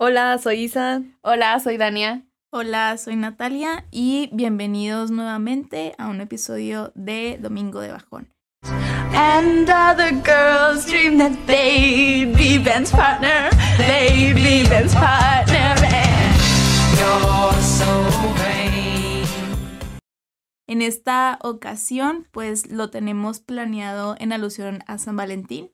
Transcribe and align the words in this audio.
Hola, 0.00 0.38
soy 0.38 0.60
Isa. 0.60 1.02
Hola, 1.22 1.58
soy 1.58 1.76
Dania. 1.76 2.22
Hola, 2.52 2.96
soy 2.98 3.16
Natalia 3.16 3.84
y 3.90 4.30
bienvenidos 4.32 5.10
nuevamente 5.10 5.96
a 5.98 6.06
un 6.06 6.20
episodio 6.20 6.92
de 6.94 7.36
Domingo 7.42 7.80
de 7.80 7.90
Bajón. 7.90 8.32
And 9.12 9.68
other 9.68 10.12
girls 10.22 10.86
dream 10.86 11.18
that 11.18 11.32
they'd 11.48 12.32
be 12.36 12.58
Ben's 12.58 12.92
partner, 12.92 13.50
they'd 13.76 14.34
be 14.34 14.68
Ben's 14.68 14.94
partner, 14.94 15.74
and 15.82 16.38
you're 16.96 17.60
so 17.60 18.04
vain. 18.36 19.26
En 20.68 20.80
esta 20.80 21.40
ocasión, 21.42 22.28
pues 22.30 22.70
lo 22.70 22.90
tenemos 22.90 23.40
planeado 23.40 24.14
en 24.20 24.32
alusión 24.32 24.84
a 24.86 24.98
San 24.98 25.16
Valentín. 25.16 25.72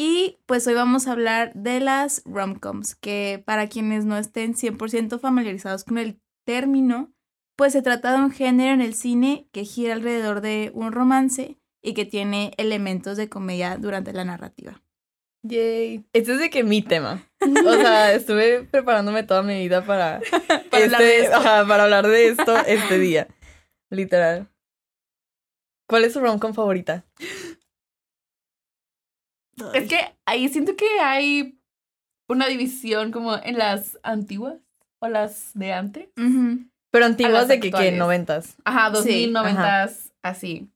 Y 0.00 0.38
pues 0.46 0.64
hoy 0.68 0.74
vamos 0.74 1.08
a 1.08 1.12
hablar 1.12 1.52
de 1.54 1.80
las 1.80 2.22
romcoms, 2.24 2.94
que 2.94 3.42
para 3.44 3.68
quienes 3.68 4.04
no 4.04 4.16
estén 4.16 4.54
100% 4.54 5.18
familiarizados 5.18 5.82
con 5.82 5.98
el 5.98 6.20
término, 6.46 7.12
pues 7.56 7.72
se 7.72 7.82
trata 7.82 8.12
de 8.12 8.18
un 8.22 8.30
género 8.30 8.72
en 8.72 8.80
el 8.80 8.94
cine 8.94 9.48
que 9.50 9.64
gira 9.64 9.94
alrededor 9.94 10.40
de 10.40 10.70
un 10.72 10.92
romance 10.92 11.58
y 11.82 11.94
que 11.94 12.04
tiene 12.04 12.52
elementos 12.58 13.16
de 13.16 13.28
comedia 13.28 13.76
durante 13.76 14.12
la 14.12 14.24
narrativa. 14.24 14.80
Yay. 15.42 16.04
Este 16.12 16.32
es 16.34 16.38
de 16.38 16.50
que 16.50 16.62
mi 16.62 16.80
tema. 16.82 17.24
O 17.66 17.72
sea, 17.72 18.12
estuve 18.12 18.62
preparándome 18.64 19.22
toda 19.24 19.42
mi 19.42 19.58
vida 19.58 19.84
para, 19.84 20.20
Para 20.70 20.84
hablar 20.84 21.00
de 21.00 21.16
este- 21.18 21.24
esto. 21.24 21.36
ajá, 21.36 21.66
para 21.66 21.84
hablar 21.84 22.06
de 22.06 22.28
esto 22.28 22.56
este 22.66 22.98
día. 23.00 23.26
Literal. 23.90 24.48
¿Cuál 25.88 26.04
es 26.04 26.12
su 26.12 26.20
romcom 26.20 26.54
favorita? 26.54 27.04
Es 29.74 29.88
que 29.88 29.98
ahí 30.26 30.48
siento 30.48 30.76
que 30.76 30.86
hay 31.00 31.58
una 32.28 32.46
división 32.46 33.10
como 33.12 33.36
en 33.36 33.58
las 33.58 33.98
antiguas 34.02 34.56
o 35.00 35.08
las 35.08 35.50
de 35.54 35.72
antes. 35.72 36.08
Pero 36.90 37.04
antiguas 37.04 37.48
de 37.48 37.60
que, 37.60 37.70
que 37.70 37.92
noventas. 37.92 38.56
Ajá, 38.64 38.90
2000, 38.90 39.12
Sí, 39.26 39.30
90, 39.30 39.90
así. 40.22 40.68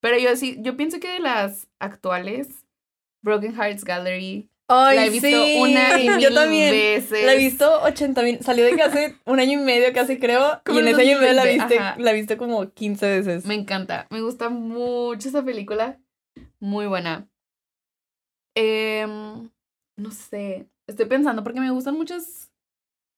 Pero 0.00 0.18
yo 0.18 0.34
sí, 0.36 0.56
yo 0.60 0.76
pienso 0.76 0.98
que 1.00 1.08
de 1.08 1.20
las 1.20 1.68
actuales, 1.78 2.48
Broken 3.22 3.54
Hearts 3.54 3.84
Gallery, 3.84 4.48
Ay, 4.68 4.96
la 4.96 5.06
he 5.06 5.10
visto 5.10 5.28
sí. 5.28 5.56
una 5.58 6.00
y 6.00 6.06
Yo 6.20 6.30
mil 6.30 6.34
también. 6.34 6.70
veces. 6.70 7.24
La 7.26 7.34
he 7.34 7.36
visto 7.36 7.82
80 7.82 8.22
mil. 8.22 8.40
Salió 8.42 8.64
de 8.64 8.74
que 8.74 8.82
hace 8.82 9.16
un 9.26 9.38
año 9.38 9.60
y 9.60 9.62
medio 9.62 9.92
casi 9.92 10.18
creo. 10.18 10.62
Como 10.64 10.78
y 10.78 10.82
en 10.82 10.88
ese 10.88 11.02
año 11.02 11.16
y 11.18 11.20
medio 11.20 11.32
la 11.34 11.42
2020, 11.42 11.64
viste, 11.66 11.78
ajá. 11.78 11.96
la 11.98 12.12
viste 12.12 12.36
como 12.36 12.70
15 12.70 13.06
veces. 13.06 13.44
Me 13.44 13.54
encanta, 13.54 14.06
me 14.10 14.22
gusta 14.22 14.48
mucho 14.48 15.28
esa 15.28 15.44
película. 15.44 15.98
Muy 16.58 16.86
buena. 16.86 17.28
Em, 18.54 19.48
no 19.96 20.10
sé, 20.10 20.68
estoy 20.86 21.06
pensando 21.06 21.42
porque 21.42 21.60
me 21.60 21.70
gustan 21.70 21.94
muchas 21.96 22.50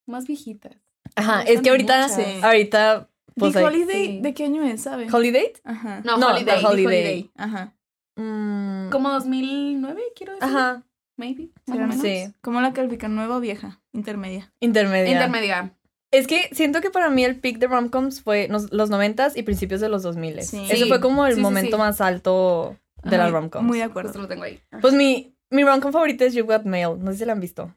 más 0.06 0.26
viejitas. 0.26 0.76
Ajá, 1.16 1.42
es 1.42 1.60
que 1.60 1.70
ahorita, 1.70 2.02
muchas. 2.02 2.16
Sí. 2.16 2.40
ahorita, 2.42 3.08
pues 3.36 3.56
Holiday, 3.56 4.06
sí. 4.06 4.20
¿de 4.20 4.34
qué 4.34 4.44
año 4.44 4.62
es, 4.64 4.82
sabe? 4.82 5.06
¿Holiday? 5.12 5.52
Ajá. 5.64 6.00
No, 6.04 6.16
No, 6.18 6.28
Holiday. 6.28 6.60
The 6.60 6.66
Holiday. 6.66 6.84
Holiday. 6.86 7.30
Ajá. 7.36 7.74
Mm, 8.16 8.90
Como 8.90 9.10
2009, 9.10 10.02
quiero 10.16 10.34
decir. 10.34 10.48
Ajá, 10.48 10.82
Maybe. 11.16 11.50
Más 11.66 11.76
o 11.78 11.80
menos. 11.80 12.00
sí. 12.00 12.32
¿Cómo 12.40 12.60
la 12.60 12.72
califican? 12.72 13.14
¿Nueva 13.14 13.36
o 13.36 13.40
vieja? 13.40 13.80
Intermedia. 13.92 14.52
intermedia. 14.60 15.12
Intermedia. 15.12 15.76
Es 16.10 16.26
que 16.28 16.48
siento 16.52 16.80
que 16.80 16.90
para 16.90 17.10
mí 17.10 17.24
el 17.24 17.38
peak 17.40 17.58
de 17.58 17.66
romcoms 17.66 18.20
fue 18.22 18.48
los 18.48 18.90
noventas 18.90 19.36
y 19.36 19.42
principios 19.42 19.80
de 19.80 19.88
los 19.88 20.02
2000. 20.04 20.42
Sí. 20.42 20.64
Ese 20.70 20.76
Sí, 20.84 20.88
fue 20.88 21.00
como 21.00 21.26
el 21.26 21.32
sí, 21.32 21.36
sí, 21.36 21.42
momento 21.42 21.76
sí. 21.76 21.80
más 21.82 22.00
alto 22.00 22.76
de 23.04 23.16
Ajá, 23.16 23.24
las 23.24 23.32
romcoms. 23.32 23.64
Muy 23.66 23.78
de 23.78 23.84
acuerdo. 23.84 24.08
Justo 24.08 24.22
lo 24.22 24.28
tengo 24.28 24.42
ahí. 24.44 24.60
Pues 24.80 24.94
mi, 24.94 25.36
mi 25.50 25.62
romcom 25.64 25.92
favorita 25.92 26.24
es 26.24 26.34
You 26.34 26.44
Got 26.46 26.64
Mail. 26.64 26.96
No 26.98 27.12
sé 27.12 27.18
si 27.18 27.24
la 27.24 27.32
han 27.32 27.40
visto. 27.40 27.74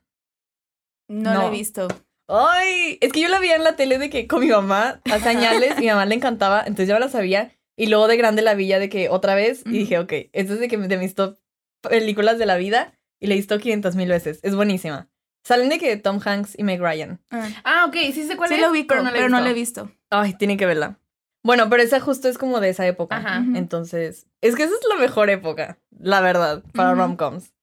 No, 1.10 1.34
la 1.34 1.34
No. 1.36 1.48
he 1.48 1.52
visto. 1.52 1.88
Ay, 2.30 2.98
es 3.00 3.14
que 3.14 3.22
yo 3.22 3.30
la 3.30 3.40
vi 3.40 3.50
en 3.50 3.64
la 3.64 3.76
tele 3.78 3.98
de 3.98 4.10
que 4.10 4.28
con 4.28 4.42
mi 4.42 4.48
mamá 4.48 5.00
hace 5.10 5.30
añales 5.30 5.76
y 5.78 5.82
mi 5.82 5.88
mamá 5.88 6.06
le 6.06 6.16
encantaba, 6.16 6.60
entonces 6.62 6.90
yo 6.90 6.94
me 6.96 7.00
la 7.00 7.10
sabía. 7.10 7.54
Y 7.78 7.88
luego 7.88 8.08
de 8.08 8.18
grande 8.18 8.42
la 8.42 8.54
vi 8.56 8.68
ya 8.68 8.80
de 8.80 8.90
que 8.90 9.08
otra 9.10 9.36
vez 9.36 9.62
y 9.66 9.70
dije, 9.70 10.00
ok, 10.00 10.12
esto 10.34 10.54
es 10.56 10.60
de, 10.60 10.68
que, 10.68 10.78
de 10.78 10.98
mis 10.98 11.16
top 11.16 11.38
películas 11.82 12.38
de 12.40 12.46
la 12.46 12.58
vida 12.58 12.94
y 13.22 13.28
la 13.28 13.34
he 13.36 13.38
visto 13.38 13.58
500 13.60 13.96
mil 13.96 14.10
veces. 14.10 14.40
Es 14.44 14.56
buenísima. 14.56 15.10
Salen 15.46 15.70
de 15.70 15.78
que 15.80 15.96
Tom 15.96 16.20
Hanks 16.24 16.58
y 16.60 16.64
Meg 16.64 16.82
Ryan. 16.82 17.22
Ah. 17.32 17.48
Ah, 17.64 17.86
ok, 17.88 17.96
sí 18.14 18.24
sé 18.24 18.36
cuál 18.36 18.50
sí 18.50 18.56
es. 18.56 18.62
lo 18.62 18.72
ubico, 18.72 18.96
pero 19.14 19.30
no 19.30 19.40
la 19.40 19.48
he 19.48 19.52
he 19.52 19.54
visto. 19.54 19.86
visto. 19.86 19.98
Ay, 20.10 20.34
tienen 20.34 20.58
que 20.58 20.66
verla. 20.66 21.00
Bueno, 21.48 21.70
pero 21.70 21.82
esa 21.82 22.02
justo 22.02 22.28
es 22.28 22.38
como 22.38 22.60
de 22.60 22.68
esa 22.70 22.86
época. 22.86 23.16
Ajá. 23.16 23.38
Entonces, 23.56 24.28
es 24.42 24.56
que 24.58 24.64
esa 24.64 24.74
es 24.76 24.82
la 24.90 24.98
mejor 24.98 25.30
época, 25.30 25.80
la 25.98 26.20
verdad, 26.20 26.62
para 26.74 26.92
Ujú. 26.92 27.00
romcoms. 27.00 27.54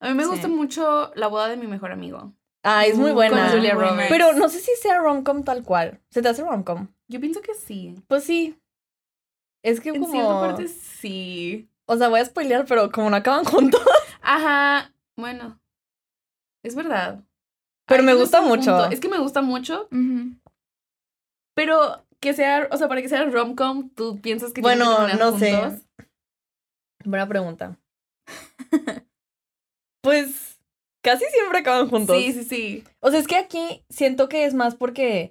A 0.00 0.08
mí 0.08 0.14
me 0.14 0.22
Sí. 0.22 0.30
gusta 0.30 0.46
mucho 0.46 1.10
La 1.16 1.26
boda 1.26 1.48
de 1.48 1.56
mi 1.56 1.66
mejor 1.66 1.90
amigo. 1.90 2.32
Ah, 2.62 2.86
es 2.86 2.96
muy 2.96 3.10
buena. 3.10 3.48
con 3.48 3.56
Julia. 3.56 3.74
Roberts. 3.74 4.06
Pero 4.08 4.32
no 4.34 4.48
sé 4.48 4.60
si 4.60 4.70
sea 4.76 4.98
romcom 4.98 5.42
tal 5.42 5.64
cual. 5.64 6.00
¿Se 6.10 6.22
te 6.22 6.28
hace 6.28 6.44
romcom? 6.44 6.86
Yo 7.08 7.18
pienso 7.20 7.40
que 7.42 7.54
sí. 7.54 7.96
Pues 8.06 8.22
sí. 8.22 8.56
Es 9.64 9.80
que 9.80 9.88
En 9.88 10.00
como... 10.00 10.12
cierta 10.12 10.40
parte 10.40 10.68
sí. 10.68 11.68
O 11.86 11.96
sea, 11.96 12.06
voy 12.08 12.20
a 12.20 12.24
spoilear, 12.24 12.66
pero 12.66 12.92
como 12.92 13.10
no 13.10 13.16
acaban 13.16 13.44
juntos. 13.44 13.80
Ajá, 14.22 14.92
bueno. 15.16 15.60
Es 16.62 16.76
verdad. 16.76 17.24
Pero 17.86 18.04
me 18.04 18.14
gusta 18.14 18.42
mucho. 18.42 18.76
punto. 18.76 18.90
Es 18.92 19.00
que 19.00 19.08
me 19.08 19.18
gusta 19.18 19.40
mucho, 19.42 19.88
pero 21.54 22.04
que 22.20 22.34
sea, 22.34 22.68
o 22.70 22.76
sea, 22.76 22.88
para 22.88 23.02
que 23.02 23.08
sea 23.08 23.24
rom-com, 23.24 23.90
tú 23.90 24.20
piensas 24.20 24.52
que 24.52 24.62
tienen 24.62 24.78
Bueno, 24.78 25.06
que 25.06 25.16
terminar 25.16 25.32
no 25.32 25.38
sé. 25.38 25.82
Buena 27.04 27.28
pregunta. 27.28 27.78
pues 30.02 30.60
casi 31.02 31.24
siempre 31.26 31.58
acaban 31.60 31.88
juntos. 31.88 32.16
Sí, 32.16 32.32
sí, 32.32 32.44
sí. 32.44 32.84
O 33.00 33.10
sea, 33.10 33.20
es 33.20 33.26
que 33.26 33.36
aquí 33.36 33.84
siento 33.88 34.28
que 34.28 34.44
es 34.44 34.54
más 34.54 34.74
porque... 34.74 35.30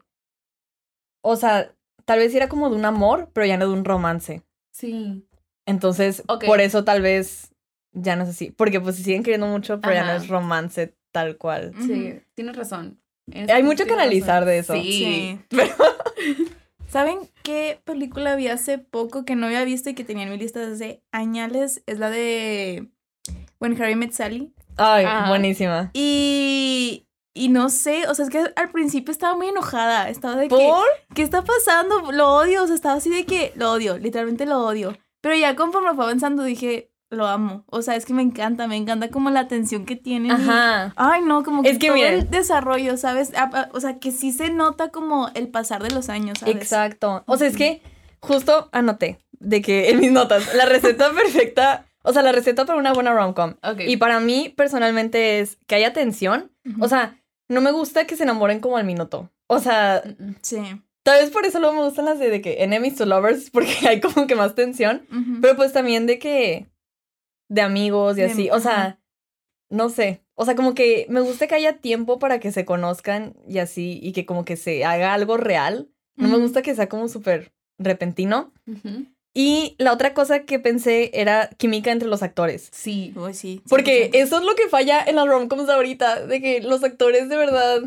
O 1.21 1.35
sea, 1.35 1.73
tal 2.05 2.19
vez 2.19 2.33
era 2.33 2.47
como 2.47 2.69
de 2.69 2.75
un 2.77 2.85
amor, 2.85 3.29
pero 3.33 3.45
ya 3.45 3.57
no 3.57 3.67
de 3.67 3.73
un 3.73 3.85
romance. 3.85 4.43
Sí. 4.71 5.27
Entonces, 5.65 6.23
por 6.45 6.61
eso 6.61 6.85
tal 6.85 7.01
vez 7.01 7.51
ya 7.91 8.15
no 8.15 8.23
es 8.23 8.29
así. 8.29 8.51
Porque 8.51 8.79
pues 8.79 8.95
se 8.95 9.03
siguen 9.03 9.23
queriendo 9.23 9.47
mucho, 9.47 9.81
pero 9.81 9.93
ya 9.93 10.05
no 10.05 10.13
es 10.13 10.29
romance 10.29 10.95
tal 11.11 11.37
cual. 11.37 11.73
Sí, 11.85 12.21
tienes 12.33 12.55
razón. 12.55 13.01
Hay 13.33 13.63
mucho 13.63 13.85
que 13.85 13.93
analizar 13.93 14.45
razón. 14.45 14.47
de 14.47 14.57
eso. 14.59 14.73
Sí. 14.73 15.39
Sí. 15.49 15.57
Pero 16.55 16.56
¿Saben 16.87 17.19
qué 17.43 17.81
película 17.83 18.35
vi 18.35 18.47
hace 18.47 18.77
poco 18.77 19.25
que 19.25 19.35
no 19.35 19.47
había 19.47 19.63
visto 19.65 19.89
y 19.89 19.93
que 19.93 20.05
tenía 20.05 20.23
en 20.23 20.29
mi 20.29 20.37
lista 20.37 20.65
desde 20.65 21.03
añales? 21.11 21.83
Es 21.85 21.99
la 21.99 22.09
de 22.09 22.87
When 23.59 23.81
Harry 23.81 23.95
Met 23.95 24.13
Sally. 24.13 24.53
Ay, 24.77 25.05
buenísima. 25.27 25.91
Y, 25.93 27.05
y 27.33 27.49
no 27.49 27.69
sé, 27.69 28.07
o 28.07 28.15
sea, 28.15 28.25
es 28.25 28.31
que 28.31 28.53
al 28.55 28.71
principio 28.71 29.11
estaba 29.11 29.35
muy 29.35 29.47
enojada. 29.47 30.09
Estaba 30.09 30.37
de 30.37 30.47
que, 30.47 30.55
¿Por? 30.55 30.85
¿qué 31.13 31.23
está 31.23 31.43
pasando? 31.43 32.11
Lo 32.11 32.35
odio, 32.35 32.63
o 32.63 32.67
sea, 32.67 32.75
estaba 32.75 32.95
así 32.95 33.09
de 33.09 33.25
que 33.25 33.51
lo 33.55 33.71
odio, 33.71 33.97
literalmente 33.97 34.45
lo 34.45 34.65
odio. 34.65 34.97
Pero 35.21 35.35
ya 35.35 35.55
conforme 35.55 35.93
fue 35.93 36.05
avanzando 36.05 36.43
dije, 36.43 36.91
lo 37.09 37.25
amo. 37.27 37.63
O 37.67 37.81
sea, 37.81 37.95
es 37.95 38.05
que 38.05 38.13
me 38.13 38.21
encanta, 38.21 38.67
me 38.67 38.75
encanta 38.75 39.09
como 39.09 39.29
la 39.29 39.39
atención 39.41 39.85
que 39.85 39.95
tienen. 39.95 40.31
y- 40.31 40.33
Ajá. 40.33 40.93
Ay, 40.95 41.21
no, 41.21 41.43
como 41.43 41.63
que, 41.63 41.69
Es 41.69 41.79
que 41.79 41.87
todo 41.87 41.95
miren. 41.97 42.13
el 42.15 42.29
desarrollo, 42.29 42.97
¿sabes? 42.97 43.31
Ah, 43.35 43.49
ah, 43.53 43.69
O 43.73 43.79
sea, 43.79 43.99
que 43.99 44.11
sí 44.11 44.31
se 44.31 44.49
nota 44.49 44.89
como 44.89 45.29
el 45.33 45.47
pasar 45.47 45.81
de 45.83 45.91
los 45.93 46.09
años, 46.09 46.39
¿sabes? 46.39 46.55
Exacto. 46.55 47.23
O 47.27 47.37
sea, 47.37 47.47
es 47.47 47.55
que 47.57 47.81
justo 48.19 48.69
anoté 48.71 49.19
de 49.39 49.61
que 49.61 49.89
en 49.89 49.99
mis 49.99 50.11
notas, 50.11 50.53
la 50.55 50.65
receta 50.65 51.11
perfecta, 51.15 51.85
o 52.03 52.11
sea, 52.13 52.21
la 52.23 52.31
receta 52.31 52.65
para 52.65 52.79
una 52.79 52.93
buena 52.93 53.13
rom-com. 53.13 53.55
Y 53.79 53.97
para 53.97 54.19
mí, 54.19 54.53
personalmente, 54.55 55.39
es 55.39 55.57
que 55.67 55.75
haya 55.75 55.93
tensión. 55.93 56.51
O 56.79 56.87
sea, 56.87 57.17
no 57.49 57.61
me 57.61 57.71
gusta 57.71 58.05
que 58.05 58.15
se 58.17 58.23
enamoren 58.23 58.59
como 58.59 58.77
al 58.77 58.85
minuto. 58.85 59.29
O 59.47 59.59
sea. 59.59 60.03
Sí. 60.41 60.57
tal 61.03 61.21
vez 61.21 61.29
por 61.31 61.45
eso 61.45 61.59
luego 61.59 61.75
me 61.75 61.83
gustan 61.83 62.03
las 62.05 62.19
de, 62.19 62.29
de 62.29 62.41
que 62.41 62.63
enemies 62.63 62.95
to 62.95 63.05
lovers, 63.05 63.49
porque 63.51 63.87
hay 63.87 64.01
como 64.01 64.27
que 64.27 64.35
más 64.35 64.55
tensión. 64.55 65.05
Pero 65.41 65.55
pues 65.55 65.71
también 65.73 66.05
de 66.05 66.19
que. 66.19 66.67
De 67.49 67.61
amigos 67.61 68.17
y 68.17 68.21
De- 68.21 68.27
así. 68.27 68.49
O 68.51 68.59
sea, 68.59 68.99
no 69.69 69.89
sé. 69.89 70.23
O 70.35 70.45
sea, 70.45 70.55
como 70.55 70.73
que 70.73 71.05
me 71.09 71.19
gusta 71.21 71.47
que 71.47 71.55
haya 71.55 71.77
tiempo 71.79 72.19
para 72.19 72.39
que 72.39 72.51
se 72.51 72.65
conozcan 72.65 73.35
y 73.47 73.57
así, 73.59 73.99
y 74.01 74.11
que 74.13 74.25
como 74.25 74.45
que 74.45 74.55
se 74.55 74.85
haga 74.85 75.13
algo 75.13 75.37
real. 75.37 75.89
No 76.15 76.27
me 76.29 76.37
gusta 76.37 76.61
que 76.63 76.73
sea 76.75 76.89
como 76.89 77.07
súper 77.09 77.53
repentino. 77.79 78.51
Y 79.33 79.75
la 79.77 79.93
otra 79.93 80.15
cosa 80.15 80.45
que 80.45 80.57
pensé 80.57 81.11
era 81.13 81.49
química 81.57 81.91
entre 81.91 82.07
los 82.07 82.23
actores. 82.23 82.69
Sí. 82.71 83.13
Sí. 83.33 83.61
Porque 83.69 84.09
100%. 84.11 84.15
eso 84.15 84.37
es 84.39 84.43
lo 84.45 84.55
que 84.55 84.67
falla 84.67 85.03
en 85.05 85.15
las 85.15 85.27
romcoms 85.27 85.69
ahorita, 85.69 86.25
de 86.25 86.41
que 86.41 86.61
los 86.61 86.83
actores 86.83 87.29
de 87.29 87.37
verdad, 87.37 87.81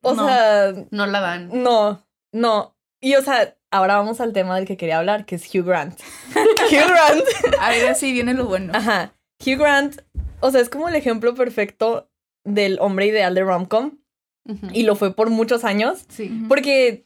o 0.00 0.14
No. 0.14 0.26
sea, 0.26 0.72
No 0.90 1.06
la 1.06 1.20
dan. 1.20 1.50
no, 1.62 2.04
no. 2.32 2.74
Y 3.00 3.14
o 3.14 3.22
sea, 3.22 3.56
ahora 3.70 3.96
vamos 3.96 4.20
al 4.20 4.32
tema 4.32 4.56
del 4.56 4.66
que 4.66 4.76
quería 4.76 4.98
hablar, 4.98 5.24
que 5.24 5.36
es 5.36 5.54
Hugh 5.54 5.64
Grant. 5.64 5.98
Hugh 6.34 6.88
Grant, 6.88 7.24
Ahora 7.60 7.94
sí 7.94 8.12
viene 8.12 8.34
lo 8.34 8.46
bueno. 8.46 8.72
ajá. 8.74 9.14
Hugh 9.44 9.58
Grant, 9.58 10.00
o 10.40 10.50
sea, 10.50 10.60
es 10.60 10.68
como 10.68 10.88
el 10.88 10.94
ejemplo 10.96 11.34
perfecto 11.34 12.10
del 12.44 12.78
hombre 12.80 13.06
ideal 13.06 13.34
de 13.34 13.42
romcom 13.44 13.98
Ujú. 14.48 14.66
y 14.72 14.82
lo 14.82 14.96
fue 14.96 15.14
por 15.14 15.30
muchos 15.30 15.64
años, 15.64 16.06
Sí. 16.08 16.30
Porque 16.48 17.04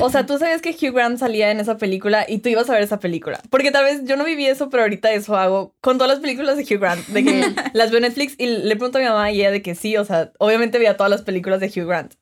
O 0.00 0.10
sea, 0.10 0.24
tú 0.26 0.38
sabías 0.38 0.62
que 0.62 0.70
Hugh 0.70 0.94
Grant 0.94 1.18
salía 1.18 1.50
en 1.50 1.58
esa 1.60 1.76
película 1.76 2.24
y 2.28 2.38
tú 2.38 2.48
ibas 2.48 2.70
a 2.70 2.72
ver 2.74 2.82
esa 2.82 2.98
película. 3.00 3.40
Porque 3.50 3.70
tal 3.72 3.84
vez 3.84 4.02
yo 4.04 4.16
no 4.16 4.24
viví 4.24 4.46
eso, 4.46 4.70
pero 4.70 4.84
ahorita 4.84 5.12
eso 5.12 5.36
hago 5.36 5.74
con 5.80 5.98
todas 5.98 6.10
las 6.12 6.20
películas 6.20 6.56
de 6.56 6.62
Hugh 6.62 6.80
Grant. 6.80 7.04
De 7.08 7.24
que 7.24 7.44
las 7.74 7.90
veo 7.90 7.98
en 7.98 8.04
Netflix 8.04 8.34
y 8.38 8.46
le 8.46 8.76
pregunto 8.76 8.98
a 8.98 9.00
mi 9.00 9.06
mamá 9.08 9.30
y 9.32 9.40
ella 9.40 9.50
de 9.50 9.60
que 9.60 9.74
sí, 9.74 9.96
o 9.96 10.04
sea, 10.04 10.32
obviamente 10.38 10.78
veía 10.78 10.96
todas 10.96 11.10
las 11.10 11.22
películas 11.22 11.58
de 11.60 11.66
Hugh 11.66 11.86
Grant. 11.88 12.14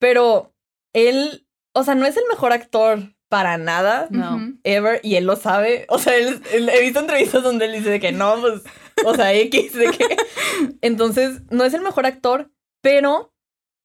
Pero 0.00 0.52
él, 0.92 1.46
o 1.74 1.82
sea, 1.84 1.94
no 1.94 2.06
es 2.06 2.16
el 2.16 2.24
mejor 2.30 2.52
actor 2.52 3.14
para 3.28 3.56
nada. 3.58 4.08
No. 4.10 4.52
Ever, 4.64 5.00
y 5.02 5.16
él 5.16 5.24
lo 5.24 5.36
sabe. 5.36 5.86
O 5.88 5.98
sea, 5.98 6.14
él, 6.16 6.42
él- 6.52 6.68
he 6.68 6.80
visto 6.82 7.00
entrevistas 7.00 7.42
donde 7.42 7.64
él 7.66 7.72
dice 7.72 7.90
de 7.90 8.00
que 8.00 8.12
no, 8.12 8.40
pues, 8.40 8.62
o 9.06 9.14
sea, 9.14 9.32
X, 9.34 9.72
de 9.74 9.90
que. 9.90 10.16
Entonces, 10.82 11.40
no 11.50 11.64
es 11.64 11.74
el 11.74 11.80
mejor 11.80 12.06
actor, 12.06 12.50
pero 12.82 13.32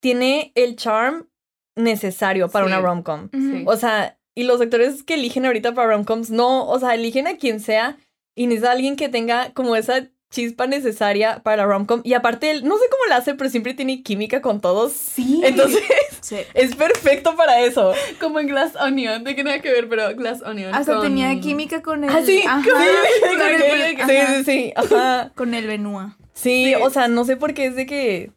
tiene 0.01 0.51
el 0.55 0.75
charm 0.75 1.29
necesario 1.75 2.49
para 2.49 2.65
Sí. 2.65 2.71
una 2.73 2.81
rom-com. 2.81 3.29
Sí. 3.31 3.63
O 3.65 3.75
sea, 3.77 4.19
y 4.35 4.43
los 4.43 4.59
actores 4.61 5.03
que 5.03 5.13
eligen 5.15 5.45
ahorita 5.45 5.73
para 5.73 5.89
rom-coms, 5.89 6.29
no, 6.29 6.67
o 6.67 6.79
sea, 6.79 6.93
eligen 6.95 7.27
a 7.27 7.37
quien 7.37 7.59
sea 7.59 7.97
y 8.35 8.47
necesita 8.47 8.71
alguien 8.71 8.95
que 8.95 9.09
tenga 9.09 9.51
como 9.53 9.75
esa 9.75 10.07
chispa 10.29 10.67
necesaria 10.67 11.39
para 11.43 11.57
la 11.57 11.65
rom-com. 11.65 12.01
Y 12.03 12.13
aparte, 12.13 12.51
él, 12.51 12.63
no 12.67 12.77
sé 12.77 12.83
cómo 12.91 13.03
lo 13.09 13.15
hace, 13.15 13.33
pero 13.35 13.49
siempre 13.49 13.73
tiene 13.73 14.03
química 14.03 14.41
con 14.41 14.59
todos. 14.61 14.91
Sí. 14.93 15.41
Entonces, 15.43 15.81
Sí. 16.21 16.37
es 16.53 16.75
perfecto 16.75 17.35
para 17.35 17.61
eso. 17.61 17.93
como 18.19 18.39
en 18.39 18.47
Glass 18.47 18.75
Onion, 18.75 19.23
de 19.23 19.35
que 19.35 19.43
nada 19.43 19.61
que 19.61 19.71
ver, 19.71 19.87
pero 19.87 20.13
Glass 20.15 20.41
Onion. 20.41 20.73
Hasta 20.75 20.93
con- 20.93 21.03
tenía 21.03 21.39
química 21.39 21.81
con 21.81 22.03
el. 22.03 22.09
Ah, 22.09 22.21
sí, 22.25 22.41
ajá, 22.45 22.61
sí, 22.63 22.69
con 22.69 22.81
sí, 23.39 23.53
el- 23.53 23.95
sí, 23.95 24.01
ajá, 24.01 24.35
sí, 24.37 24.43
sí, 24.43 24.73
ajá. 24.75 25.31
Con 25.35 25.53
el 25.53 25.65
Benoit. 25.67 26.09
Sí, 26.33 26.65
Sí. 26.65 26.75
o 26.81 26.89
sea, 26.89 27.07
no 27.07 27.23
sé 27.25 27.37
por 27.37 27.53
qué 27.53 27.65
es 27.67 27.75
de 27.75 27.85
que. 27.85 28.31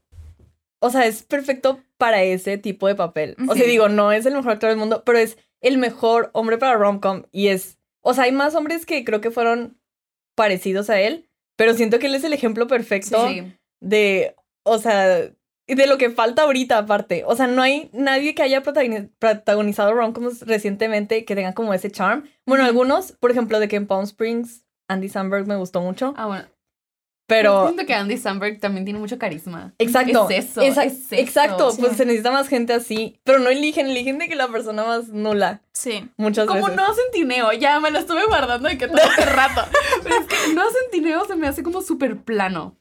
O 0.79 0.91
sea, 0.91 1.07
es 1.07 1.23
perfecto 1.25 1.81
para 1.99 2.23
ese 2.23 2.57
tipo 2.57 2.87
de 2.87 2.95
papel. 2.95 3.37
O 3.49 3.55
sea, 3.55 3.67
digo, 3.67 3.89
no 3.91 4.13
es 4.13 4.25
el 4.25 4.35
mejor 4.35 4.53
actor 4.53 4.71
del 4.71 4.79
mundo, 4.79 5.03
pero 5.05 5.19
es 5.19 5.37
el 5.61 5.77
mejor 5.77 6.31
hombre 6.33 6.57
para 6.57 6.75
rom-com. 6.77 7.25
Y 7.33 7.49
es. 7.49 7.77
O 8.01 8.15
sea, 8.15 8.25
hay 8.25 8.33
más 8.33 8.55
hombres 8.55 8.87
que 8.87 9.05
creo 9.05 9.21
que 9.21 9.31
fueron 9.31 9.77
parecidos 10.35 10.89
a 10.89 11.01
él, 11.01 11.29
pero 11.61 11.75
siento 11.75 11.99
que 11.99 12.07
él 12.07 12.15
es 12.15 12.25
el 12.25 12.33
ejemplo 12.33 12.67
perfecto 12.67 13.29
Sí. 13.29 13.53
de. 13.83 14.35
O 14.65 14.79
sea. 14.79 15.29
De 15.69 15.87
lo 15.87 15.99
que 15.99 16.09
falta 16.11 16.43
ahorita, 16.43 16.79
aparte. 16.79 17.23
O 17.27 17.37
sea, 17.37 17.47
no 17.47 17.61
hay 17.61 17.91
nadie 17.93 18.35
que 18.35 18.43
haya 18.43 18.63
protagoni- 18.63 19.11
protagonizado 19.19 19.93
rom-coms 19.93 20.47
recientemente 20.47 21.27
que 21.27 21.35
tenga 21.37 21.53
como 21.53 21.75
ese 21.75 21.91
charm. 21.91 22.25
Bueno, 22.47 22.65
algunos, 22.65 23.13
por 23.13 23.31
ejemplo, 23.31 23.61
de 23.61 23.69
que 23.69 23.77
en 23.77 23.87
Palm 23.87 24.05
Springs, 24.05 24.65
Andy 24.89 25.09
Samberg 25.11 25.47
me 25.47 25.57
gustó 25.57 25.83
mucho. 25.83 26.15
Ah, 26.17 26.27
bueno. 26.27 26.45
Pero. 27.31 27.65
Siento 27.69 27.87
que 27.87 27.95
Andy 27.95 28.19
Samberg 28.19 28.61
también 28.61 28.85
tiene 28.85 29.01
mucho 29.01 29.19
carisma. 29.19 29.73
Exacto. 29.79 30.29
Es 30.29 30.45
eso, 30.51 30.61
Exac- 30.61 30.85
es 30.87 30.93
eso. 31.13 31.15
Exacto. 31.15 31.71
Sí. 31.71 31.81
Pues 31.81 31.97
se 31.97 32.05
necesita 32.05 32.31
más 32.31 32.49
gente 32.49 32.75
así. 32.75 33.19
Pero 33.25 33.39
no 33.39 33.49
eligen, 33.49 33.87
eligen 33.87 34.19
de 34.19 34.29
que 34.29 34.35
la 34.37 34.49
persona 34.49 34.85
más 34.85 35.09
nula. 35.09 35.63
Sí. 35.73 36.11
Muchas 36.19 36.47
Como 36.47 36.67
veces. 36.67 36.77
no 36.77 36.93
centineo, 36.95 37.53
ya 37.53 37.81
me 37.81 37.91
lo 37.91 37.99
estuve 38.01 38.27
guardando 38.27 38.69
de 38.69 38.77
que 38.77 38.89
todo 38.89 38.99
este 39.01 39.25
rato. 39.25 39.63
Pero 40.03 40.15
es 40.17 40.27
que 40.27 40.55
no 40.55 40.63
centineo 40.71 41.25
se 41.25 41.37
me 41.37 41.47
hace 41.49 41.63
como 41.63 41.81
súper 41.81 42.19
plano. 42.19 42.77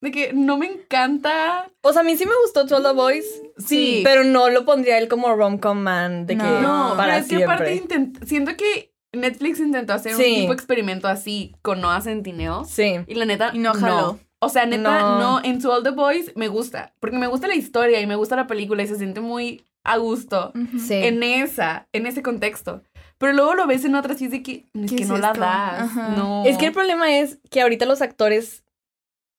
De 0.00 0.10
que 0.10 0.32
no 0.32 0.58
me 0.58 0.66
encanta. 0.66 1.70
O 1.80 1.92
sea, 1.92 2.00
a 2.02 2.04
mí 2.04 2.16
sí 2.16 2.26
me 2.26 2.32
gustó 2.44 2.64
12 2.64 2.82
the 2.82 2.92
Boys. 2.92 3.24
Sí. 3.58 4.00
Pero 4.02 4.24
no 4.24 4.48
lo 4.50 4.64
pondría 4.64 4.98
él 4.98 5.06
como 5.08 5.34
rom-com 5.34 5.78
man 5.78 6.26
de 6.26 6.36
que 6.36 6.42
No. 6.42 6.60
No, 6.60 6.96
para 6.96 7.12
pero 7.14 7.16
es 7.18 7.28
que 7.28 7.36
siempre. 7.36 7.54
aparte 7.54 7.74
intent- 7.84 8.24
siento 8.26 8.56
que 8.56 8.91
Netflix 9.12 9.60
intentó 9.60 9.92
hacer 9.92 10.14
Sí. 10.14 10.22
un 10.22 10.34
tipo 10.40 10.48
de 10.48 10.54
experimento 10.54 11.08
así 11.08 11.54
con 11.62 11.80
Noah 11.80 12.00
Centineo. 12.00 12.64
Sí. 12.64 12.96
Y 13.06 13.14
la 13.14 13.24
neta, 13.24 13.50
Y 13.52 13.58
no 13.58 13.74
jaló. 13.74 14.18
O 14.40 14.48
sea, 14.48 14.66
neta, 14.66 15.00
No. 15.00 15.18
no. 15.20 15.40
En 15.44 15.60
To 15.60 15.72
All 15.72 15.82
the 15.82 15.90
Boys 15.90 16.32
me 16.34 16.48
gusta. 16.48 16.94
Porque 17.00 17.16
me 17.18 17.26
gusta 17.28 17.46
la 17.46 17.54
historia 17.54 18.00
y 18.00 18.06
me 18.06 18.16
gusta 18.16 18.34
la 18.36 18.46
película 18.46 18.82
y 18.82 18.88
se 18.88 18.96
siente 18.96 19.20
muy 19.20 19.64
a 19.84 19.96
gusto. 19.98 20.52
Sí. 20.78 20.94
en 20.94 21.22
esa, 21.22 21.86
en 21.92 22.06
ese 22.06 22.22
contexto. 22.22 22.82
Pero 23.18 23.32
luego 23.34 23.54
lo 23.54 23.66
ves 23.66 23.84
en 23.84 23.94
otras 23.94 24.20
y 24.20 24.24
es 24.24 24.30
de 24.32 24.42
que, 24.42 24.66
es 24.74 24.90
¿Qué 24.90 24.96
que 24.96 25.02
es 25.04 25.08
no 25.08 25.18
la 25.18 25.28
esto? 25.28 25.40
das. 25.40 25.80
Ajá. 25.82 26.08
No. 26.16 26.44
Es 26.44 26.56
que 26.58 26.66
el 26.66 26.72
problema 26.72 27.16
es 27.18 27.38
que 27.50 27.60
ahorita 27.62 27.86
los 27.86 28.02
actores 28.02 28.64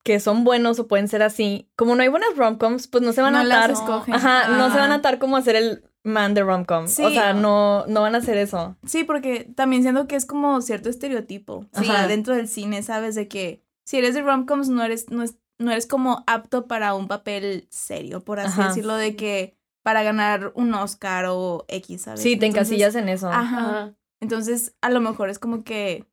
que 0.05 0.19
son 0.19 0.43
buenos 0.43 0.79
o 0.79 0.87
pueden 0.87 1.07
ser 1.07 1.21
así, 1.23 1.69
como 1.77 1.95
no 1.95 2.01
hay 2.03 2.09
buenas 2.09 2.35
rom-coms, 2.35 2.87
pues 2.87 3.03
no 3.03 3.13
se 3.13 3.21
van 3.21 3.33
No 3.33 3.39
a 3.39 3.43
las 3.45 3.57
atar. 3.57 3.71
escogen. 3.71 4.13
Ajá, 4.13 4.49
no 4.49 4.69
se 4.71 4.77
van 4.77 4.91
a 4.91 4.95
atar 4.95 5.17
como 5.17 5.37
a 5.37 5.41
ser 5.41 5.55
el 5.55 5.83
man 6.03 6.33
de 6.33 6.44
rom-com. 6.44 6.88
Sí. 6.88 7.03
o 7.03 7.09
sea, 7.09 7.33
no, 7.33 7.85
no 7.88 8.01
van 8.01 8.15
a 8.15 8.17
hacer 8.19 8.38
eso. 8.38 8.75
Sí, 8.85 9.03
porque 9.03 9.50
también 9.55 9.83
siento 9.83 10.07
que 10.07 10.15
es 10.15 10.25
como 10.25 10.61
cierto 10.61 10.89
estereotipo. 10.89 11.65
O 11.73 11.79
Sí. 11.79 11.85
sea, 11.85 12.07
dentro 12.07 12.35
del 12.35 12.47
cine, 12.47 12.83
¿sabes? 12.83 13.15
De 13.15 13.27
que 13.27 13.61
si 13.85 13.97
eres 13.97 14.13
de 14.13 14.21
romcoms 14.21 14.69
no 14.69 14.83
eres, 14.83 15.09
no, 15.09 15.23
es- 15.23 15.38
no 15.59 15.71
eres 15.71 15.88
como 15.88 16.23
apto 16.27 16.67
para 16.67 16.94
un 16.94 17.07
papel 17.07 17.67
serio, 17.69 18.21
por 18.23 18.39
así 18.39 18.59
Ajá. 18.59 18.69
decirlo, 18.69 18.95
de 18.95 19.15
que 19.15 19.55
para 19.83 20.03
ganar 20.03 20.51
un 20.55 20.73
Oscar 20.73 21.25
o 21.29 21.65
X, 21.67 22.01
¿sabes? 22.03 22.21
Sí, 22.21 22.38
te 22.38 22.45
Entonces, 22.47 22.71
encasillas 22.73 22.95
en 22.95 23.09
eso. 23.09 23.29
Ajá. 23.29 23.59
Ajá. 23.59 23.94
Entonces, 24.21 24.75
a 24.81 24.89
lo 24.89 25.01
mejor 25.01 25.29
es 25.29 25.39
como 25.39 25.63
que, 25.63 26.05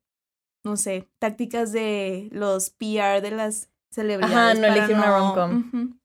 no 0.65 0.75
sé, 0.77 1.09
tácticas 1.19 1.71
de 1.71 2.27
los 2.31 2.69
PR 2.69 3.21
de 3.21 3.31
las 3.31 3.69
celebridades. 3.89 4.35
Ajá, 4.37 4.53
no 4.53 4.61
para 4.61 4.75
elegir 4.75 4.95
una 4.95 5.17
rom-com. 5.17 5.99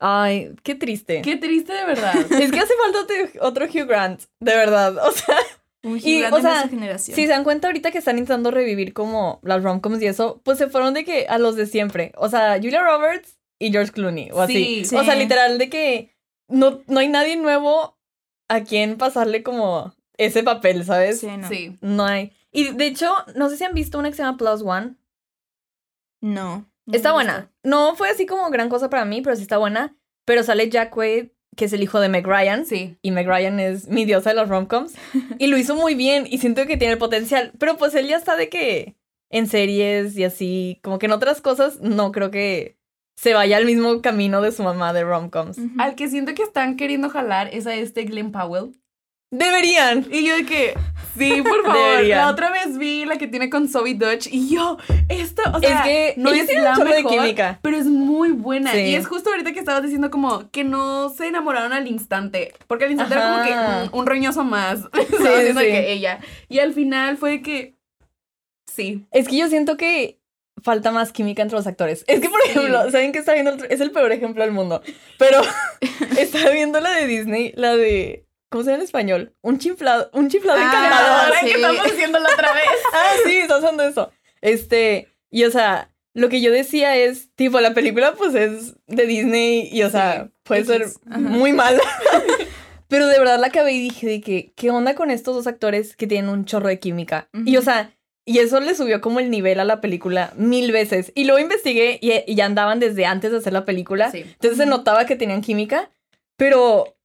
Ay, 0.00 0.54
qué 0.62 0.74
triste. 0.74 1.20
Qué 1.22 1.36
triste 1.36 1.72
de 1.74 1.84
verdad. 1.84 2.14
Es 2.30 2.50
que 2.50 2.58
hace 2.60 2.72
falta 2.82 3.00
otro- 3.42 3.66
Hugh 3.66 3.86
Grant, 3.86 4.22
de 4.40 4.54
verdad. 4.56 4.96
O 5.06 5.12
sea, 5.12 5.36
Un 5.82 5.96
Y, 5.98 6.00
gigante 6.00 6.34
o 6.34 6.36
de 6.38 6.42
sea, 6.42 6.68
generación. 6.68 7.14
si 7.14 7.22
se 7.22 7.28
dan 7.28 7.44
cuenta 7.44 7.68
ahorita 7.68 7.90
que 7.90 7.98
están 7.98 8.16
intentando 8.18 8.50
revivir 8.50 8.92
como 8.92 9.40
las 9.42 9.62
romcoms 9.62 10.02
y 10.02 10.06
eso, 10.06 10.40
pues 10.44 10.58
se 10.58 10.68
fueron 10.68 10.92
de 10.94 11.04
que 11.04 11.26
a 11.28 11.38
los 11.38 11.56
de 11.56 11.66
siempre. 11.66 12.12
O 12.16 12.28
sea, 12.28 12.56
Julia 12.60 12.82
Roberts 12.82 13.38
y 13.58 13.70
George 13.72 13.92
Clooney, 13.92 14.30
o 14.32 14.40
así. 14.40 14.84
Sí. 14.84 14.96
O 14.96 15.04
sea, 15.04 15.14
Sí. 15.14 15.20
literal 15.20 15.58
de 15.58 15.68
que 15.70 16.14
no, 16.48 16.82
no 16.86 17.00
hay 17.00 17.08
nadie 17.08 17.36
nuevo 17.36 17.98
a 18.48 18.60
quien 18.64 18.96
pasarle 18.98 19.42
como 19.42 19.94
ese 20.18 20.42
papel, 20.42 20.84
¿sabes? 20.84 21.20
Sí, 21.20 21.28
no. 21.36 21.48
Sí. 21.48 21.78
No 21.82 22.04
hay. 22.04 22.32
Y 22.52 22.72
de 22.72 22.86
hecho, 22.86 23.14
no 23.36 23.48
sé 23.48 23.56
si 23.56 23.64
han 23.64 23.74
visto 23.74 23.98
una 23.98 24.10
que 24.10 24.16
se 24.16 24.22
llama 24.22 24.36
Plus 24.38 24.62
One. 24.62 24.96
No. 26.20 26.69
No 26.90 26.96
Está 26.96 27.12
buena. 27.12 27.50
No 27.62 27.94
fue 27.96 28.10
así 28.10 28.26
como 28.26 28.50
gran 28.50 28.68
cosa 28.68 28.90
para 28.90 29.04
mí, 29.04 29.22
pero 29.22 29.36
sí 29.36 29.42
está 29.42 29.58
buena. 29.58 29.96
Pero 30.24 30.42
sale 30.42 30.68
Jack 30.68 30.90
Quaid, 30.90 31.28
que 31.56 31.64
es 31.64 31.72
el 31.72 31.82
hijo 31.82 32.00
de 32.00 32.08
Meg 32.08 32.26
Ryan. 32.26 32.66
Sí. 32.66 32.96
Y 33.02 33.10
Meg 33.10 33.26
Ryan 33.26 33.60
es 33.60 33.88
mi 33.88 34.04
diosa 34.04 34.30
de 34.30 34.36
los 34.36 34.48
romcoms. 34.48 34.94
Y 35.38 35.46
lo 35.46 35.56
hizo 35.56 35.74
muy 35.74 35.94
bien 35.94 36.26
y 36.28 36.38
siento 36.38 36.66
que 36.66 36.76
tiene 36.76 36.92
el 36.92 36.98
potencial. 36.98 37.52
Pero 37.58 37.76
pues 37.76 37.94
él 37.94 38.06
ya 38.06 38.16
está 38.16 38.36
de 38.36 38.48
que 38.48 38.96
en 39.30 39.46
series 39.46 40.16
y 40.16 40.24
así, 40.24 40.80
como 40.82 40.98
que 40.98 41.06
en 41.06 41.12
otras 41.12 41.40
cosas, 41.40 41.80
no 41.80 42.12
creo 42.12 42.30
que 42.30 42.76
se 43.16 43.34
vaya 43.34 43.56
al 43.56 43.66
mismo 43.66 44.00
camino 44.00 44.40
de 44.40 44.52
su 44.52 44.62
mamá 44.62 44.92
de 44.92 45.04
romcoms. 45.04 45.58
Ujú. 45.58 45.70
Al 45.78 45.94
que 45.94 46.08
siento 46.08 46.34
que 46.34 46.42
están 46.42 46.76
queriendo 46.76 47.10
jalar 47.10 47.48
es 47.52 47.66
a 47.66 47.74
este 47.74 48.04
Glenn 48.04 48.32
Powell. 48.32 48.72
Deberían. 49.30 50.06
Y 50.10 50.26
yo 50.26 50.34
de 50.36 50.44
que, 50.44 50.74
sí, 51.16 51.42
por 51.42 51.62
favor. 51.64 51.76
Deberían. 51.90 52.18
La 52.18 52.30
otra 52.30 52.50
vez 52.50 52.76
vi 52.78 53.04
la 53.04 53.16
que 53.16 53.26
tiene 53.28 53.48
con 53.48 53.68
Zoe 53.68 53.94
Dutch 53.94 54.26
y 54.30 54.48
yo, 54.48 54.76
esto, 55.08 55.42
o 55.54 55.60
sea, 55.60 55.78
es 55.80 55.84
que 55.84 56.14
no 56.16 56.30
es 56.30 56.52
la 56.52 56.74
chorro 56.74 56.90
de 56.90 57.02
mejor, 57.02 57.12
química. 57.12 57.58
pero 57.62 57.76
es 57.76 57.86
muy 57.86 58.32
buena. 58.32 58.72
Sí. 58.72 58.78
Y 58.80 58.94
es 58.96 59.06
justo 59.06 59.30
ahorita 59.30 59.52
que 59.52 59.60
estabas 59.60 59.82
diciendo 59.82 60.10
como 60.10 60.50
que 60.50 60.64
no 60.64 61.10
se 61.10 61.28
enamoraron 61.28 61.72
al 61.72 61.86
instante. 61.86 62.52
Porque 62.66 62.84
al 62.86 62.90
instante 62.90 63.14
era 63.14 63.30
como 63.30 63.44
que 63.44 63.54
mm, 63.94 63.98
un 63.98 64.06
roñoso 64.06 64.42
más. 64.44 64.80
Estaba 64.98 65.38
haciendo 65.38 65.60
sí. 65.60 65.66
que 65.68 65.92
ella. 65.92 66.18
Y 66.48 66.58
al 66.58 66.72
final 66.74 67.16
fue 67.16 67.40
que, 67.42 67.76
sí. 68.66 69.06
Es 69.12 69.28
que 69.28 69.36
yo 69.36 69.48
siento 69.48 69.76
que 69.76 70.18
falta 70.62 70.90
más 70.90 71.12
química 71.12 71.40
entre 71.42 71.56
los 71.56 71.66
actores. 71.68 72.04
Es 72.08 72.20
que, 72.20 72.28
por 72.28 72.40
Sí. 72.42 72.50
ejemplo, 72.50 72.90
¿saben 72.90 73.12
que 73.12 73.18
está 73.20 73.32
viendo? 73.34 73.52
Es 73.70 73.80
el 73.80 73.92
peor 73.92 74.10
ejemplo 74.12 74.42
del 74.42 74.52
mundo. 74.52 74.82
Pero 75.18 75.40
estaba 76.18 76.50
viendo 76.50 76.80
la 76.80 76.90
de 76.90 77.06
Disney, 77.06 77.52
la 77.54 77.76
de. 77.76 78.26
¿Cómo 78.50 78.64
se 78.64 78.70
llama 78.70 78.80
en 78.82 78.84
español? 78.84 79.34
Un 79.42 79.58
chiflado, 79.58 80.10
un 80.12 80.28
chiflado 80.28 80.58
Ah, 80.60 80.66
encantador. 80.66 81.20
Ahora 81.24 81.40
sí. 81.40 81.46
que 81.46 81.52
estamos 81.52 81.84
diciéndolo 81.84 82.26
otra 82.32 82.52
vez. 82.52 82.64
Ah, 82.92 83.12
sí, 83.24 83.36
está 83.36 83.58
usando 83.58 83.82
eso. 83.84 84.10
Este, 84.40 85.08
y 85.30 85.44
o 85.44 85.50
sea, 85.50 85.90
lo 86.14 86.28
que 86.28 86.40
yo 86.40 86.50
decía 86.50 86.96
es, 86.96 87.30
tipo, 87.36 87.60
la 87.60 87.74
película 87.74 88.14
pues 88.14 88.34
es 88.34 88.74
de 88.88 89.06
Disney 89.06 89.68
y 89.70 89.82
o 89.84 89.90
sea, 89.90 90.24
Sí, 90.24 90.30
puede 90.42 90.64
ser 90.64 90.86
muy 91.06 91.52
mala. 91.52 91.80
Pero 92.88 93.06
de 93.06 93.18
verdad 93.20 93.38
la 93.38 93.46
acabé 93.46 93.72
y 93.72 93.80
dije 93.82 94.06
de 94.08 94.20
que, 94.20 94.52
¿qué 94.56 94.70
onda 94.70 94.94
con 94.96 95.10
estos 95.12 95.34
dos 95.36 95.46
actores 95.46 95.94
que 95.96 96.08
tienen 96.08 96.28
un 96.28 96.44
chorro 96.44 96.66
de 96.68 96.80
química? 96.80 97.28
Y 97.44 97.56
o 97.56 97.62
sea, 97.62 97.94
y 98.26 98.38
eso 98.40 98.58
le 98.58 98.74
subió 98.74 99.00
como 99.00 99.20
el 99.20 99.30
nivel 99.30 99.60
a 99.60 99.64
la 99.64 99.80
película 99.80 100.32
mil 100.36 100.72
veces. 100.72 101.12
Y 101.14 101.22
luego 101.24 101.38
investigué 101.38 101.98
y, 102.02 102.12
y 102.26 102.34
ya 102.34 102.46
andaban 102.46 102.80
desde 102.80 103.06
antes 103.06 103.30
de 103.30 103.38
hacer 103.38 103.52
la 103.52 103.64
película. 103.64 104.10
Sí. 104.10 104.22
Entonces 104.22 104.56
se 104.56 104.64
Ujú. 104.64 104.70
notaba 104.70 105.06
que 105.06 105.14
tenían 105.14 105.40
química, 105.40 105.90
pero, 106.36 106.96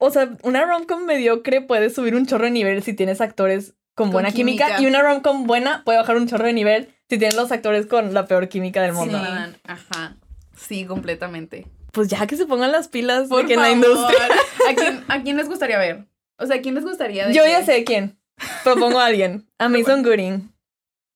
o 0.00 0.10
sea, 0.10 0.36
una 0.42 0.64
romcom 0.64 1.04
mediocre 1.04 1.60
puede 1.60 1.90
subir 1.90 2.14
un 2.16 2.26
chorro 2.26 2.44
de 2.46 2.50
nivel 2.50 2.82
si 2.82 2.92
tienes 2.94 3.20
actores 3.20 3.74
con, 3.94 4.06
Con 4.06 4.10
buena 4.12 4.32
química. 4.32 4.64
química. 4.66 4.82
y 4.82 4.86
una 4.86 5.02
romcom 5.02 5.46
buena 5.46 5.82
puede 5.84 5.98
bajar 5.98 6.16
un 6.16 6.26
chorro 6.26 6.46
de 6.46 6.52
nivel 6.52 6.88
si 7.08 7.18
tienen 7.18 7.36
los 7.36 7.52
actores 7.52 7.86
con 7.86 8.14
la 8.14 8.26
peor 8.26 8.48
química 8.48 8.82
del 8.82 8.92
Sí, 8.92 8.98
mundo. 8.98 9.18
dan. 9.18 9.56
Ajá. 9.64 10.16
Sí, 10.56 10.84
completamente. 10.86 11.66
Pues 11.92 12.08
ya 12.08 12.26
que 12.26 12.36
se 12.36 12.46
pongan 12.46 12.70
las 12.72 12.88
pilas 12.88 13.28
Por 13.28 13.42
de 13.42 13.48
que 13.48 13.54
en 13.54 13.60
la 13.60 13.70
industria. 13.70 14.28
¿A 14.70 14.74
quién, 14.74 15.04
¿A 15.08 15.22
quién 15.22 15.36
les 15.36 15.48
gustaría 15.48 15.78
ver? 15.78 16.06
O 16.38 16.46
sea, 16.46 16.56
¿a 16.56 16.60
quién 16.60 16.74
les 16.74 16.84
gustaría 16.84 17.26
de 17.26 17.34
Yo 17.34 17.42
que- 17.44 17.50
ya 17.50 17.64
sé 17.64 17.84
quién. 17.84 18.18
Propongo 18.64 19.00
a 19.00 19.06
alguien. 19.06 19.48
A 19.58 19.68
Mason 19.68 20.02
Gooding. 20.02 20.52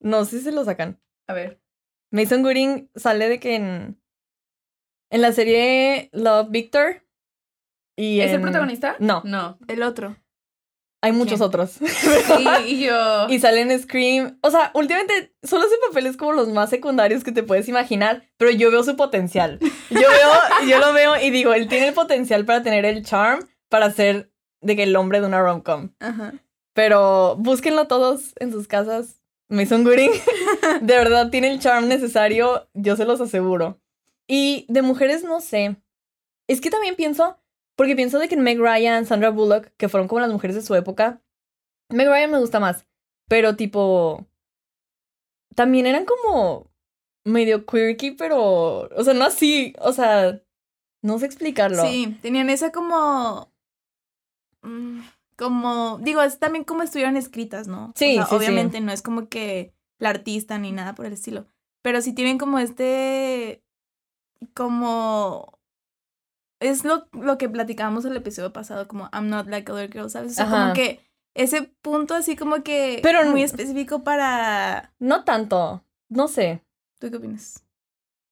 No 0.00 0.24
sé 0.24 0.38
si 0.38 0.44
se 0.44 0.52
lo 0.52 0.64
sacan. 0.64 1.00
A 1.28 1.32
ver. 1.32 1.60
Mason 2.10 2.42
Gooding 2.42 2.90
sale 2.96 3.28
de 3.28 3.40
que 3.40 3.54
en. 3.54 3.98
En 5.10 5.22
la 5.22 5.32
serie 5.32 6.10
Love 6.12 6.48
Victor. 6.50 7.03
Y 7.96 8.20
¿Es 8.20 8.30
el 8.30 8.36
en- 8.36 8.42
protagonista? 8.42 8.96
No. 8.98 9.22
No. 9.24 9.58
El 9.68 9.82
otro. 9.82 10.16
Hay 11.02 11.12
muchos 11.12 11.38
¿Quién? 11.38 11.42
otros. 11.48 11.70
Sí, 11.80 12.46
y 12.66 12.84
yo. 12.86 13.28
y 13.28 13.38
salen 13.38 13.78
Scream. 13.78 14.38
O 14.40 14.50
sea, 14.50 14.70
últimamente 14.74 15.34
solo 15.42 15.64
hace 15.64 15.74
papeles 15.88 16.16
como 16.16 16.32
los 16.32 16.48
más 16.48 16.70
secundarios 16.70 17.22
que 17.24 17.32
te 17.32 17.42
puedes 17.42 17.68
imaginar, 17.68 18.24
pero 18.38 18.50
yo 18.50 18.70
veo 18.70 18.82
su 18.82 18.96
potencial. 18.96 19.58
Yo 19.90 20.00
veo, 20.00 20.30
yo 20.68 20.78
lo 20.78 20.92
veo 20.94 21.20
y 21.20 21.28
digo, 21.30 21.52
él 21.52 21.68
tiene 21.68 21.88
el 21.88 21.94
potencial 21.94 22.44
para 22.46 22.62
tener 22.62 22.86
el 22.86 23.04
charm 23.04 23.46
para 23.68 23.90
ser 23.90 24.32
de 24.62 24.76
que 24.76 24.84
el 24.84 24.96
hombre 24.96 25.20
de 25.20 25.26
una 25.26 25.42
rom-com. 25.42 25.90
Ajá. 26.00 26.32
Pero 26.72 27.36
búsquenlo 27.38 27.86
todos 27.86 28.32
en 28.40 28.50
sus 28.50 28.66
casas. 28.66 29.20
Mason 29.48 29.84
Gooding, 29.84 30.10
de 30.80 30.96
verdad, 30.96 31.28
tiene 31.28 31.50
el 31.52 31.60
charm 31.60 31.86
necesario, 31.86 32.66
yo 32.72 32.96
se 32.96 33.04
los 33.04 33.20
aseguro. 33.20 33.78
Y 34.26 34.64
de 34.70 34.80
mujeres 34.80 35.22
no 35.22 35.40
sé. 35.42 35.76
Es 36.48 36.62
que 36.62 36.70
también 36.70 36.96
pienso, 36.96 37.38
porque 37.76 37.96
pienso 37.96 38.18
de 38.18 38.28
que 38.28 38.36
Meg 38.36 38.58
Ryan, 38.58 39.06
Sandra 39.06 39.30
Bullock, 39.30 39.70
que 39.76 39.88
fueron 39.88 40.08
como 40.08 40.20
las 40.20 40.30
mujeres 40.32 40.56
de 40.56 40.62
su 40.62 40.74
época, 40.74 41.20
Meg 41.90 42.08
Ryan 42.08 42.30
me 42.30 42.38
gusta 42.38 42.60
más, 42.60 42.86
pero 43.28 43.56
tipo, 43.56 44.26
también 45.54 45.86
eran 45.86 46.04
como 46.04 46.70
medio 47.24 47.64
quirky, 47.66 48.12
pero, 48.12 48.88
o 48.88 49.04
sea, 49.04 49.14
no 49.14 49.24
así, 49.24 49.74
o 49.80 49.92
sea, 49.92 50.40
no 51.02 51.18
sé 51.18 51.26
explicarlo. 51.26 51.82
Sí, 51.82 52.16
tenían 52.22 52.50
esa 52.50 52.72
como. 52.72 53.52
mm, 54.62 55.00
Como. 55.36 55.98
Digo, 56.02 56.22
es 56.22 56.38
también 56.38 56.64
como 56.64 56.82
estuvieron 56.82 57.16
escritas, 57.16 57.66
¿no? 57.68 57.92
Sí, 57.96 58.12
O 58.12 58.14
sea, 58.14 58.24
sí, 58.24 58.30
sí. 58.30 58.36
Obviamente 58.36 58.80
no 58.80 58.92
es 58.92 59.02
como 59.02 59.28
que 59.28 59.74
la 59.98 60.10
artista 60.10 60.58
ni 60.58 60.72
nada 60.72 60.94
por 60.94 61.06
el 61.06 61.12
estilo. 61.12 61.46
Pero 61.82 62.00
sí 62.00 62.14
tienen 62.14 62.38
como 62.38 62.58
este. 62.58 63.62
Como. 64.54 65.53
Es 66.60 66.84
lo, 66.84 67.08
lo 67.12 67.36
que 67.38 67.48
platicábamos 67.48 68.04
el 68.04 68.16
episodio 68.16 68.52
pasado, 68.52 68.88
como 68.88 69.08
I'm 69.12 69.28
not 69.28 69.46
like 69.48 69.70
other 69.70 69.90
girls, 69.90 70.12
¿sabes? 70.12 70.32
O 70.32 70.34
sea, 70.34 70.44
Ajá. 70.46 70.60
como 70.62 70.74
que 70.74 71.00
ese 71.34 71.62
punto 71.82 72.14
así 72.14 72.36
como 72.36 72.62
que. 72.62 73.00
Pero 73.02 73.24
muy 73.26 73.42
específico 73.42 74.02
para. 74.04 74.92
No 74.98 75.24
tanto, 75.24 75.84
no 76.08 76.28
sé, 76.28 76.62
¿Tú 77.00 77.10
qué 77.10 77.16
opinas? 77.16 77.64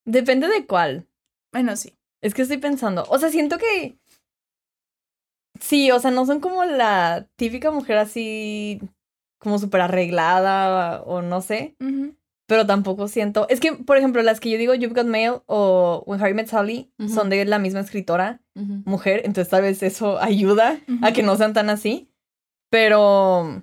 depende 0.05 0.49
de 0.49 0.67
cuál. 0.67 1.07
Bueno, 1.53 1.77
sí. 1.77 1.97
Es 2.23 2.33
que 2.35 2.43
estoy 2.43 2.59
pensando. 2.59 3.05
O 3.09 3.19
sea, 3.19 3.29
siento 3.29 3.59
que. 3.59 3.99
Sí, 5.61 5.91
o 5.91 5.99
sea, 6.01 6.11
no 6.11 6.25
son 6.27 6.41
como 6.41 6.65
la 6.65 7.29
típica 7.37 7.71
mujer 7.71 7.99
así. 7.99 8.81
como 9.39 9.59
súper 9.59 9.81
arreglada 9.83 11.03
o 11.03 11.21
no 11.23 11.41
sé. 11.41 11.77
Ujú. 11.81 12.15
Pero 12.53 12.67
tampoco 12.67 13.09
siento. 13.09 13.47
Es 13.49 13.61
que, 13.61 13.73
por 13.73 13.97
ejemplo, 13.97 14.21
las 14.21 14.39
que 14.39 14.51
yo 14.51 14.59
digo 14.59 14.75
You've 14.75 14.93
Got 14.95 15.07
Mail 15.07 15.37
o 15.47 16.03
When 16.07 16.21
Harry 16.21 16.35
Met 16.35 16.49
Sally 16.49 16.93
son 17.09 17.31
de 17.31 17.47
la 17.47 17.59
misma 17.59 17.81
escritora, 17.81 18.43
mujer. 18.55 19.23
Entonces, 19.25 19.49
tal 19.49 19.63
vez 19.63 19.83
eso 19.83 20.19
ayuda 20.21 20.79
a 21.01 21.15
que 21.15 21.23
no 21.23 21.35
sean 21.39 21.55
tan 21.55 21.71
así. 21.71 22.13
Pero. 22.69 23.63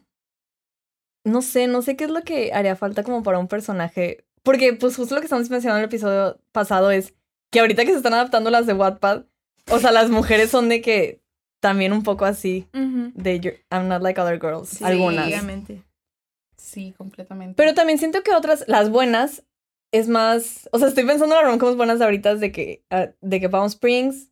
No 1.23 1.41
sé, 1.43 1.67
no 1.67 1.83
sé 1.83 1.95
qué 1.95 2.05
es 2.05 2.09
lo 2.09 2.23
que 2.23 2.51
haría 2.51 2.75
falta 2.75 3.03
como 3.03 3.21
para 3.21 3.37
un 3.37 3.47
personaje. 3.47 4.25
Porque, 4.41 4.73
pues, 4.73 4.95
justo 4.95 5.13
lo 5.13 5.21
que 5.21 5.25
estamos 5.25 5.47
mencionando 5.51 5.77
en 5.77 5.83
el 5.83 5.89
episodio 5.89 6.39
pasado 6.51 6.89
es 6.89 7.13
que 7.51 7.59
ahorita 7.59 7.85
que 7.85 7.91
se 7.91 7.97
están 7.97 8.15
adaptando 8.15 8.49
las 8.49 8.65
de 8.65 8.73
Wattpad, 8.73 9.25
o 9.69 9.77
sea, 9.77 9.91
las 9.91 10.09
mujeres 10.09 10.49
son 10.49 10.67
de 10.67 10.81
que 10.81 11.21
también 11.59 11.93
un 11.93 12.01
poco 12.01 12.25
así, 12.25 12.67
de 12.73 13.61
I'm 13.71 13.87
not 13.87 14.01
like 14.01 14.19
other 14.19 14.39
girls, 14.39 14.69
Sí, 14.69 14.83
algunas. 14.83 15.27
obviamente. 15.27 15.83
Sí, 16.69 16.93
completamente. 16.95 17.55
Pero 17.55 17.73
también 17.73 17.97
siento 17.97 18.21
que 18.21 18.31
otras, 18.31 18.63
las 18.67 18.91
buenas, 18.91 19.43
es 19.91 20.07
más, 20.07 20.69
o 20.71 20.77
sea, 20.77 20.87
estoy 20.87 21.03
pensando 21.03 21.35
en 21.35 21.41
las 21.41 21.51
romcoms 21.51 21.75
buenas 21.75 21.99
ahorita 21.99 22.35
de 22.35 22.51
que, 22.51 22.83
ah, 22.91 23.07
de 23.21 23.39
que 23.39 23.49
Palm 23.49 23.65
Springs, 23.65 24.31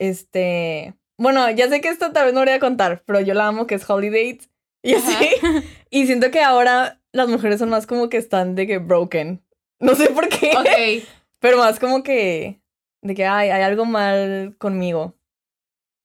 este, 0.00 0.94
bueno, 1.16 1.48
ya 1.50 1.68
sé 1.68 1.80
que 1.80 1.88
esto 1.88 2.10
tal 2.10 2.24
vez 2.26 2.34
no 2.34 2.40
voy 2.40 2.50
a 2.50 2.58
contar, 2.58 3.04
pero 3.06 3.20
yo 3.20 3.34
la 3.34 3.46
amo 3.46 3.68
que 3.68 3.76
es 3.76 3.88
Holiday 3.88 4.40
y 4.82 4.94
así, 4.94 5.14
y 5.90 6.06
siento 6.06 6.32
que 6.32 6.40
ahora 6.40 7.00
las 7.12 7.28
mujeres 7.28 7.60
son 7.60 7.70
más 7.70 7.86
como 7.86 8.08
que 8.08 8.16
están 8.16 8.56
de 8.56 8.66
que 8.66 8.78
broken, 8.78 9.40
no 9.78 9.94
sé 9.94 10.10
por 10.10 10.28
qué, 10.28 10.50
Ok. 10.58 11.06
pero 11.38 11.58
más 11.58 11.78
como 11.78 12.02
que, 12.02 12.60
de 13.02 13.14
que 13.14 13.26
ay, 13.26 13.50
hay 13.50 13.62
algo 13.62 13.84
mal 13.84 14.56
conmigo, 14.58 15.14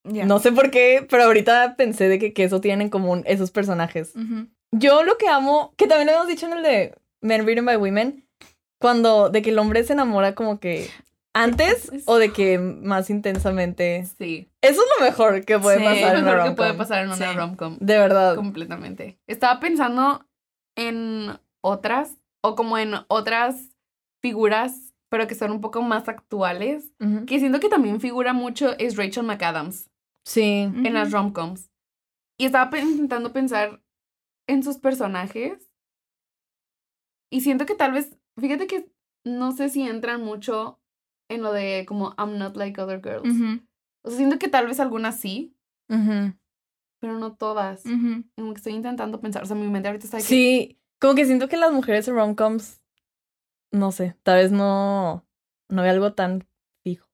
no 0.04 0.38
sé 0.38 0.52
por 0.52 0.70
qué, 0.70 1.08
pero 1.10 1.24
ahorita 1.24 1.76
pensé 1.76 2.08
de 2.08 2.20
que, 2.20 2.34
que 2.34 2.44
eso 2.44 2.62
tienen 2.62 2.84
en 2.84 2.90
común 2.90 3.24
esos 3.26 3.50
personajes. 3.50 4.16
Ujú. 4.16 4.48
Yo 4.78 5.04
lo 5.04 5.18
que 5.18 5.28
amo, 5.28 5.74
que 5.78 5.88
también 5.88 6.08
lo 6.08 6.14
hemos 6.14 6.28
dicho 6.28 6.46
en 6.48 6.54
el 6.54 6.64
de 6.64 6.96
Men 7.22 7.44
Written 7.46 7.66
by 7.66 7.78
Women, 7.78 8.28
cuando 8.80 9.30
de 9.30 9.42
que 9.42 9.50
el 9.52 9.60
hombre 9.60 9.84
se 9.84 9.94
enamora 9.94 10.36
como 10.36 10.60
que 10.60 10.90
antes 11.34 11.92
o 12.06 12.18
de 12.18 12.32
que 12.34 12.60
más 12.60 13.10
intensamente. 13.10 14.06
Sí. 14.18 14.50
Eso 14.62 14.82
es 14.82 14.88
lo 15.00 15.06
mejor 15.06 15.46
que 15.46 15.60
puede 15.60 15.78
Sí, 15.80 15.84
pasar 15.84 15.98
Es 16.16 16.20
en 16.20 16.26
lo 16.26 16.32
una 16.32 16.32
mejor 16.32 16.38
que 16.42 16.48
rom 16.48 16.56
puede 16.56 16.74
pasar 16.74 17.00
en 17.04 17.08
una 17.08 17.16
Sí. 17.18 17.24
rom-com. 17.38 17.78
De 17.80 17.98
verdad. 17.98 18.36
Completamente. 18.36 19.18
Estaba 19.28 19.60
pensando 19.60 20.26
en 20.76 21.40
otras, 21.62 22.18
o 22.42 22.56
como 22.56 22.78
en 22.78 22.94
otras 23.08 23.70
figuras, 24.22 24.94
pero 25.10 25.28
que 25.28 25.36
son 25.36 25.52
un 25.52 25.62
poco 25.62 25.82
más 25.82 26.08
actuales, 26.10 26.92
que 27.28 27.40
siento 27.40 27.60
que 27.60 27.70
también 27.70 28.02
figura 28.02 28.34
mucho 28.34 28.78
es 28.78 28.98
Rachel 28.98 29.24
McAdams 29.24 29.90
Sí. 30.26 30.64
en 30.64 30.94
las 30.94 31.08
Ujú. 31.10 31.18
rom-coms. 31.18 31.70
Y 32.38 32.46
estaba 32.46 32.78
intentando 32.80 33.32
pensar 33.32 33.80
en 34.48 34.64
sus 34.64 34.78
personajes. 34.78 35.70
Y 37.32 37.42
siento 37.42 37.66
que 37.66 37.76
tal 37.76 37.92
vez, 37.92 38.16
fíjate 38.40 38.68
que 38.68 38.90
no 39.26 39.52
sé 39.52 39.70
si 39.70 39.82
entran 39.88 40.22
mucho 40.22 40.80
en 41.30 41.42
lo 41.42 41.52
de 41.52 41.86
como 41.88 42.14
I'm 42.18 42.38
not 42.38 42.56
like 42.56 42.80
other 42.80 43.02
girls. 43.02 43.28
O 44.04 44.10
sea, 44.10 44.18
siento 44.18 44.38
que 44.38 44.48
tal 44.48 44.68
vez 44.68 44.80
algunas 44.80 45.20
sí, 45.20 45.56
pero 47.00 47.20
no 47.20 47.36
todas. 47.36 47.84
Como 47.84 48.54
que 48.54 48.58
estoy 48.58 48.74
intentando 48.74 49.20
pensar, 49.22 49.44
o 49.44 49.46
sea, 49.46 49.56
mi 49.56 49.68
mente 49.68 49.88
ahorita 49.90 50.06
está 50.06 50.18
que- 50.18 50.24
Sí. 50.24 50.80
Como 51.02 51.16
que 51.16 51.26
siento 51.26 51.50
que 51.50 51.58
las 51.58 51.74
mujeres 51.74 52.08
en 52.08 52.16
romcoms, 52.16 52.82
no 53.72 53.92
sé, 53.92 54.16
tal 54.24 54.38
vez 54.38 54.52
no, 54.52 55.28
no 55.70 55.82
hay 55.82 55.90
algo 55.90 56.14
tan 56.14 56.48
fijo. 56.84 57.10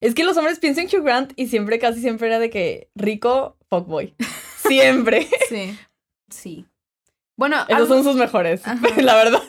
Es 0.00 0.14
que 0.14 0.22
los 0.24 0.36
hombres 0.36 0.60
piensan 0.60 0.86
en 0.88 0.96
Hugh 1.00 1.04
Grant 1.04 1.32
y 1.36 1.48
siempre, 1.48 1.78
casi 1.80 2.00
siempre 2.00 2.28
era 2.28 2.38
de 2.38 2.50
que 2.50 2.90
rico, 2.94 3.56
fuckboy. 3.68 4.14
Siempre. 4.66 5.28
Sí. 5.48 5.76
Sí. 6.30 6.66
Bueno, 7.36 7.56
Esos 7.68 7.72
algo- 7.82 7.86
son 7.94 8.04
sus 8.04 8.16
mejores, 8.16 8.66
Ajá. 8.66 8.80
la 9.02 9.14
verdad. 9.14 9.42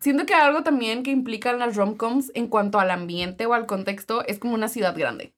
siento 0.00 0.26
que 0.26 0.34
algo 0.34 0.62
también 0.62 1.02
que 1.02 1.10
implican 1.10 1.58
las 1.58 1.76
romcoms 1.76 2.30
en 2.34 2.46
cuanto 2.48 2.78
al 2.78 2.90
ambiente 2.90 3.46
o 3.46 3.54
al 3.54 3.66
contexto 3.66 4.24
es 4.26 4.38
como 4.38 4.54
una 4.54 4.68
ciudad 4.68 4.96
grande. 4.96 5.34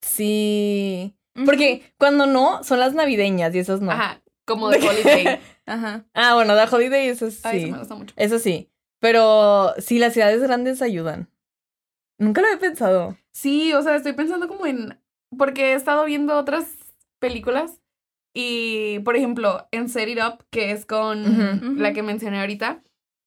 Sí. 0.00 1.16
Porque 1.46 1.94
cuando 1.98 2.26
no, 2.26 2.62
son 2.64 2.80
las 2.80 2.94
navideñas 2.94 3.54
y 3.54 3.58
esas 3.60 3.80
no. 3.80 3.90
Ajá, 3.90 4.20
como 4.44 4.68
de 4.70 4.78
holiday. 4.86 5.40
Ajá. 5.66 6.04
Ah, 6.12 6.34
bueno, 6.34 6.54
The 6.56 6.74
Holiday, 6.74 7.08
eso 7.08 7.30
sí. 7.30 7.40
Ay, 7.44 7.62
eso 7.64 7.72
me 7.72 7.78
gusta 7.78 7.94
mucho. 7.94 8.14
Eso 8.16 8.38
sí. 8.38 8.68
Pero 9.00 9.72
sí, 9.78 9.98
las 9.98 10.12
ciudades 10.12 10.42
grandes 10.42 10.82
ayudan. 10.82 11.28
Nunca 12.18 12.40
lo 12.40 12.48
había 12.48 12.58
pensado. 12.60 13.16
Sí, 13.32 13.72
o 13.72 13.82
sea, 13.82 13.96
estoy 13.96 14.12
pensando 14.12 14.48
como 14.48 14.66
en. 14.66 15.00
Porque 15.38 15.72
he 15.72 15.74
estado 15.74 16.04
viendo 16.04 16.36
otras 16.36 16.66
películas. 17.18 17.80
Y, 18.34 19.00
por 19.00 19.16
ejemplo, 19.16 19.66
en 19.72 19.88
Set 19.88 20.08
It 20.08 20.18
Up, 20.18 20.44
que 20.50 20.70
es 20.70 20.86
con 20.86 21.78
la 21.78 21.92
que 21.92 22.02
mencioné 22.02 22.40
ahorita, 22.40 22.82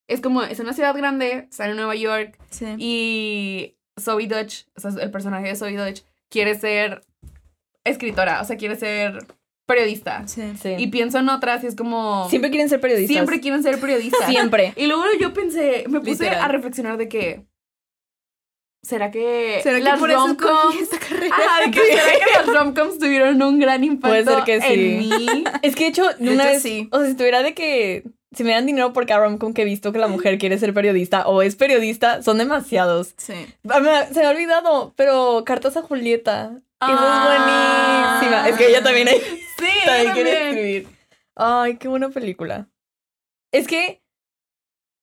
es 0.08 0.20
como, 0.22 0.42
es 0.44 0.60
una 0.60 0.74
ciudad 0.74 0.96
grande, 0.96 1.48
está 1.50 1.68
en 1.70 1.76
Nueva 1.76 1.96
York, 1.96 2.38
Sí. 2.50 2.66
y 2.78 3.76
Zoe 4.00 4.28
Dutch, 4.28 4.66
o 4.76 4.80
sea, 4.80 4.92
el 5.02 5.12
personaje 5.12 5.48
de 5.48 5.56
Zoe 5.56 5.78
Dutch, 5.78 6.02
quiere 6.30 6.56
ser 6.56 7.02
escritora, 7.84 8.42
o 8.42 8.46
sea, 8.46 8.58
quiere 8.58 8.76
ser 8.76 9.26
periodista. 9.68 10.28
Sí. 10.28 10.42
Sí. 10.62 10.76
Y 10.78 10.88
pienso 10.88 11.20
en 11.20 11.30
otras 11.30 11.64
y 11.64 11.68
es 11.68 11.76
como... 11.76 12.28
siempre 12.30 12.50
quieren 12.52 12.70
ser 12.70 12.80
periodistas. 12.82 13.14
siempre 13.16 13.40
quieren 13.40 13.64
ser 13.64 13.80
periodistas. 13.80 14.26
Siempre. 14.30 14.74
Y 14.76 14.88
luego 14.88 15.04
yo 15.20 15.34
pensé, 15.34 15.86
me 15.88 16.00
puse 16.00 16.24
Literal. 16.26 16.42
a 16.44 16.48
reflexionar 16.50 16.98
de 16.98 17.08
que... 17.10 17.46
¿Será 18.86 19.10
que 19.10 19.60
¿Será 19.64 19.80
las 19.80 20.00
rom-coms... 20.00 20.80
esta 20.82 21.00
carrera? 21.00 21.36
Ajá, 21.36 21.72
que 21.72 21.80
¿será 21.82 22.12
que 22.26 22.32
las 22.38 22.46
rom-coms 22.46 23.00
tuvieron 23.00 23.42
un 23.42 23.60
gran 23.60 23.84
impacto 23.84 24.10
Puede 24.10 24.26
ser 24.26 24.44
que 24.44 24.56
en 24.56 24.62
sí. 24.62 25.08
mí? 25.10 25.44
Es 25.64 25.76
que 25.76 25.86
de 25.86 25.90
hecho, 25.90 26.04
De 26.20 26.32
una 26.34 26.44
hecho, 26.44 26.54
vez, 26.54 26.62
sí. 26.62 26.88
o 26.92 27.00
sea, 27.00 27.08
si 27.10 27.16
tuviera 27.16 27.42
de 27.42 27.54
que 27.56 28.04
si 28.36 28.44
me 28.44 28.52
dan 28.52 28.66
dinero 28.66 28.94
por 28.94 29.06
cada 29.08 29.22
romcom 29.22 29.54
que 29.54 29.64
he 29.64 29.66
visto 29.66 29.92
que 29.92 29.98
la 29.98 30.08
mujer 30.08 30.38
quiere 30.38 30.58
ser 30.60 30.74
periodista 30.74 31.26
o 31.28 31.42
es 31.42 31.56
periodista, 31.56 32.22
son 32.22 32.38
demasiados. 32.38 33.14
Sí. 33.18 33.34
Ah, 33.70 34.06
Se 34.12 34.20
me 34.20 34.26
ha 34.26 34.30
olvidado, 34.30 34.94
pero 34.96 35.44
Cartas 35.46 35.78
a 35.78 35.82
Julieta. 35.82 36.52
Esa 36.82 36.92
Ah. 36.92 38.20
es 38.20 38.20
buenísima. 38.22 38.50
Es 38.50 38.58
que 38.58 38.68
ella 38.68 38.84
también, 38.84 39.08
Sí, 39.08 39.66
también 39.86 40.14
quiere 40.14 40.50
escribir. 40.50 40.88
Ay, 41.36 41.78
qué 41.78 41.88
buena 41.88 42.10
película. 42.10 42.68
Es 43.54 43.68
que, 43.68 44.04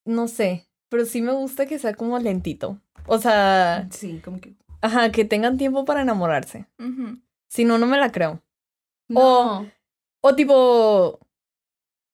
no 0.05 0.27
sé, 0.27 0.67
pero 0.89 1.05
sí 1.05 1.21
me 1.21 1.31
gusta 1.33 1.65
que 1.65 1.79
sea 1.79 1.95
como 1.95 2.17
lentito. 2.19 2.79
O 3.07 3.17
sea, 3.19 3.87
Sí, 3.91 4.21
como 4.23 4.39
que... 4.39 4.53
ajá, 4.81 5.11
que 5.11 5.25
tengan 5.25 5.57
tiempo 5.57 5.85
para 5.85 6.01
enamorarse. 6.01 6.65
Si 7.49 7.65
no, 7.65 7.77
no 7.77 7.85
me 7.87 7.97
la 7.97 8.11
creo. 8.11 8.41
No. 9.07 9.69
O 10.21 10.35
tipo, 10.35 11.19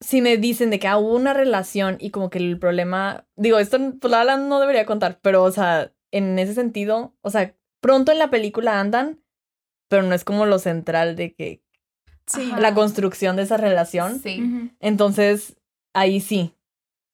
si 0.02 0.22
me 0.22 0.38
dicen 0.38 0.70
de 0.70 0.80
que 0.80 0.88
ah, 0.88 0.98
hubo 0.98 1.16
una 1.16 1.34
relación 1.34 1.98
y 2.00 2.10
como 2.10 2.30
que 2.30 2.40
el 2.40 2.58
problema, 2.60 3.26
digo, 3.36 3.60
esto 3.60 3.78
pues 4.00 4.10
la 4.12 4.20
verdad 4.20 4.40
no 4.40 4.60
debería 4.60 4.86
contar, 4.86 5.20
pero 5.22 5.44
o 5.44 5.52
sea, 5.52 5.92
en 6.12 6.40
ese 6.40 6.54
sentido, 6.56 7.14
o 7.22 7.30
sea, 7.30 7.56
pronto 7.82 8.12
en 8.12 8.18
la 8.20 8.30
película 8.30 8.80
andan, 8.80 9.20
pero 9.88 10.04
no 10.04 10.16
es 10.16 10.24
como 10.24 10.46
lo 10.46 10.60
central 10.60 11.16
de 11.16 11.34
que 11.34 11.64
Sí. 12.26 12.50
Ajá. 12.52 12.60
la 12.60 12.74
construcción 12.76 13.36
de 13.38 13.42
esa 13.44 13.58
relación. 13.58 14.20
Sí. 14.20 14.72
Entonces, 14.80 15.56
ahí 15.96 16.20
sí. 16.22 16.54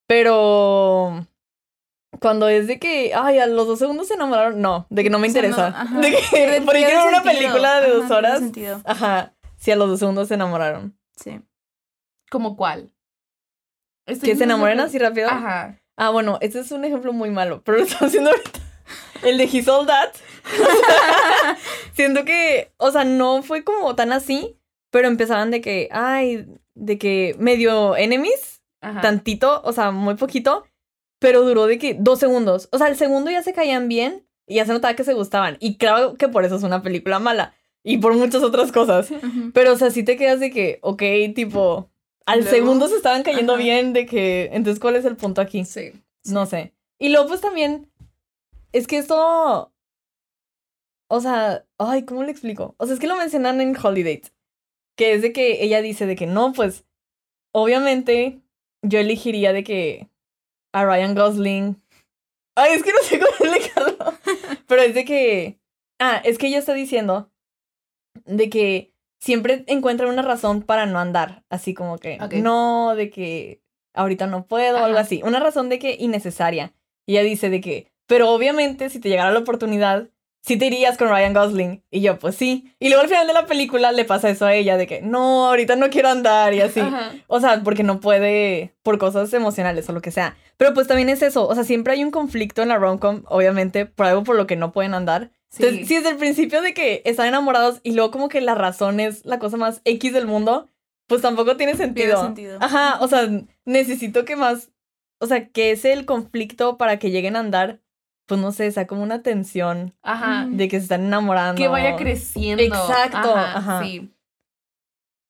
Pero 0.08 1.26
cuando 2.20 2.48
es 2.48 2.68
de 2.68 2.80
que, 2.80 3.14
ay, 3.16 3.40
a 3.40 3.48
los 3.48 3.68
dos 3.68 3.80
segundos 3.80 4.08
se 4.08 4.14
enamoraron, 4.16 4.62
no, 4.62 4.88
de 4.90 5.04
que 5.04 5.10
no 5.10 5.20
me 5.20 5.28
O 5.28 5.32
sea, 5.32 5.42
no, 5.42 5.48
interesa. 5.48 5.68
ajá. 5.68 6.00
de 6.02 6.12
que, 6.12 6.62
pierde 6.62 6.92
era 6.92 7.06
una 7.06 7.24
película 7.24 7.82
de 7.82 7.88
Ajá, 7.88 7.96
dos 7.96 8.12
horas. 8.12 8.42
Ajá. 8.86 9.34
Si 9.58 9.72
a 9.72 9.76
los 9.76 9.90
dos 9.90 10.00
segundos 10.00 10.28
se 10.28 10.36
enamoraron. 10.36 10.98
Sí. 11.16 11.42
¿Como 12.30 12.56
cuál? 12.56 12.92
Estoy 14.06 14.30
Que 14.30 14.36
se 14.36 14.44
enamoren 14.44 14.80
así 14.80 15.00
rápido. 15.00 15.30
Ajá. 15.30 15.80
Ah, 15.98 16.10
bueno, 16.10 16.38
este 16.42 16.60
es 16.60 16.72
un 16.72 16.86
ejemplo 16.86 17.14
muy 17.14 17.30
malo, 17.32 17.62
pero 17.64 17.78
lo 17.80 17.84
estamos 17.84 18.10
haciendo 18.10 18.32
ahorita. 18.32 18.60
El 19.24 19.38
de 19.38 19.46
He 19.46 19.64
Sold 19.64 19.88
That. 19.88 20.10
Siento 21.94 22.26
que, 22.26 22.72
o 22.78 22.92
sea, 22.92 23.04
no 23.04 23.42
fue 23.42 23.64
como 23.64 23.96
tan 23.96 24.12
así, 24.14 24.60
pero 24.92 25.08
empezaban 25.08 25.52
de 25.52 25.62
que, 25.62 25.90
ay, 25.92 26.46
de 26.76 26.98
que 26.98 27.36
medio 27.40 27.96
enemies, 27.96 28.62
Ajá. 28.82 29.02
tantito, 29.02 29.62
o 29.64 29.72
sea, 29.74 29.92
muy 29.92 30.16
poquito, 30.16 30.66
pero 31.26 31.42
duró 31.42 31.66
de 31.66 31.80
que 31.80 31.96
dos 31.96 32.20
segundos. 32.20 32.70
O 32.72 32.78
sea, 32.78 32.88
el 32.88 32.96
segundo 32.96 33.32
ya 33.32 33.42
se 33.42 33.52
caían 33.52 33.88
bien 33.88 34.28
y 34.46 34.58
ya 34.58 34.66
se 34.68 34.74
notaba 34.74 34.96
que 34.96 35.04
se 35.04 35.16
gustaban. 35.16 35.58
Y 35.60 35.78
claro 35.78 36.14
que 36.14 36.28
por 36.28 36.46
eso 36.46 36.56
es 36.56 36.62
una 36.62 36.84
película 36.84 37.18
mala. 37.18 37.56
Y 37.84 37.98
por 37.98 38.14
muchas 38.14 38.44
otras 38.44 38.72
cosas. 38.72 39.10
Pero, 39.52 39.74
o 39.74 39.76
sea, 39.76 39.90
sí 39.90 40.04
te 40.04 40.18
quedas 40.18 40.40
de 40.40 40.52
que, 40.52 40.78
ok, 40.84 41.02
tipo, 41.34 41.90
al 42.28 42.42
Luego, 42.42 42.56
segundo 42.56 42.88
se 42.88 42.98
estaban 42.98 43.24
cayendo 43.24 43.54
ajá. 43.54 43.64
bien 43.64 43.92
de 43.92 44.06
que, 44.06 44.52
entonces, 44.54 44.80
¿cuál 44.80 44.98
es 44.98 45.06
el 45.06 45.16
punto 45.16 45.42
aquí? 45.42 45.66
Sí. 45.66 45.94
No 46.26 46.46
sé. 46.46 46.76
Y 47.00 47.10
luego, 47.10 47.28
pues 47.28 47.42
también, 47.42 47.90
es 48.72 48.86
que 48.86 49.00
esto, 49.00 49.74
o 51.08 51.22
sea, 51.22 51.66
ay, 51.80 52.04
¿cómo 52.04 52.22
le 52.22 52.30
explico? 52.30 52.76
O 52.78 52.86
sea, 52.86 52.94
es 52.94 53.00
que 53.00 53.08
lo 53.08 53.16
mencionan 53.16 53.62
en 53.62 53.76
Holiday, 53.76 54.22
que 54.96 55.14
es 55.16 55.24
de 55.24 55.34
que 55.34 55.64
ella 55.64 55.82
dice 55.82 56.06
de 56.06 56.16
que 56.16 56.28
no, 56.28 56.54
pues, 56.54 56.86
obviamente, 57.52 58.42
yo 58.84 59.00
elegiría 59.00 59.54
de 59.54 59.64
que 59.64 60.08
a 60.76 60.84
Ryan 60.84 61.16
Gosling. 61.16 61.82
Ay, 62.56 62.74
es 62.74 62.84
que 62.84 62.92
no 62.92 63.00
sé 63.02 63.18
cómo 63.20 63.32
explicarlo. 63.40 63.98
Pero 64.68 64.82
es 64.82 64.94
de 64.94 65.06
que, 65.06 65.60
ah, 66.00 66.22
es 66.24 66.38
que 66.38 66.48
ella 66.48 66.60
está 66.60 66.74
diciendo 66.74 67.32
de 68.26 68.50
que 68.50 68.94
siempre 69.20 69.64
encuentran 69.68 70.10
una 70.10 70.22
razón 70.22 70.62
para 70.62 70.86
no 70.86 71.00
andar, 71.00 71.44
así 71.50 71.74
como 71.74 71.98
que, 71.98 72.18
no, 72.42 72.94
de 72.96 73.10
que 73.10 73.62
ahorita 73.94 74.28
no 74.28 74.48
puedo, 74.48 74.76
o 74.76 74.84
algo 74.84 74.98
Ajá. 74.98 75.06
así. 75.06 75.22
Una 75.24 75.40
razón 75.40 75.70
de 75.70 75.80
que 75.80 75.96
innecesaria. 75.98 76.74
Y 77.06 77.14
ella 77.14 77.24
dice 77.24 77.50
de 77.50 77.62
que, 77.62 77.92
pero 78.06 78.30
obviamente 78.32 78.90
si 78.90 79.00
te 79.00 79.08
llegara 79.08 79.32
la 79.32 79.40
oportunidad, 79.40 80.10
sí 80.46 80.58
te 80.58 80.68
irías 80.68 80.98
con 80.98 81.10
Ryan 81.10 81.34
Gosling. 81.34 81.84
Y 81.90 82.02
yo, 82.02 82.20
pues 82.20 82.36
sí. 82.36 82.72
Y 82.80 82.90
luego 82.90 83.04
al 83.04 83.10
final 83.10 83.28
de 83.28 83.34
la 83.34 83.48
película 83.48 83.92
le 83.92 84.06
pasa 84.06 84.30
eso 84.30 84.46
a 84.46 84.54
ella, 84.54 84.78
de 84.78 84.88
que, 84.88 85.02
no, 85.02 85.48
ahorita 85.48 85.76
no 85.76 85.90
quiero 85.90 86.10
andar 86.10 86.54
y 86.54 86.62
así. 86.62 86.80
Ajá. 86.80 87.14
O 87.28 87.40
sea, 87.40 87.62
porque 87.64 87.84
no 87.84 88.00
puede 88.00 88.76
por 88.84 88.98
cosas 88.98 89.34
emocionales 89.34 89.90
o 89.90 89.94
lo 89.94 90.02
que 90.02 90.12
sea. 90.12 90.38
Pero 90.58 90.74
pues 90.74 90.88
también 90.88 91.10
es 91.10 91.22
eso. 91.22 91.48
O 91.48 91.56
sea, 91.56 91.64
siempre 91.64 91.94
hay 91.94 92.04
un 92.04 92.12
conflicto 92.12 92.62
en 92.62 92.70
la 92.70 92.78
romcom, 92.78 93.24
obviamente, 93.26 93.86
por 93.86 94.06
algo 94.06 94.24
por 94.24 94.36
lo 94.36 94.48
que 94.48 94.56
no 94.56 94.72
pueden 94.72 94.94
andar. 94.94 95.32
Entonces, 95.58 95.88
si 95.88 95.96
desde 95.96 96.10
el 96.10 96.18
principio 96.18 96.62
de 96.62 96.74
que 96.74 97.02
están 97.06 97.28
enamorados 97.28 97.80
y 97.82 97.94
luego 97.94 98.12
como 98.12 98.30
que 98.30 98.42
la 98.42 98.56
razón 98.56 99.00
es 99.00 99.26
la 99.26 99.40
cosa 99.40 99.58
más 99.58 99.82
X 99.86 100.14
del 100.14 100.28
mundo, 100.28 100.70
pues 101.08 101.22
tampoco 101.22 101.56
tiene 101.56 101.76
sentido. 101.76 102.22
sentido. 102.22 102.58
Ajá, 102.62 102.98
o 103.00 103.08
sea, 103.08 103.30
necesito 103.64 104.26
que 104.26 104.36
más, 104.36 104.72
o 105.20 105.28
sea, 105.28 105.48
que 105.48 105.72
ese 105.72 105.94
el 105.94 106.06
conflicto 106.06 106.78
para 106.78 107.00
que 107.00 107.10
lleguen 107.10 107.36
a 107.36 107.40
andar, 107.40 107.80
pues 108.26 108.40
no 108.42 108.52
sé, 108.52 108.72
sea 108.72 108.88
como 108.88 109.04
una 109.04 109.22
tensión 109.22 109.94
Ajá. 110.02 110.48
de 110.50 110.68
que 110.68 110.78
se 110.78 110.84
están 110.84 111.06
enamorando. 111.06 111.58
Que 111.62 111.68
vaya 111.68 111.96
creciendo. 111.96 112.64
Exacto, 112.64 113.36
Ajá. 113.36 113.58
ajá. 113.58 113.84
Sí, 113.84 114.12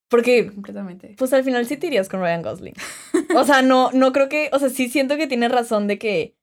Porque 0.09 0.47
completamente. 0.51 1.15
pues 1.17 1.33
al 1.33 1.43
final 1.43 1.65
sí 1.65 1.77
te 1.77 1.87
irías 1.87 2.09
con 2.09 2.21
Ryan 2.21 2.41
Gosling. 2.43 2.73
O 3.35 3.43
sea, 3.43 3.61
no, 3.61 3.91
no 3.91 4.13
creo 4.13 4.29
que, 4.29 4.49
o 4.53 4.59
sea, 4.59 4.69
sí 4.69 4.87
siento 4.89 5.17
que 5.17 5.27
tiene 5.27 5.49
razón 5.49 5.87
de 5.87 5.97
que, 5.97 6.35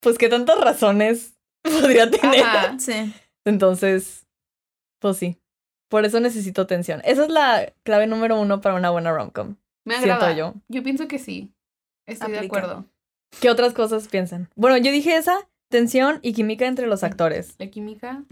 pues 0.00 0.18
qué 0.18 0.28
tantas 0.28 0.60
razones 0.60 1.34
podría 1.62 2.10
tener. 2.10 2.44
Ajá. 2.44 2.78
Sí. 2.78 3.12
Entonces, 3.44 4.26
pues 5.00 5.16
sí. 5.16 5.38
Por 5.88 6.04
eso 6.04 6.20
necesito 6.20 6.66
tensión. 6.66 7.02
Esa 7.04 7.24
es 7.24 7.28
la 7.28 7.72
clave 7.82 8.06
número 8.06 8.40
uno 8.40 8.60
para 8.60 8.76
una 8.76 8.90
buena 8.90 9.12
romcom. 9.12 9.56
Me 9.84 9.96
Siento 9.96 10.14
agrada. 10.14 10.32
yo. 10.34 10.54
Yo 10.68 10.82
pienso 10.82 11.06
que 11.08 11.18
sí. 11.18 11.52
Estoy 12.06 12.32
de 12.32 12.38
acuerdo. 12.38 12.86
¿Qué 13.40 13.50
otras 13.50 13.74
cosas 13.74 14.08
piensan? 14.08 14.48
Bueno, 14.54 14.76
yo 14.78 14.90
dije 14.92 15.16
esa, 15.16 15.48
tensión 15.72 16.20
y 16.22 16.32
química 16.34 16.66
entre 16.66 16.86
los 16.86 17.02
actores. 17.02 17.56
La 17.58 17.66
química. 17.66 18.22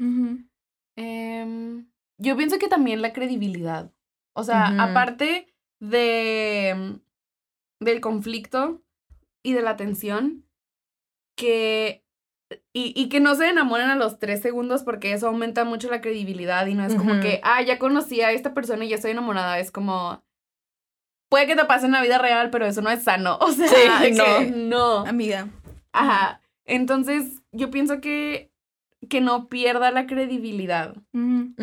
Em, 0.96 1.86
yo 2.18 2.36
pienso 2.36 2.58
que 2.58 2.68
también 2.68 3.02
la 3.02 3.12
credibilidad. 3.12 3.90
O 4.34 4.44
sea, 4.44 4.66
aparte 4.80 5.52
de 5.80 7.00
del 7.80 8.00
conflicto 8.00 8.82
y 9.42 9.54
de 9.54 9.62
la 9.62 9.76
tensión, 9.76 10.44
que 11.36 12.04
y, 12.72 12.92
y 13.00 13.08
que 13.08 13.20
no 13.20 13.34
se 13.34 13.48
enamoren 13.48 13.88
a 13.90 13.96
los 13.96 14.18
tres 14.18 14.40
segundos 14.42 14.82
porque 14.82 15.12
eso 15.12 15.28
aumenta 15.28 15.64
mucho 15.64 15.88
la 15.90 16.00
credibilidad 16.00 16.66
y 16.66 16.74
no 16.74 16.84
es 16.84 16.94
como 16.94 17.20
que, 17.20 17.40
ah, 17.44 17.62
ya 17.62 17.78
conocí 17.78 18.20
a 18.22 18.32
esta 18.32 18.54
persona 18.54 18.84
y 18.84 18.88
ya 18.88 18.96
estoy 18.96 19.12
enamorada. 19.12 19.58
Es 19.58 19.70
como, 19.70 20.22
puede 21.30 21.46
que 21.46 21.56
te 21.56 21.64
pase 21.64 21.86
en 21.86 21.92
la 21.92 22.02
vida 22.02 22.18
real, 22.18 22.50
pero 22.50 22.66
eso 22.66 22.82
no 22.82 22.90
es 22.90 23.02
sano. 23.04 23.38
O 23.40 23.52
sea, 23.52 23.68
Sí, 23.68 23.76
que 24.02 24.10
no. 24.12 24.40
no. 24.50 25.06
Amiga. 25.06 25.48
Ajá. 25.92 26.39
Entonces, 26.66 27.42
yo 27.52 27.70
pienso 27.70 28.00
que, 28.00 28.50
que 29.08 29.20
no 29.20 29.48
pierda 29.48 29.90
la 29.90 30.06
credibilidad 30.06 30.94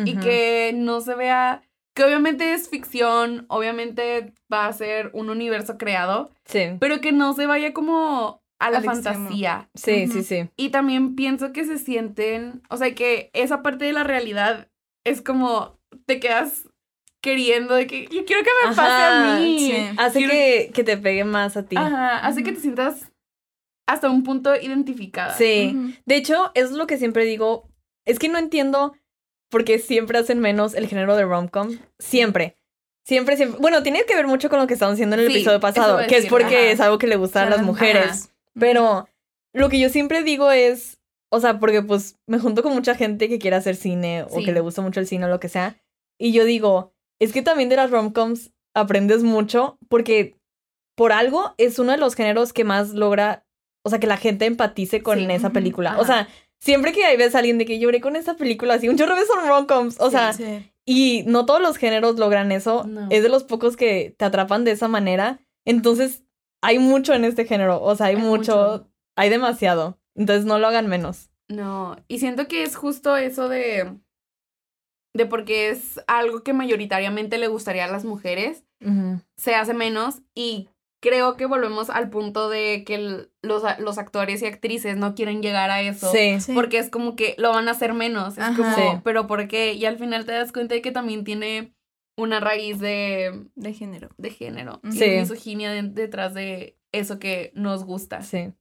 y 0.04 0.16
que 0.20 0.72
no 0.74 1.00
se 1.00 1.14
vea, 1.14 1.62
que 1.94 2.04
obviamente 2.04 2.52
es 2.52 2.68
ficción, 2.68 3.46
obviamente 3.48 4.32
va 4.52 4.66
a 4.66 4.72
ser 4.72 5.10
un 5.14 5.30
universo 5.30 5.78
creado, 5.78 6.30
Sí, 6.44 6.60
pero 6.80 7.00
que 7.00 7.12
no 7.12 7.32
se 7.34 7.46
vaya 7.46 7.72
como 7.72 8.42
a 8.60 8.70
la 8.70 8.78
Al 8.78 8.84
extremo. 8.84 9.18
fantasía. 9.28 9.68
sí, 9.74 10.06
sí, 10.08 10.22
sí. 10.22 10.48
Y 10.56 10.70
también 10.70 11.14
pienso 11.14 11.52
que 11.52 11.64
se 11.64 11.78
sienten, 11.78 12.62
o 12.70 12.76
sea, 12.76 12.94
que 12.94 13.30
esa 13.32 13.62
parte 13.62 13.84
de 13.84 13.92
la 13.92 14.04
realidad 14.04 14.68
es 15.04 15.22
como 15.22 15.78
te 16.06 16.18
quedas 16.20 16.68
queriendo 17.20 17.74
de 17.74 17.86
que 17.86 18.06
yo 18.10 18.24
quiero 18.24 18.42
que 18.42 18.50
me 18.68 18.74
pase 18.76 19.02
Ajá, 19.02 19.38
a 19.38 19.40
mí. 19.40 19.58
sí. 19.58 19.94
Hace 19.98 20.18
Quiero- 20.20 20.32
que, 20.34 20.70
que 20.74 20.84
te 20.84 20.96
pegue 20.96 21.24
más 21.24 21.56
a 21.56 21.64
ti. 21.66 21.76
Ajá, 21.76 22.18
hace 22.18 22.42
que 22.42 22.52
te 22.52 22.60
sientas 22.60 23.10
hasta 23.88 24.08
un 24.10 24.22
punto 24.22 24.54
identificada. 24.54 25.34
Sí. 25.34 25.96
De 26.06 26.16
hecho, 26.16 26.52
es 26.54 26.70
lo 26.70 26.86
que 26.86 26.98
siempre 26.98 27.24
digo. 27.24 27.68
Es 28.04 28.18
que 28.18 28.28
no 28.28 28.38
entiendo 28.38 28.94
por 29.50 29.64
qué 29.64 29.78
siempre 29.78 30.18
hacen 30.18 30.38
menos 30.40 30.74
el 30.74 30.86
género 30.86 31.16
de 31.16 31.24
romcom. 31.24 31.78
Siempre. 31.98 32.56
Siempre, 33.04 33.36
siempre. 33.36 33.58
Bueno, 33.60 33.82
tiene 33.82 34.04
que 34.04 34.14
ver 34.14 34.26
mucho 34.26 34.50
con 34.50 34.60
lo 34.60 34.66
que 34.66 34.74
estaban 34.74 34.92
haciendo 34.92 35.16
en 35.16 35.22
el 35.22 35.28
Sí, 35.28 35.36
episodio 35.36 35.60
pasado, 35.60 36.06
que 36.06 36.18
es 36.18 36.26
porque 36.26 36.56
ajá. 36.56 36.70
es 36.70 36.80
algo 36.80 36.98
que 36.98 37.06
le 37.06 37.16
gusta 37.16 37.42
a 37.42 37.46
las 37.46 37.60
Ajá. 37.60 37.66
mujeres. 37.66 38.30
Pero 38.58 39.08
lo 39.54 39.70
que 39.70 39.80
yo 39.80 39.88
siempre 39.88 40.22
digo 40.22 40.50
es, 40.52 41.00
o 41.30 41.40
sea, 41.40 41.58
porque 41.58 41.82
pues 41.82 42.16
me 42.26 42.38
junto 42.38 42.62
con 42.62 42.74
mucha 42.74 42.94
gente 42.94 43.30
que 43.30 43.38
quiere 43.38 43.56
hacer 43.56 43.76
cine 43.76 44.24
o 44.30 44.44
que 44.44 44.52
le 44.52 44.60
gusta 44.60 44.82
mucho 44.82 45.00
el 45.00 45.06
cine 45.06 45.24
o 45.24 45.28
lo 45.28 45.40
que 45.40 45.48
sea. 45.48 45.80
Y 46.18 46.32
yo 46.32 46.44
digo, 46.44 46.92
es 47.18 47.32
que 47.32 47.40
también 47.40 47.70
de 47.70 47.76
las 47.76 47.90
romcoms 47.90 48.52
aprendes 48.74 49.22
mucho 49.22 49.78
porque 49.88 50.36
por 50.94 51.12
algo 51.12 51.54
es 51.56 51.78
uno 51.78 51.92
de 51.92 51.98
los 51.98 52.14
géneros 52.14 52.52
que 52.52 52.64
más 52.64 52.90
logra, 52.92 53.46
o 53.88 53.90
sea, 53.90 53.98
que 54.00 54.06
la 54.06 54.16
gente 54.16 54.46
empatice 54.46 55.02
con 55.02 55.18
Sí, 55.18 55.26
esa 55.30 55.50
película. 55.50 55.98
O 55.98 56.04
sea, 56.04 56.28
siempre 56.60 56.92
que 56.92 57.04
ahí 57.04 57.16
ves 57.16 57.34
a 57.34 57.38
alguien 57.38 57.58
de 57.58 57.66
que 57.66 57.78
lloré 57.78 58.00
con 58.00 58.14
esta 58.16 58.36
película, 58.36 58.74
así 58.74 58.88
un 58.88 58.96
chorro 58.96 59.16
de 59.16 59.26
son 59.26 59.46
romcoms. 59.48 59.96
O 60.00 60.06
Sí, 60.06 60.10
sea, 60.12 60.32
Sí. 60.32 60.70
y 60.86 61.24
no 61.26 61.44
todos 61.46 61.60
los 61.60 61.76
géneros 61.76 62.18
logran 62.18 62.52
eso. 62.52 62.84
No. 62.84 63.08
Es 63.10 63.22
de 63.22 63.28
los 63.28 63.44
pocos 63.44 63.76
que 63.76 64.14
te 64.16 64.24
atrapan 64.24 64.64
de 64.64 64.70
esa 64.72 64.88
manera. 64.88 65.40
Entonces, 65.64 66.22
hay 66.62 66.78
mucho 66.78 67.14
en 67.14 67.24
este 67.24 67.44
género. 67.44 67.82
O 67.82 67.94
sea, 67.96 68.06
hay, 68.06 68.16
Hay 68.16 68.22
mucho, 68.22 68.56
mucho. 68.56 68.88
hay 69.16 69.30
demasiado. 69.30 69.98
Entonces, 70.14 70.44
no 70.44 70.58
lo 70.58 70.66
hagan 70.68 70.86
menos. 70.88 71.30
No, 71.48 71.96
y 72.08 72.18
siento 72.18 72.46
que 72.48 72.62
es 72.62 72.76
justo 72.76 73.16
eso 73.16 73.48
de 73.48 73.90
de 75.16 75.26
porque 75.26 75.70
es 75.70 76.00
algo 76.06 76.42
que 76.44 76.52
mayoritariamente 76.52 77.38
le 77.38 77.48
gustaría 77.48 77.86
a 77.86 77.90
las 77.90 78.04
mujeres, 78.04 78.64
se 79.36 79.54
hace 79.54 79.74
menos 79.74 80.20
y 80.34 80.68
creo 81.00 81.36
que 81.36 81.46
volvemos 81.46 81.90
al 81.90 82.10
punto 82.10 82.48
de 82.48 82.82
que 82.84 82.94
el- 82.96 83.30
los, 83.42 83.62
los 83.78 83.98
actores 83.98 84.42
y 84.42 84.46
actrices 84.46 84.96
no 84.96 85.14
quieren 85.14 85.42
llegar 85.42 85.70
a 85.70 85.80
eso. 85.82 86.10
Sí. 86.12 86.40
Sí. 86.40 86.52
Porque 86.54 86.78
es 86.78 86.90
como 86.90 87.14
que 87.16 87.34
lo 87.38 87.50
van 87.50 87.68
a 87.68 87.72
hacer 87.72 87.94
menos. 87.94 88.34
Es 88.38 88.44
Ajá. 88.44 88.56
como, 88.56 88.74
Sí. 88.74 89.00
pero 89.04 89.26
¿por 89.26 89.46
qué? 89.48 89.74
Y 89.74 89.84
al 89.86 89.98
final 89.98 90.24
te 90.24 90.32
das 90.32 90.52
cuenta 90.52 90.74
de 90.74 90.82
que 90.82 90.90
también 90.92 91.24
tiene 91.24 91.72
una 92.16 92.40
raíz 92.40 92.80
de, 92.80 93.46
De 93.54 93.72
género. 93.74 94.08
de 94.18 94.30
género. 94.30 94.80
Ujú. 94.82 94.92
Y 94.94 94.98
Sí. 94.98 95.10
misoginia 95.10 95.70
de- 95.70 95.82
detrás 95.82 96.34
de 96.34 96.76
eso 96.92 97.18
que 97.20 97.52
nos 97.54 97.84
gusta. 97.84 98.22
Sí. 98.22 98.52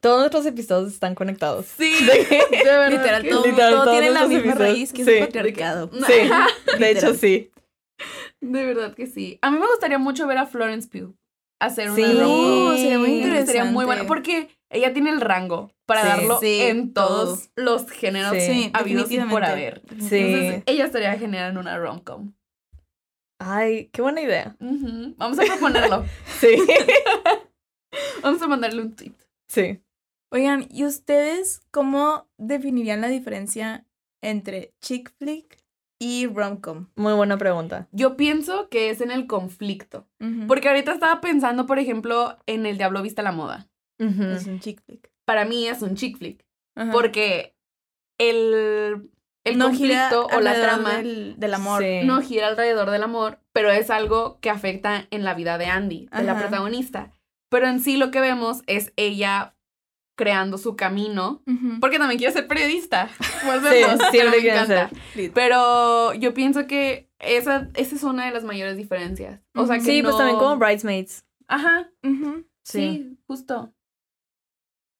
Todos 0.00 0.18
nuestros 0.18 0.44
episodios 0.46 0.92
están 0.92 1.14
conectados. 1.14 1.64
Sí, 1.66 1.94
De 2.04 2.64
verdad 2.64 2.90
Literal, 2.90 3.22
que 3.22 3.30
todo, 3.30 3.42
sí. 3.44 3.50
Literal, 3.50 3.70
todo 3.72 3.84
todos 3.84 3.98
tiene 3.98 4.10
la 4.14 4.26
misma 4.26 4.50
episodios. 4.50 4.58
raíz 4.58 4.92
que 4.92 5.02
es 5.02 5.08
Sí. 5.08 5.14
el 5.14 5.20
patriarcado. 5.26 5.90
Sí, 5.92 6.78
de 6.78 6.90
hecho 6.90 7.14
sí. 7.14 7.50
De 8.40 8.66
verdad 8.66 8.94
que 8.94 9.06
sí. 9.06 9.38
A 9.40 9.50
mí 9.50 9.58
me 9.58 9.66
gustaría 9.66 9.98
mucho 9.98 10.26
ver 10.26 10.38
a 10.38 10.46
Florence 10.46 10.88
Pugh 10.88 11.14
hacer 11.66 11.90
una 11.90 11.96
Sí. 11.96 12.18
Oh, 12.22 12.72
sería 12.76 12.98
muy 12.98 13.10
interesante. 13.16 13.46
Sería 13.52 13.64
muy 13.64 13.84
bueno 13.84 14.04
porque 14.06 14.48
ella 14.70 14.92
tiene 14.92 15.10
el 15.10 15.20
rango 15.20 15.70
para 15.86 16.02
Sí. 16.02 16.08
darlo 16.08 16.40
Sí, 16.40 16.60
en 16.62 16.92
todos 16.92 17.48
todo. 17.54 17.64
los 17.64 17.90
géneros 17.90 18.32
habidos 18.72 19.10
y 19.10 19.18
por 19.20 19.44
haber. 19.44 19.82
Sí. 20.00 20.16
Entonces, 20.18 20.62
ella 20.66 20.84
estaría 20.86 21.16
genial 21.18 21.50
en 21.52 21.58
una 21.58 21.78
rom-com. 21.78 22.32
Ay, 23.40 23.90
qué 23.92 24.00
buena 24.02 24.20
idea. 24.22 24.56
Vamos 24.60 25.38
a 25.38 25.42
proponerlo. 25.44 26.04
Sí. 26.40 26.56
Vamos 28.22 28.42
a 28.42 28.46
mandarle 28.46 28.82
un 28.82 28.94
tweet. 28.96 29.12
sí. 29.48 29.80
Oigan, 30.32 30.66
¿y 30.68 30.84
ustedes 30.84 31.60
cómo 31.70 32.28
definirían 32.38 33.00
la 33.00 33.06
diferencia 33.06 33.86
entre 34.20 34.74
chick 34.80 35.12
flick 35.16 35.58
y 35.98 36.26
rom-com? 36.26 36.88
Muy 36.96 37.12
buena 37.12 37.38
pregunta. 37.38 37.88
Yo 37.92 38.16
pienso 38.16 38.68
que 38.68 38.90
es 38.90 39.00
en 39.00 39.10
el 39.10 39.26
conflicto. 39.26 40.06
Porque 40.48 40.68
ahorita 40.68 40.92
estaba 40.92 41.20
pensando, 41.20 41.66
por 41.66 41.78
ejemplo, 41.78 42.38
en 42.46 42.66
El 42.66 42.76
Diablo 42.78 43.02
Vista 43.02 43.22
la 43.22 43.32
Moda. 43.32 43.68
Es 43.98 44.46
un 44.46 44.60
chick 44.60 44.82
flick. 44.84 45.10
Para 45.24 45.44
mí 45.44 45.66
es 45.66 45.82
un 45.82 45.94
chick 45.94 46.18
flick. 46.18 46.44
Porque 46.92 47.54
el, 48.18 49.10
el 49.44 49.58
no 49.58 49.72
gira 49.72 50.08
conflicto 50.10 50.36
o 50.36 50.40
la 50.40 50.50
alrededor 50.50 50.74
trama 50.74 50.96
del, 50.98 51.34
del 51.38 51.54
amor. 51.54 51.82
Sí. 51.82 52.00
no 52.04 52.20
gira 52.20 52.48
alrededor 52.48 52.90
del 52.90 53.02
amor, 53.02 53.38
pero 53.52 53.70
es 53.70 53.90
algo 53.90 54.38
que 54.40 54.50
afecta 54.50 55.06
en 55.10 55.24
la 55.24 55.34
vida 55.34 55.58
de 55.58 55.66
Andy, 55.66 56.08
de 56.16 56.24
la 56.24 56.38
protagonista. 56.38 57.12
Pero 57.50 57.68
en 57.68 57.80
sí 57.80 57.96
lo 57.96 58.10
que 58.10 58.20
vemos 58.20 58.62
es 58.66 58.92
ella 58.96 59.54
creando 60.16 60.58
su 60.58 60.76
camino. 60.76 61.42
Porque 61.80 61.98
también 61.98 62.18
quiere 62.18 62.32
ser 62.32 62.46
periodista. 62.46 63.08
Volvemos, 63.44 63.92
Sí, 63.92 63.96
pero 63.98 64.10
siempre 64.10 64.40
me 64.42 64.48
encanta. 64.48 64.90
ser. 65.14 65.32
Pero 65.32 66.14
yo 66.14 66.34
pienso 66.34 66.66
que 66.66 67.10
esa, 67.18 67.68
esa 67.74 67.96
es 67.96 68.02
una 68.02 68.26
de 68.26 68.32
las 68.32 68.44
mayores 68.44 68.76
diferencias. 68.76 69.40
O 69.54 69.66
sea 69.66 69.76
que 69.76 69.84
Sí, 69.84 70.02
pues 70.02 70.16
también 70.16 70.38
como 70.38 70.56
Bridesmaids. 70.56 71.24
Ajá, 71.48 71.90
Ujú. 72.02 72.44
sí, 72.64 72.78
Sí. 72.78 73.18
justo. 73.26 73.72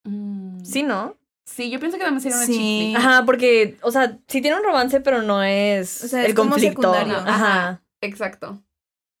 Mm, 0.03 0.63
Sí, 0.63 0.83
¿no? 0.83 1.17
Sí, 1.45 1.69
yo 1.69 1.79
pienso 1.79 1.97
que 1.97 2.03
también 2.03 2.21
sería 2.21 2.37
una 2.37 2.45
Sí. 2.47 2.93
Ajá, 2.97 3.23
porque, 3.25 3.77
o 3.81 3.91
sea, 3.91 4.17
sí 4.27 4.41
tiene 4.41 4.57
un 4.57 4.63
romance, 4.63 4.99
pero 4.99 5.21
no 5.21 5.43
es, 5.43 6.03
O 6.03 6.07
sea, 6.07 6.21
el 6.21 6.27
es 6.31 6.35
como 6.35 6.57
secundario. 6.57 7.17
Ajá. 7.17 7.81
Exacto. 8.01 8.63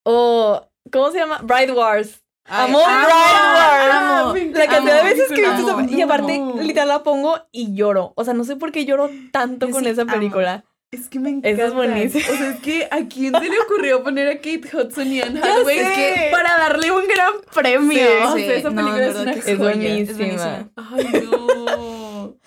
O, 0.03 0.67
¿cómo 0.91 1.11
se 1.11 1.19
llama? 1.19 1.39
Bride 1.43 1.71
Wars. 1.71 2.23
Amo 2.47 2.79
Bride 2.79 4.43
Wars. 4.43 4.51
La 4.57 4.67
cantidad 4.67 5.03
de 5.03 5.09
veces 5.09 5.27
que 5.31 5.41
he 5.41 5.45
amo, 5.45 5.57
visto 5.57 5.79
esa- 5.79 5.91
Y 5.91 6.01
amo. 6.01 6.13
aparte, 6.13 6.41
literal 6.63 6.87
la 6.89 7.03
pongo 7.03 7.39
y 7.51 7.73
lloro. 7.75 8.13
O 8.15 8.23
sea, 8.23 8.33
no 8.33 8.43
sé 8.43 8.55
por 8.55 8.71
qué 8.71 8.85
lloro 8.85 9.09
tanto 9.31 9.67
Yo 9.67 9.73
con 9.73 9.83
sí 9.83 9.89
esa 9.89 10.03
amo. 10.03 10.13
película. 10.13 10.63
Es 10.91 11.09
que 11.09 11.19
me 11.19 11.29
encanta. 11.29 11.49
Esa 11.49 11.65
es 11.65 11.73
buenísima. 11.73 12.23
O 12.31 12.37
sea, 12.37 12.49
es 12.51 12.59
que 12.61 12.87
¿a 12.91 13.05
quién 13.07 13.33
se 13.33 13.49
le 13.49 13.59
ocurrió 13.59 14.03
poner 14.03 14.27
a 14.29 14.35
Kate 14.35 14.61
Hudson 14.71 15.07
y 15.07 15.21
Anne 15.21 15.41
Hathaway? 15.41 15.79
Es 15.79 15.91
que 15.91 16.27
para 16.31 16.57
darle 16.57 16.91
un 16.91 17.03
gran 17.07 17.33
premio. 17.53 17.97
Sí, 17.97 18.23
o 18.25 18.35
sí. 18.35 18.45
sea, 18.45 18.55
esa 18.55 18.69
película 18.69 19.05
es 19.07 19.15
una 19.15 19.33
que 19.33 19.41
sí. 19.41 19.51
Es 19.51 19.57
buenísima. 19.57 20.69
Ay, 20.75 21.27
no. 21.31 22.37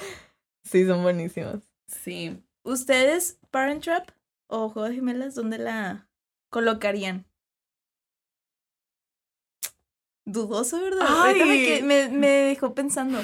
Sí, 0.65 0.87
son 0.87 1.03
buenísimas. 1.03 1.59
Sí. 1.89 2.39
¿Ustedes, 2.63 3.39
Parent 3.51 3.83
Trap 3.83 4.09
o 4.47 4.69
Juego 4.69 4.89
de 4.89 4.95
Gemelas, 4.95 5.35
dónde 5.35 5.59
la 5.59 6.09
colocarían? 6.51 7.27
Dudoso, 10.31 10.81
¿verdad? 10.81 11.07
Ahorita 11.07 11.45
me, 11.47 11.57
que- 11.65 11.83
me, 11.83 12.09
me 12.09 12.29
dejó 12.29 12.75
pensando. 12.75 13.19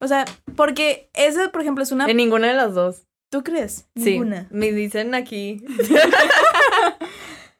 O 0.00 0.08
sea, 0.08 0.24
porque 0.56 1.10
esa, 1.14 1.50
por 1.50 1.62
ejemplo, 1.62 1.82
es 1.84 1.92
una... 1.92 2.06
En 2.06 2.16
ninguna 2.16 2.48
de 2.48 2.54
las 2.54 2.74
dos. 2.74 3.06
¿Tú 3.30 3.42
crees? 3.44 3.88
Sí. 3.96 4.12
Ninguna. 4.12 4.46
Me 4.50 4.72
dicen 4.72 5.14
aquí. 5.14 5.62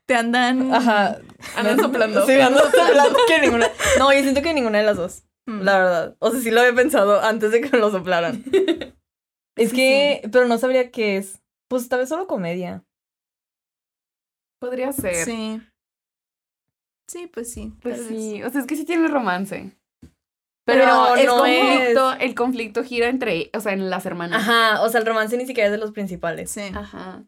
Te 0.07 0.15
andan... 0.15 0.73
Ajá. 0.73 1.19
Andan 1.57 1.79
soplando. 1.81 2.25
Sí, 2.27 2.33
ando 2.41 2.61
soplando 2.71 3.19
que 3.27 3.41
ninguna. 3.41 3.69
No, 3.99 4.13
yo 4.13 4.21
siento 4.23 4.43
que 4.43 4.55
ninguna 4.55 4.79
de 4.79 4.85
las 4.85 4.97
dos. 4.97 5.25
Mm. 5.47 5.61
La 5.63 5.79
verdad. 5.79 6.17
O 6.21 6.31
sea, 6.31 6.41
sí 6.41 6.51
lo 6.51 6.61
había 6.61 6.75
pensado 6.75 7.21
antes 7.23 7.51
de 7.51 7.61
que 7.61 7.71
me 7.71 7.79
lo 7.79 7.91
soplaran. 7.91 8.45
Es 9.59 9.71
Sí, 9.71 9.77
que, 9.77 10.29
pero 10.31 10.45
no 10.47 10.59
sabría 10.59 10.91
qué 10.91 11.17
es. 11.17 11.41
Pues 11.69 11.89
tal 11.89 12.01
vez 12.01 12.11
solo 12.11 12.27
comedia. 12.27 12.85
Podría 14.61 14.93
ser. 14.93 15.25
Sí. 15.25 15.63
Sí, 17.07 17.27
pues 17.33 17.53
sí. 17.53 17.73
Pues 17.83 18.03
sí. 18.09 18.39
vez. 18.41 18.47
O 18.47 18.51
sea, 18.51 18.61
es 18.61 18.67
que 18.67 18.77
sí 18.77 18.85
tiene 18.85 19.09
romance. 19.09 19.73
Pero 20.65 20.83
Pero, 20.85 21.15
el, 21.17 21.27
no 21.27 21.37
conflicto, 21.39 22.13
el 22.15 22.35
conflicto 22.35 22.83
gira 22.85 23.07
entre, 23.09 23.51
o 23.55 23.61
sea, 23.61 23.73
en 23.73 23.89
las 23.89 24.05
hermanas. 24.05 24.43
Ajá, 24.43 24.83
o 24.83 24.89
sea, 24.89 24.99
el 25.01 25.07
romance 25.07 25.37
ni 25.37 25.47
siquiera 25.47 25.67
es 25.69 25.73
de 25.73 25.79
los 25.79 25.93
principales. 25.93 26.51
Sí. 26.51 26.63
Ajá. 26.75 27.23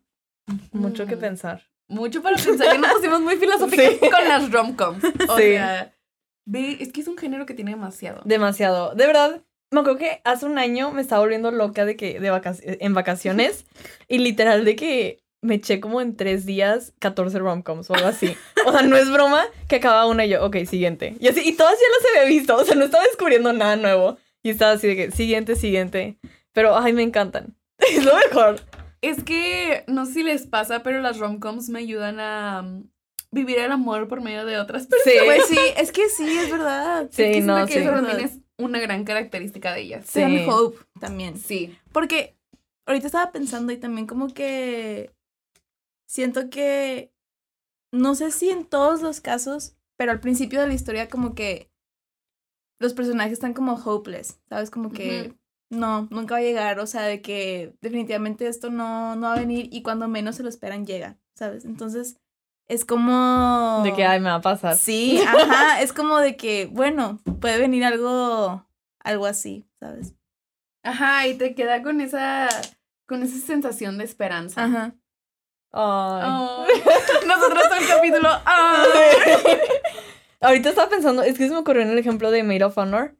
Mucho 0.72 1.06
que 1.06 1.14
Mm. 1.16 1.20
pensar. 1.20 1.62
Mucho 1.88 2.20
para 2.20 2.36
pensar. 2.36 2.66
Ya 2.66 2.78
nos 2.78 2.92
pusimos 2.94 3.20
muy 3.20 3.36
filosóficos 3.38 3.84
Sí. 4.00 4.10
con 4.10 4.26
las 4.28 4.50
rom-coms. 4.50 5.04
O 5.28 5.36
Sí. 5.36 5.42
sea, 5.42 5.94
es 6.52 6.92
que 6.92 7.00
es 7.00 7.06
un 7.08 7.16
género 7.16 7.46
que 7.46 7.54
tiene 7.54 7.70
demasiado. 7.70 8.22
Demasiado. 8.24 8.94
De 8.96 9.06
verdad, 9.06 9.42
me 9.70 9.80
acuerdo 9.80 9.98
que 9.98 10.20
hace 10.24 10.44
un 10.46 10.58
año 10.58 10.90
me 10.90 11.00
estaba 11.02 11.20
volviendo 11.20 11.52
loca 11.52 11.84
de 11.84 11.94
que 11.96 12.18
de 12.18 12.32
vacac- 12.32 12.60
en 12.64 12.94
vacaciones 12.94 13.66
y 14.08 14.18
literal 14.18 14.64
de 14.64 14.74
que 14.74 15.22
me 15.40 15.56
eché 15.56 15.80
como 15.80 16.00
en 16.00 16.16
tres 16.16 16.46
días 16.46 16.92
14 16.98 17.38
romcoms 17.38 17.88
o 17.90 17.94
algo 17.94 18.08
así. 18.08 18.36
O 18.66 18.72
sea, 18.72 18.82
no 18.82 18.96
es 18.96 19.10
broma 19.10 19.44
que 19.68 19.76
acababa 19.76 20.06
una 20.06 20.26
y 20.26 20.30
yo, 20.30 20.44
ok, 20.44 20.56
siguiente. 20.66 21.16
Y 21.20 21.28
así, 21.28 21.42
y 21.44 21.52
todas 21.54 21.74
ya 21.74 21.86
las 21.96 22.10
había 22.22 22.36
visto, 22.36 22.56
o 22.56 22.64
sea, 22.64 22.74
no 22.74 22.84
estaba 22.84 23.04
descubriendo 23.04 23.52
nada 23.52 23.76
nuevo. 23.76 24.18
Y 24.42 24.50
estaba 24.50 24.72
así 24.72 24.86
de 24.86 24.96
que, 24.96 25.10
siguiente, 25.10 25.56
siguiente. 25.56 26.18
Pero, 26.52 26.76
ay, 26.76 26.92
me 26.92 27.02
encantan. 27.02 27.56
Es 27.78 28.04
lo 28.04 28.14
mejor. 28.16 28.60
Es 29.00 29.22
que 29.22 29.84
no 29.86 30.06
sé 30.06 30.14
si 30.14 30.22
les 30.24 30.46
pasa, 30.46 30.82
pero 30.82 31.00
las 31.00 31.18
rom-coms 31.18 31.68
me 31.68 31.78
ayudan 31.78 32.18
a 32.18 32.62
um, 32.64 32.88
vivir 33.30 33.58
el 33.58 33.70
amor 33.70 34.08
por 34.08 34.20
medio 34.20 34.44
de 34.44 34.58
otras 34.58 34.86
personas. 34.86 35.18
Sí. 35.18 35.24
Pues 35.24 35.46
sí, 35.46 35.58
es 35.76 35.92
que 35.92 36.08
sí, 36.08 36.36
es 36.36 36.50
verdad. 36.50 37.08
Sí, 37.12 37.22
Es 37.22 37.36
que 37.36 37.40
no, 37.42 37.64
que 37.66 37.72
sí. 37.74 37.78
eso 37.78 37.90
también 37.90 38.20
es 38.20 38.38
una 38.58 38.80
gran 38.80 39.04
característica 39.04 39.72
de 39.72 39.82
ellas. 39.82 40.04
Sí. 40.08 40.46
hope 40.48 40.78
también. 41.00 41.38
Sí. 41.38 41.78
Porque 41.92 42.36
ahorita 42.86 43.06
estaba 43.06 43.30
pensando 43.30 43.72
y 43.72 43.76
también 43.76 44.06
como 44.06 44.34
que 44.34 45.12
siento 46.08 46.50
que 46.50 47.12
no 47.92 48.14
sé 48.14 48.30
si 48.30 48.50
en 48.50 48.64
todos 48.64 49.02
los 49.02 49.20
casos, 49.20 49.76
pero 49.96 50.10
al 50.10 50.20
principio 50.20 50.60
de 50.60 50.66
la 50.66 50.74
historia 50.74 51.08
como 51.08 51.34
que 51.34 51.70
los 52.80 52.94
personajes 52.94 53.32
están 53.32 53.54
como 53.54 53.74
hopeless, 53.74 54.40
¿sabes? 54.48 54.70
Como 54.70 54.90
que 54.90 55.36
no, 55.70 56.08
nunca 56.10 56.34
va 56.34 56.38
a 56.38 56.42
llegar, 56.42 56.80
o 56.80 56.86
sea, 56.86 57.02
de 57.02 57.20
que 57.20 57.76
definitivamente 57.80 58.46
esto 58.46 58.70
no, 58.70 59.16
no 59.16 59.28
va 59.28 59.34
a 59.34 59.40
venir 59.40 59.68
y 59.72 59.82
cuando 59.82 60.08
menos 60.08 60.36
se 60.36 60.42
lo 60.42 60.48
esperan 60.48 60.86
llega, 60.86 61.18
¿sabes? 61.34 61.64
Entonces 61.64 62.16
es 62.68 62.84
como... 62.84 63.80
De 63.82 63.92
que, 63.94 64.04
ay, 64.04 64.20
me 64.20 64.28
va 64.28 64.36
a 64.36 64.40
pasar. 64.40 64.76
Sí, 64.76 65.20
ajá, 65.26 65.82
es 65.82 65.92
como 65.92 66.18
de 66.18 66.36
que, 66.36 66.66
bueno, 66.66 67.20
puede 67.40 67.58
venir 67.58 67.84
algo, 67.84 68.66
algo 69.00 69.26
así, 69.26 69.66
¿sabes? 69.80 70.14
Ajá, 70.84 71.26
y 71.26 71.36
te 71.36 71.54
queda 71.54 71.82
con 71.82 72.00
esa, 72.00 72.48
con 73.06 73.22
esa 73.22 73.38
sensación 73.44 73.98
de 73.98 74.04
esperanza. 74.04 74.64
Ajá. 74.64 74.94
Ay. 75.72 76.22
Ay. 76.24 76.82
Nosotros 77.26 77.62
todo 77.64 77.74
el 77.80 77.88
capítulo. 77.88 78.28
ay. 78.44 79.58
Ahorita 80.40 80.68
estaba 80.68 80.88
pensando, 80.88 81.22
es 81.22 81.36
que 81.36 81.46
se 81.48 81.52
me 81.52 81.58
ocurrió 81.58 81.82
en 81.82 81.90
el 81.90 81.98
ejemplo 81.98 82.30
de 82.30 82.42
Maid 82.44 82.64
of 82.66 82.78
Honor. 82.78 83.16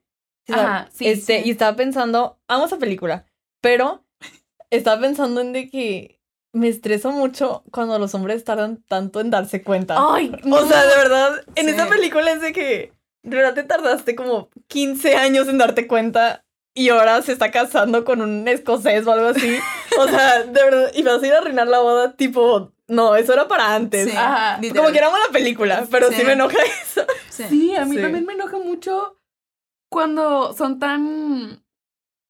O 0.49 0.53
sea, 0.53 0.63
Ajá, 0.77 0.89
sí, 0.93 1.09
Este, 1.09 1.43
sí. 1.43 1.49
y 1.49 1.51
estaba 1.51 1.77
pensando, 1.77 2.39
amo 2.49 2.67
esa 2.67 2.79
película, 2.79 3.27
pero 3.61 4.05
estaba 4.71 5.01
pensando 5.01 5.41
en 5.41 5.53
de 5.53 5.69
que 5.69 6.21
me 6.53 6.69
estreso 6.69 7.11
mucho 7.11 7.65
cuando 7.73 7.99
los 7.99 8.15
hombres 8.15 8.45
tardan 8.45 8.83
tanto 8.89 9.21
en 9.21 9.31
darse 9.31 9.63
cuenta. 9.63 9.97
Ay, 9.99 10.33
o 10.51 10.67
sea, 10.67 10.87
de 10.87 10.97
verdad, 10.97 11.43
en 11.57 11.67
Sí. 11.67 11.73
esa 11.73 11.89
película 11.89 12.31
es 12.33 12.41
de 12.41 12.53
que 12.53 12.93
de 13.25 13.37
verdad 13.37 13.55
te 13.55 13.65
tardaste 13.65 14.15
como 14.15 14.49
15 14.69 15.17
años 15.17 15.49
en 15.49 15.59
darte 15.59 15.87
cuenta 15.87 16.45
y 16.75 16.89
ahora 16.91 17.21
se 17.23 17.33
está 17.33 17.51
casando 17.51 18.05
con 18.05 18.21
un 18.23 18.47
escocés 18.49 19.07
o 19.07 19.13
algo 19.13 19.29
así. 19.29 19.59
O 19.99 20.07
sea, 20.09 20.45
de 20.45 20.63
verdad, 20.63 20.91
y 20.95 21.03
vas 21.03 21.23
a 21.23 21.27
ir 21.27 21.33
a 21.33 21.39
arruinar 21.39 21.67
la 21.67 21.81
boda, 21.81 22.15
tipo, 22.15 22.73
no, 22.87 23.17
eso 23.17 23.33
era 23.33 23.49
para 23.49 23.75
antes. 23.75 24.09
Sí, 24.11 24.17
Ajá. 24.17 24.61
Como 24.77 24.91
que 24.93 24.99
éramos 24.99 25.19
la 25.27 25.33
película, 25.33 25.87
pero 25.91 26.09
sí, 26.11 26.17
Sí. 26.19 26.25
me 26.25 26.33
enoja 26.33 26.57
eso. 26.83 27.03
Sí. 27.31 27.45
Sí, 27.49 27.75
a 27.77 27.85
mí 27.85 27.97
Sí. 27.97 28.03
también 28.03 28.25
me 28.27 28.35
enoja 28.35 28.59
mucho 28.59 29.19
cuando 29.91 30.53
son 30.55 30.79
tan 30.79 31.65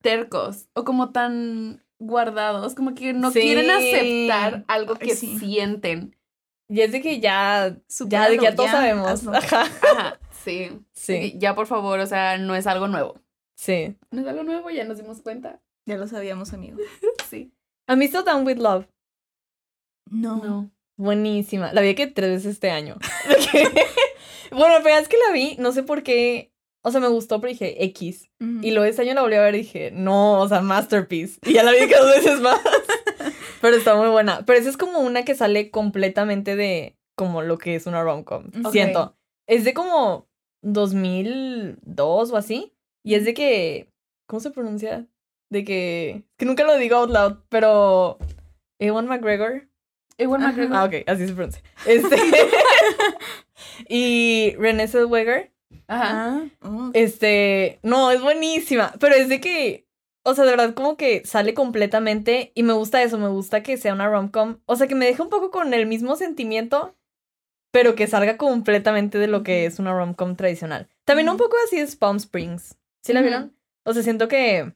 tercos 0.02 0.68
o 0.74 0.84
como 0.84 1.10
tan 1.10 1.84
guardados, 1.98 2.74
como 2.74 2.94
que 2.94 3.12
no 3.12 3.30
Sí. 3.32 3.40
quieren 3.40 3.70
aceptar 3.70 4.64
algo 4.68 4.94
que 4.96 5.14
sí. 5.16 5.38
sienten. 5.38 6.16
Y 6.70 6.82
es 6.82 6.92
de 6.92 7.00
que 7.00 7.18
ya, 7.20 7.68
ya 7.70 7.76
Supéralo, 7.88 8.30
de 8.32 8.38
que 8.38 8.44
ya 8.44 8.54
todos 8.54 8.70
ya, 8.70 8.76
sabemos. 8.76 9.08
hazlo. 9.08 9.34
Ajá. 9.34 9.62
Ajá, 9.62 10.18
sí. 10.44 10.70
Sí, 10.92 11.34
Ya 11.38 11.54
por 11.54 11.66
favor, 11.66 11.98
o 11.98 12.06
sea, 12.06 12.38
no 12.38 12.54
es 12.54 12.66
algo 12.66 12.88
nuevo. 12.88 13.14
Sí. 13.58 13.96
No 14.10 14.20
es 14.20 14.26
algo 14.26 14.44
nuevo, 14.44 14.70
ya 14.70 14.84
nos 14.84 14.98
dimos 14.98 15.20
cuenta. 15.20 15.60
Ya 15.84 15.96
lo 15.96 16.06
sabíamos, 16.06 16.52
amigo. 16.52 16.78
Sí. 17.28 17.52
¿Han 17.86 17.98
visto 17.98 18.22
Down 18.22 18.46
with 18.46 18.56
Love? 18.58 18.86
No. 20.10 20.70
Buenísima. 20.96 21.72
La 21.74 21.82
vi 21.82 21.94
que 21.94 22.06
tres 22.06 22.30
veces 22.30 22.52
este 22.54 22.70
año. 22.70 22.96
Bueno, 24.50 24.78
la 24.78 24.80
verdad 24.80 25.00
es 25.00 25.08
que 25.08 25.18
la 25.26 25.32
vi, 25.32 25.56
no 25.58 25.72
sé 25.72 25.82
por 25.82 26.02
qué. 26.02 26.52
O 26.82 26.90
sea, 26.90 27.00
me 27.00 27.08
gustó, 27.08 27.38
pero 27.40 27.52
dije 27.52 27.84
X. 27.84 28.30
Y 28.40 28.70
luego 28.70 28.84
este 28.84 29.02
año 29.02 29.14
la 29.14 29.20
volví 29.22 29.34
a 29.34 29.42
ver 29.42 29.54
y 29.56 29.58
dije, 29.58 29.90
no, 29.92 30.40
o 30.40 30.48
sea, 30.48 30.62
Masterpiece. 30.62 31.38
Y 31.44 31.52
ya 31.52 31.62
la 31.64 31.72
vi 31.72 31.86
que 31.86 31.96
dos 31.96 32.06
veces 32.16 32.40
más. 32.40 32.58
Pero 33.60 33.76
está 33.76 33.94
muy 33.96 34.08
buena. 34.08 34.44
Pero 34.46 34.58
esa 34.58 34.70
es 34.70 34.76
como 34.76 35.00
una 35.00 35.24
que 35.24 35.34
sale 35.34 35.70
completamente 35.70 36.56
de 36.56 36.96
como 37.14 37.42
lo 37.42 37.58
que 37.58 37.74
es 37.74 37.86
una 37.86 38.02
rom-com. 38.02 38.50
Siento. 38.72 39.16
Es 39.46 39.64
de 39.64 39.74
como 39.74 40.28
2002 40.62 42.30
o 42.30 42.36
así. 42.36 42.74
Y 43.02 43.14
es 43.14 43.24
de 43.24 43.34
que. 43.34 43.92
¿Cómo 44.26 44.40
se 44.40 44.50
pronuncia? 44.50 45.06
De 45.50 45.64
que. 45.64 46.24
Que 46.36 46.44
nunca 46.44 46.64
lo 46.64 46.76
digo 46.76 46.96
out 46.96 47.10
loud, 47.10 47.36
pero. 47.48 48.18
Ewan 48.78 49.06
McGregor. 49.06 49.68
Ewan 50.18 50.42
Ajá. 50.42 50.52
McGregor. 50.52 50.76
Ah, 50.76 50.84
ok, 50.84 50.94
así 51.06 51.26
se 51.26 51.34
pronuncia. 51.34 51.62
Este. 51.86 52.16
y 53.88 54.54
Renée 54.58 54.88
Zellweger. 54.88 55.52
Ajá. 55.86 56.10
Ah, 56.10 56.48
oh. 56.62 56.90
Este. 56.94 57.78
No, 57.82 58.10
es 58.10 58.20
buenísima. 58.20 58.92
Pero 59.00 59.14
es 59.14 59.28
de 59.28 59.40
que. 59.40 59.86
O 60.24 60.34
sea, 60.34 60.44
de 60.44 60.50
verdad, 60.50 60.74
como 60.74 60.96
que 60.96 61.24
sale 61.24 61.54
completamente. 61.54 62.52
Y 62.54 62.62
me 62.62 62.74
gusta 62.74 63.02
eso. 63.02 63.18
Me 63.18 63.28
gusta 63.28 63.62
que 63.62 63.76
sea 63.76 63.94
una 63.94 64.08
rom-com. 64.08 64.58
O 64.66 64.76
sea, 64.76 64.86
que 64.86 64.94
me 64.94 65.06
deje 65.06 65.22
un 65.22 65.30
poco 65.30 65.50
con 65.50 65.72
el 65.72 65.86
mismo 65.86 66.16
sentimiento. 66.16 66.94
Pero 67.70 67.94
que 67.94 68.06
salga 68.06 68.38
completamente 68.38 69.18
de 69.18 69.26
lo 69.26 69.42
que 69.42 69.66
es 69.66 69.78
una 69.78 69.92
rom-com 69.92 70.36
tradicional. 70.36 70.88
También 71.04 71.28
un 71.28 71.36
poco 71.36 71.56
así 71.66 71.78
es 71.78 71.96
Palm 71.96 72.16
Springs. 72.16 72.78
¿Sí 73.08 73.14
la 73.14 73.22
vieron? 73.22 73.56
O 73.84 73.94
sea, 73.94 74.02
siento 74.02 74.28
que. 74.28 74.74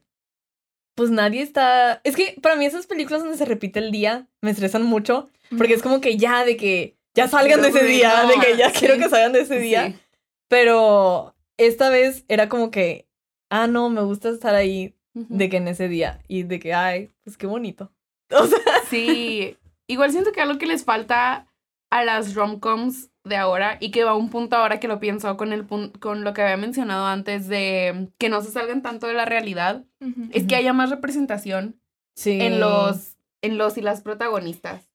Pues 0.95 1.11
nadie 1.11 1.43
está. 1.43 2.01
Es 2.03 2.15
que 2.15 2.35
para 2.41 2.55
mí 2.55 2.65
esas 2.65 2.87
películas 2.87 3.21
donde 3.21 3.37
se 3.37 3.45
repite 3.45 3.77
el 3.77 3.91
día 3.91 4.27
me 4.41 4.49
estresan 4.49 4.81
mucho. 4.81 5.29
Porque 5.55 5.75
es 5.75 5.83
como 5.83 6.01
que 6.01 6.17
ya, 6.17 6.43
de 6.43 6.57
que 6.57 6.97
ya 7.13 7.27
salgan 7.27 7.61
de 7.61 7.67
ese 7.67 7.83
día. 7.83 8.25
de 8.25 8.43
que 8.43 8.57
ya 8.57 8.71
sí. 8.71 8.79
quiero 8.79 8.97
que 8.97 9.07
salgan 9.07 9.33
de 9.33 9.41
ese 9.41 9.59
día. 9.59 9.89
Sí. 9.89 9.99
Pero 10.47 11.35
esta 11.57 11.91
vez 11.91 12.25
era 12.27 12.49
como 12.49 12.71
que, 12.71 13.07
ah, 13.51 13.67
no, 13.67 13.91
me 13.91 14.01
gusta 14.01 14.29
estar 14.29 14.55
ahí 14.55 14.95
de 15.13 15.47
que 15.47 15.57
en 15.57 15.67
ese 15.67 15.87
día 15.87 16.19
y 16.27 16.41
de 16.41 16.59
que, 16.59 16.73
ay, 16.73 17.11
pues 17.23 17.37
qué 17.37 17.45
bonito. 17.45 17.91
O 18.31 18.47
sea, 18.47 18.57
Sí, 18.89 19.57
igual 19.85 20.11
siento 20.11 20.31
que 20.31 20.41
algo 20.41 20.57
que 20.57 20.65
les 20.65 20.83
falta 20.85 21.45
a 21.91 22.03
las 22.03 22.33
romcoms 22.33 23.11
de 23.25 23.37
ahora 23.37 23.77
y 23.79 23.91
que 23.91 24.03
va 24.03 24.11
a 24.11 24.15
un 24.15 24.29
punto 24.29 24.57
ahora 24.57 24.79
que 24.79 24.87
lo 24.89 24.99
pienso 24.99 25.37
con 25.37 25.53
el 25.53 25.65
pun- 25.65 25.97
con 25.99 26.23
lo 26.23 26.33
que 26.33 26.41
había 26.41 26.57
mencionado 26.57 27.05
antes 27.05 27.47
de 27.47 28.09
que 28.17 28.27
no 28.29 28.41
se 28.41 28.51
salgan 28.51 28.81
tanto 28.81 29.07
de 29.07 29.13
la 29.13 29.25
realidad, 29.25 29.85
es 30.31 30.45
que 30.45 30.55
haya 30.57 30.73
más 30.73 30.89
representación 30.89 31.79
sí. 32.15 32.39
en 32.41 32.59
los 32.59 33.15
en 33.41 33.57
los 33.57 33.77
y 33.77 33.81
las 33.81 34.01
protagonistas. 34.01 34.89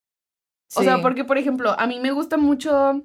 O 0.75 0.83
sea, 0.83 1.01
porque 1.01 1.25
por 1.25 1.39
ejemplo, 1.39 1.75
a 1.79 1.87
mí 1.87 1.99
me 2.01 2.11
gusta 2.13 2.37
mucho 2.37 3.03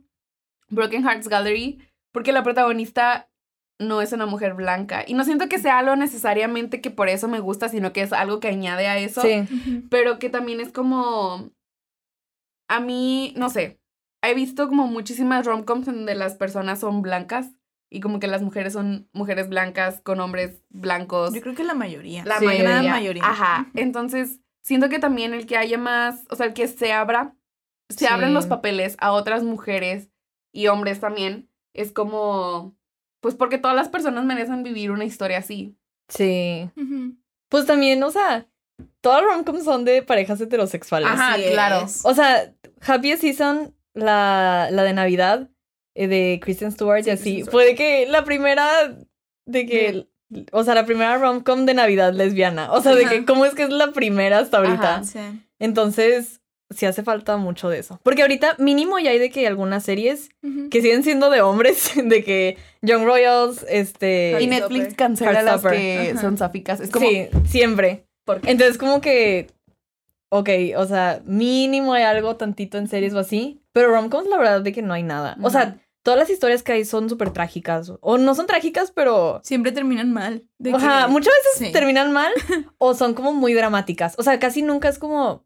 Broken 0.69 1.03
Hearts 1.03 1.29
Gallery 1.29 1.79
porque 2.11 2.33
la 2.33 2.43
protagonista 2.43 3.29
no 3.79 4.01
es 4.01 4.11
una 4.13 4.25
mujer 4.25 4.53
blanca 4.53 5.03
y 5.07 5.13
no 5.13 5.23
siento 5.23 5.47
que 5.49 5.57
sea 5.59 5.79
algo 5.79 5.95
necesariamente 5.95 6.79
que 6.81 6.91
por 6.91 7.07
eso 7.09 7.27
me 7.29 7.39
gusta, 7.39 7.69
sino 7.69 7.91
que 7.93 8.01
es 8.01 8.11
algo 8.13 8.39
que 8.41 8.49
añade 8.49 8.87
a 8.87 8.97
eso 8.97 9.21
Sí, 9.21 9.45
pero 9.89 10.19
que 10.19 10.29
también 10.29 10.59
es 10.59 10.71
como 10.71 11.49
a 12.69 12.79
mí 12.79 13.33
no 13.37 13.49
sé 13.49 13.79
he 14.23 14.33
visto 14.33 14.67
como 14.67 14.87
muchísimas 14.87 15.45
romcoms 15.45 15.87
en 15.87 15.95
donde 15.95 16.15
las 16.15 16.35
personas 16.35 16.79
son 16.79 17.01
blancas 17.01 17.51
y 17.89 17.99
como 17.99 18.19
que 18.19 18.27
las 18.27 18.41
mujeres 18.41 18.73
son 18.73 19.07
mujeres 19.13 19.49
blancas 19.49 20.01
con 20.01 20.19
hombres 20.19 20.63
blancos 20.69 21.33
Yo 21.33 21.41
creo 21.41 21.55
que 21.55 21.63
la 21.63 21.73
mayoría. 21.75 22.23
la 22.25 22.39
Sí. 22.39 22.45
mayoría, 22.45 22.69
Gran 22.81 22.89
mayoría. 22.89 23.23
ajá 23.25 23.67
entonces 23.75 24.39
siento 24.63 24.89
que 24.89 24.99
también 24.99 25.33
el 25.33 25.45
que 25.45 25.57
haya 25.57 25.77
más 25.77 26.25
o 26.29 26.35
sea 26.35 26.45
el 26.47 26.53
que 26.53 26.67
se 26.67 26.91
abra 26.93 27.35
se 27.89 27.99
Sí. 27.99 28.05
abran 28.11 28.33
los 28.33 28.47
papeles 28.47 28.95
a 28.99 29.11
otras 29.11 29.43
mujeres 29.43 30.09
y 30.51 30.67
hombres 30.67 30.99
también 30.99 31.49
es 31.73 31.91
como 31.91 32.75
pues 33.21 33.35
porque 33.35 33.57
todas 33.57 33.75
las 33.75 33.89
personas 33.89 34.25
merecen 34.25 34.63
vivir 34.63 34.89
una 34.91 35.05
historia 35.05 35.37
así 35.39 35.77
sí. 36.09 36.69
Pues 37.49 37.67
también, 37.67 38.01
o 38.03 38.09
sea, 38.09 38.47
todas 39.01 39.21
las 39.23 39.31
rom-coms 39.35 39.63
son 39.63 39.85
de 39.85 40.01
parejas 40.01 40.41
heterosexuales. 40.41 41.07
Ajá, 41.07 41.35
claro. 41.35 41.85
es. 41.85 42.03
O 42.03 42.15
sea, 42.15 42.51
Happy 42.81 43.15
Season, 43.15 43.75
la, 43.93 44.69
la 44.71 44.83
de 44.83 44.93
Navidad, 44.93 45.49
eh, 45.95 46.07
de 46.07 46.39
Kristen 46.41 46.71
Stewart 46.71 47.03
Sí, 47.03 47.09
y 47.09 47.13
así, 47.13 47.23
Kristen 47.23 47.41
Stewart. 47.45 47.51
fue 47.51 47.65
de 47.65 47.75
que 47.75 48.07
la 48.07 48.23
primera, 48.23 48.67
de 49.45 49.65
que, 49.65 50.07
o 50.51 50.63
sea, 50.63 50.73
la 50.75 50.85
primera 50.85 51.17
rom-com 51.17 51.65
de 51.65 51.73
Navidad 51.73 52.13
lesbiana. 52.13 52.71
O 52.71 52.81
sea, 52.81 52.95
de 52.95 53.05
que, 53.05 53.25
¿cómo 53.25 53.45
es 53.45 53.53
que 53.53 53.63
es 53.63 53.69
la 53.69 53.91
primera 53.91 54.39
hasta 54.39 54.57
ahorita? 54.57 54.95
Ajá. 54.95 55.03
Sí. 55.03 55.19
Entonces, 55.59 56.41
sí 56.71 56.85
hace 56.87 57.03
falta 57.03 57.37
mucho 57.37 57.69
de 57.69 57.77
eso. 57.79 57.99
Porque 58.03 58.23
ahorita 58.23 58.55
mínimo 58.57 58.97
ya 58.97 59.11
hay 59.11 59.19
de 59.19 59.29
que 59.29 59.45
algunas 59.45 59.83
series 59.83 60.29
que 60.71 60.81
siguen 60.81 61.03
siendo 61.03 61.29
de 61.29 61.41
hombres, 61.41 61.91
de 62.03 62.23
que 62.23 62.57
Young 62.81 63.05
Royals, 63.05 63.63
este... 63.69 64.37
y. 64.41 64.47
Netflix 64.47 64.95
cancela 64.95 65.43
las 65.43 65.61
que 65.61 66.11
Ajá. 66.13 66.21
son 66.21 66.37
sáficas 66.37 66.79
es 66.79 66.89
como 66.89 67.07
Sí, 67.07 67.27
siempre. 67.47 68.05
Entonces 68.45 68.77
como 68.77 69.01
que, 69.01 69.47
ok, 70.33 70.49
o 70.77 70.85
sea, 70.85 71.21
mínimo 71.25 71.93
hay 71.93 72.03
algo 72.03 72.35
tantito 72.37 72.79
en 72.79 72.87
series 72.87 73.13
o 73.13 73.19
así, 73.19 73.61
pero 73.71 73.91
romcoms 73.91 74.27
la 74.27 74.37
verdad 74.37 74.61
de 74.61 74.71
que 74.71 74.81
no 74.81 74.93
hay 74.93 75.03
nada. 75.03 75.37
O 75.43 75.51
sea, 75.51 75.77
todas 76.01 76.19
las 76.19 76.29
historias 76.31 76.63
que 76.63 76.71
hay 76.71 76.85
son 76.85 77.07
súper 77.07 77.29
trágicas, 77.29 77.93
o 78.01 78.17
no 78.17 78.33
son 78.33 78.47
trágicas, 78.47 78.91
pero... 78.91 79.41
Siempre 79.43 79.71
terminan 79.71 80.11
mal. 80.11 80.47
de 80.57 80.73
O 80.73 80.79
sea, 80.79 81.03
que- 81.05 81.11
muchas 81.11 81.33
veces 81.33 81.67
sí. 81.67 81.71
terminan 81.71 82.11
mal 82.11 82.31
o 82.79 82.95
son 82.95 83.13
como 83.13 83.31
muy 83.31 83.53
dramáticas. 83.53 84.15
O 84.17 84.23
sea, 84.23 84.39
casi 84.39 84.63
nunca 84.63 84.89
es 84.89 84.97
como 84.97 85.45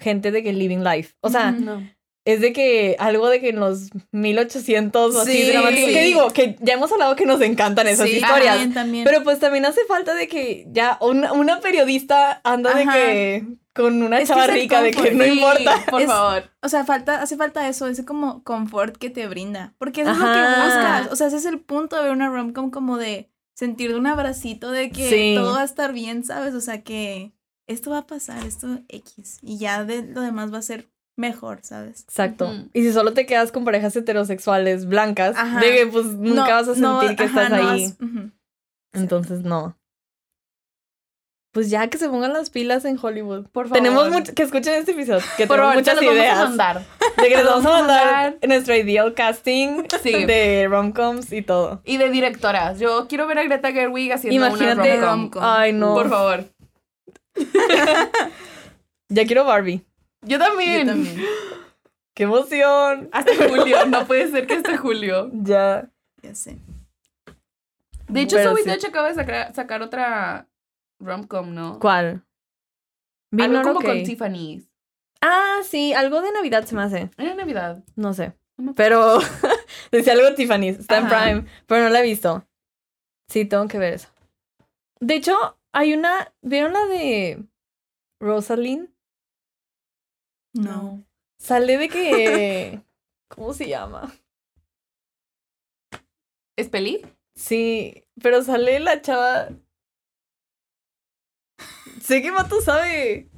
gente 0.00 0.32
de 0.32 0.42
que 0.42 0.52
living 0.52 0.82
life. 0.82 1.14
O 1.20 1.30
sea, 1.30 1.52
no. 1.52 1.88
Es 2.26 2.40
de 2.42 2.52
que 2.52 2.96
algo 2.98 3.28
de 3.28 3.40
que 3.40 3.48
en 3.50 3.60
los 3.60 3.88
1800 4.12 5.14
o 5.14 5.20
así 5.20 5.32
Sí, 5.32 5.50
dramático. 5.50 5.86
sí. 5.86 5.92
Que 5.94 6.02
digo, 6.04 6.30
que 6.32 6.56
ya 6.60 6.74
hemos 6.74 6.90
hablado 6.92 7.16
que 7.16 7.24
nos 7.24 7.40
encantan 7.40 7.86
esas 7.86 8.08
Sí, 8.08 8.16
historias. 8.16 8.54
También, 8.56 8.74
también. 8.74 9.04
Pero 9.04 9.22
pues 9.22 9.38
también 9.38 9.64
hace 9.64 9.80
falta 9.86 10.14
de 10.14 10.28
que 10.28 10.66
ya 10.70 10.98
una, 11.00 11.32
una 11.32 11.60
periodista 11.60 12.40
anda 12.44 12.74
de 12.74 12.84
que 12.84 13.44
con 13.74 14.02
una 14.02 14.18
Es 14.20 14.28
chava 14.28 14.46
rica 14.46 14.82
de 14.82 14.90
que 14.90 15.10
no 15.12 15.24
Sí, 15.24 15.30
importa. 15.30 15.84
por 15.90 16.00
Es- 16.02 16.08
favor 16.08 16.50
O 16.62 16.68
sea, 16.68 16.84
falta, 16.84 17.22
hace 17.22 17.36
falta 17.36 17.68
eso, 17.68 17.86
ese 17.86 18.04
como 18.04 18.42
confort 18.42 18.96
que 18.96 19.10
te 19.10 19.26
brinda. 19.28 19.74
Porque 19.78 20.00
eso 20.02 20.10
es 20.10 20.18
lo 20.18 20.24
que 20.24 20.40
buscas. 20.40 21.12
O 21.12 21.16
sea, 21.16 21.26
ese 21.28 21.36
es 21.36 21.44
el 21.46 21.60
punto 21.60 21.96
de 21.96 22.02
ver 22.02 22.12
una 22.12 22.28
romcom 22.28 22.70
como 22.70 22.96
de 22.98 23.30
sentir 23.54 23.94
un 23.94 24.06
abracito 24.06 24.70
de 24.70 24.90
que 24.90 25.34
todo 25.36 25.54
va 25.54 25.60
a 25.62 25.64
estar 25.64 25.92
bien, 25.92 26.24
¿sabes? 26.24 26.54
O 26.54 26.60
sea, 26.60 26.82
que 26.82 27.32
esto 27.68 27.90
va 27.90 27.98
a 27.98 28.06
pasar, 28.06 28.44
esto 28.46 28.80
X. 28.88 29.38
Y 29.42 29.58
ya 29.58 29.84
de 29.84 30.02
lo 30.02 30.20
demás 30.22 30.52
va 30.52 30.58
a 30.58 30.62
ser 30.62 30.88
mejor, 31.16 31.60
¿sabes? 31.62 32.02
Exacto. 32.02 32.52
Y 32.72 32.82
si 32.82 32.92
solo 32.92 33.12
te 33.14 33.26
quedas 33.26 33.50
con 33.52 33.64
parejas 33.64 33.96
heterosexuales 33.96 34.86
blancas, 34.86 35.34
Ajá. 35.36 35.60
de 35.60 35.74
que 35.74 35.86
pues 35.86 36.06
nunca 36.06 36.42
No, 36.48 36.50
vas 36.54 36.68
a 36.68 36.74
sentir 36.74 36.80
no, 36.82 37.00
que 37.00 37.24
ajá, 37.24 37.24
estás 37.24 37.50
no 37.50 37.70
ahí. 37.70 37.94
Entonces 38.92 39.40
no. 39.40 39.76
Pues 41.52 41.70
ya 41.70 41.88
que 41.88 41.96
se 41.96 42.10
pongan 42.10 42.34
las 42.34 42.50
pilas 42.50 42.84
en 42.84 42.98
Hollywood. 43.00 43.46
por 43.46 43.64
favor 43.68 43.78
Tenemos 43.82 44.10
mucho, 44.10 44.34
que 44.34 44.42
escuchen 44.42 44.74
este 44.74 44.92
episodio, 44.92 45.22
que 45.38 45.46
por 45.46 45.56
tenemos 45.56 45.72
favor 45.72 45.84
te 45.84 45.90
muchas 45.90 45.94
vamos 46.04 46.12
ideas. 46.14 46.38
a 46.38 46.44
mandar 46.44 46.84
De 47.16 47.28
que 47.30 47.36
les 47.36 47.44
vamos 47.46 47.64
a 47.64 47.68
vamos 47.70 47.86
mandar 47.88 48.38
nuestro 48.46 48.76
ideal 48.76 49.14
casting 49.14 49.84
Sí. 50.02 50.24
de 50.26 50.66
romcoms 50.68 51.32
y 51.32 51.40
todo. 51.40 51.80
y 51.86 51.96
de 51.96 52.10
directoras 52.10 52.78
yo 52.78 53.06
quiero 53.08 53.26
ver 53.26 53.38
a 53.38 53.44
Greta 53.44 53.72
Gerwig 53.72 54.12
haciendo 54.12 54.46
Imagínate. 54.48 54.98
una 54.98 55.06
rom-com. 55.06 55.42
Ay, 55.42 55.72
no. 55.72 55.94
por 55.94 56.10
favor 56.10 56.44
Ya 59.08 59.24
quiero 59.24 59.44
Barbie. 59.44 59.85
Yo 60.26 60.38
también, 60.38 60.86
Yo 60.86 60.92
también. 60.92 61.20
¡Qué 62.14 62.22
emoción! 62.24 63.08
hasta 63.12 63.32
julio 63.48 63.84
no 63.86 64.06
puede 64.06 64.30
ser 64.30 64.46
que 64.46 64.54
hasta 64.54 64.76
julio 64.78 65.30
Ya. 65.42 65.90
Ya 66.22 66.34
sé. 66.34 66.58
de 68.08 68.20
hecho 68.22 68.36
Pero 68.36 68.50
Zoe 68.56 68.62
sí. 68.62 68.86
Acaba 68.86 69.08
de 69.08 69.14
sacar, 69.14 69.54
sacar 69.54 69.82
otra 69.82 70.48
romcom 71.00 71.54
no 71.54 71.78
¿Cuál? 71.78 72.24
algo 73.38 73.62
como 73.62 73.80
con 73.82 74.02
Tiffany's 74.02 74.68
Ah, 75.20 75.60
sí, 75.64 75.92
algo 75.92 76.20
de 76.20 76.30
Navidad 76.32 76.64
se 76.64 76.74
me 76.74 76.82
hace. 76.82 77.10
era 77.16 77.34
Navidad 77.34 77.82
No 77.96 78.14
sé. 78.14 78.32
Pero 78.76 79.18
decía 79.90 80.12
algo 80.14 80.26
de 80.26 80.32
Tiffany's. 80.32 80.78
Está 80.78 80.98
en. 80.98 81.08
Prime, 81.08 81.44
pero 81.66 81.82
no 81.84 81.90
la 81.90 82.00
he 82.00 82.02
visto. 82.02 82.46
Sí, 83.28 83.44
tengo 83.44 83.66
que 83.68 83.78
ver 83.78 83.94
eso. 83.94 84.08
De 85.00 85.14
hecho, 85.14 85.58
hay 85.72 85.92
una. 85.94 86.32
¿Vieron 86.42 86.72
la 86.72 86.86
de 86.86 87.44
Rosalind? 88.20 88.88
No. 90.60 91.04
Sale 91.38 91.78
de 91.78 91.88
que. 91.88 92.80
¿Cómo 93.28 93.52
se 93.52 93.68
llama? 93.68 94.12
¿es 96.56 96.68
peli? 96.68 97.04
Sí, 97.34 98.04
pero 98.22 98.42
sale 98.42 98.80
la 98.80 99.02
chava. 99.02 99.48
Sé 102.00 102.22
que 102.22 102.32
Mato 102.32 102.60
sabe. 102.62 103.28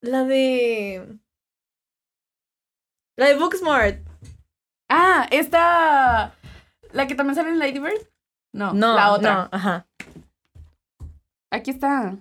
La 0.00 0.24
de. 0.24 1.18
La 3.16 3.26
de 3.28 3.36
Booksmart. 3.38 4.00
ah 4.88 5.28
esta 5.30 6.34
la 6.92 7.06
que 7.06 7.14
también 7.14 7.36
sale 7.36 7.50
en 7.50 7.58
Lady 7.60 7.78
Bird 7.78 8.08
no, 8.52 8.72
No, 8.74 8.94
la 8.96 9.12
otra 9.12 9.34
no, 9.34 9.48
ajá. 9.52 9.86
aquí 11.50 11.70
está 11.70 12.16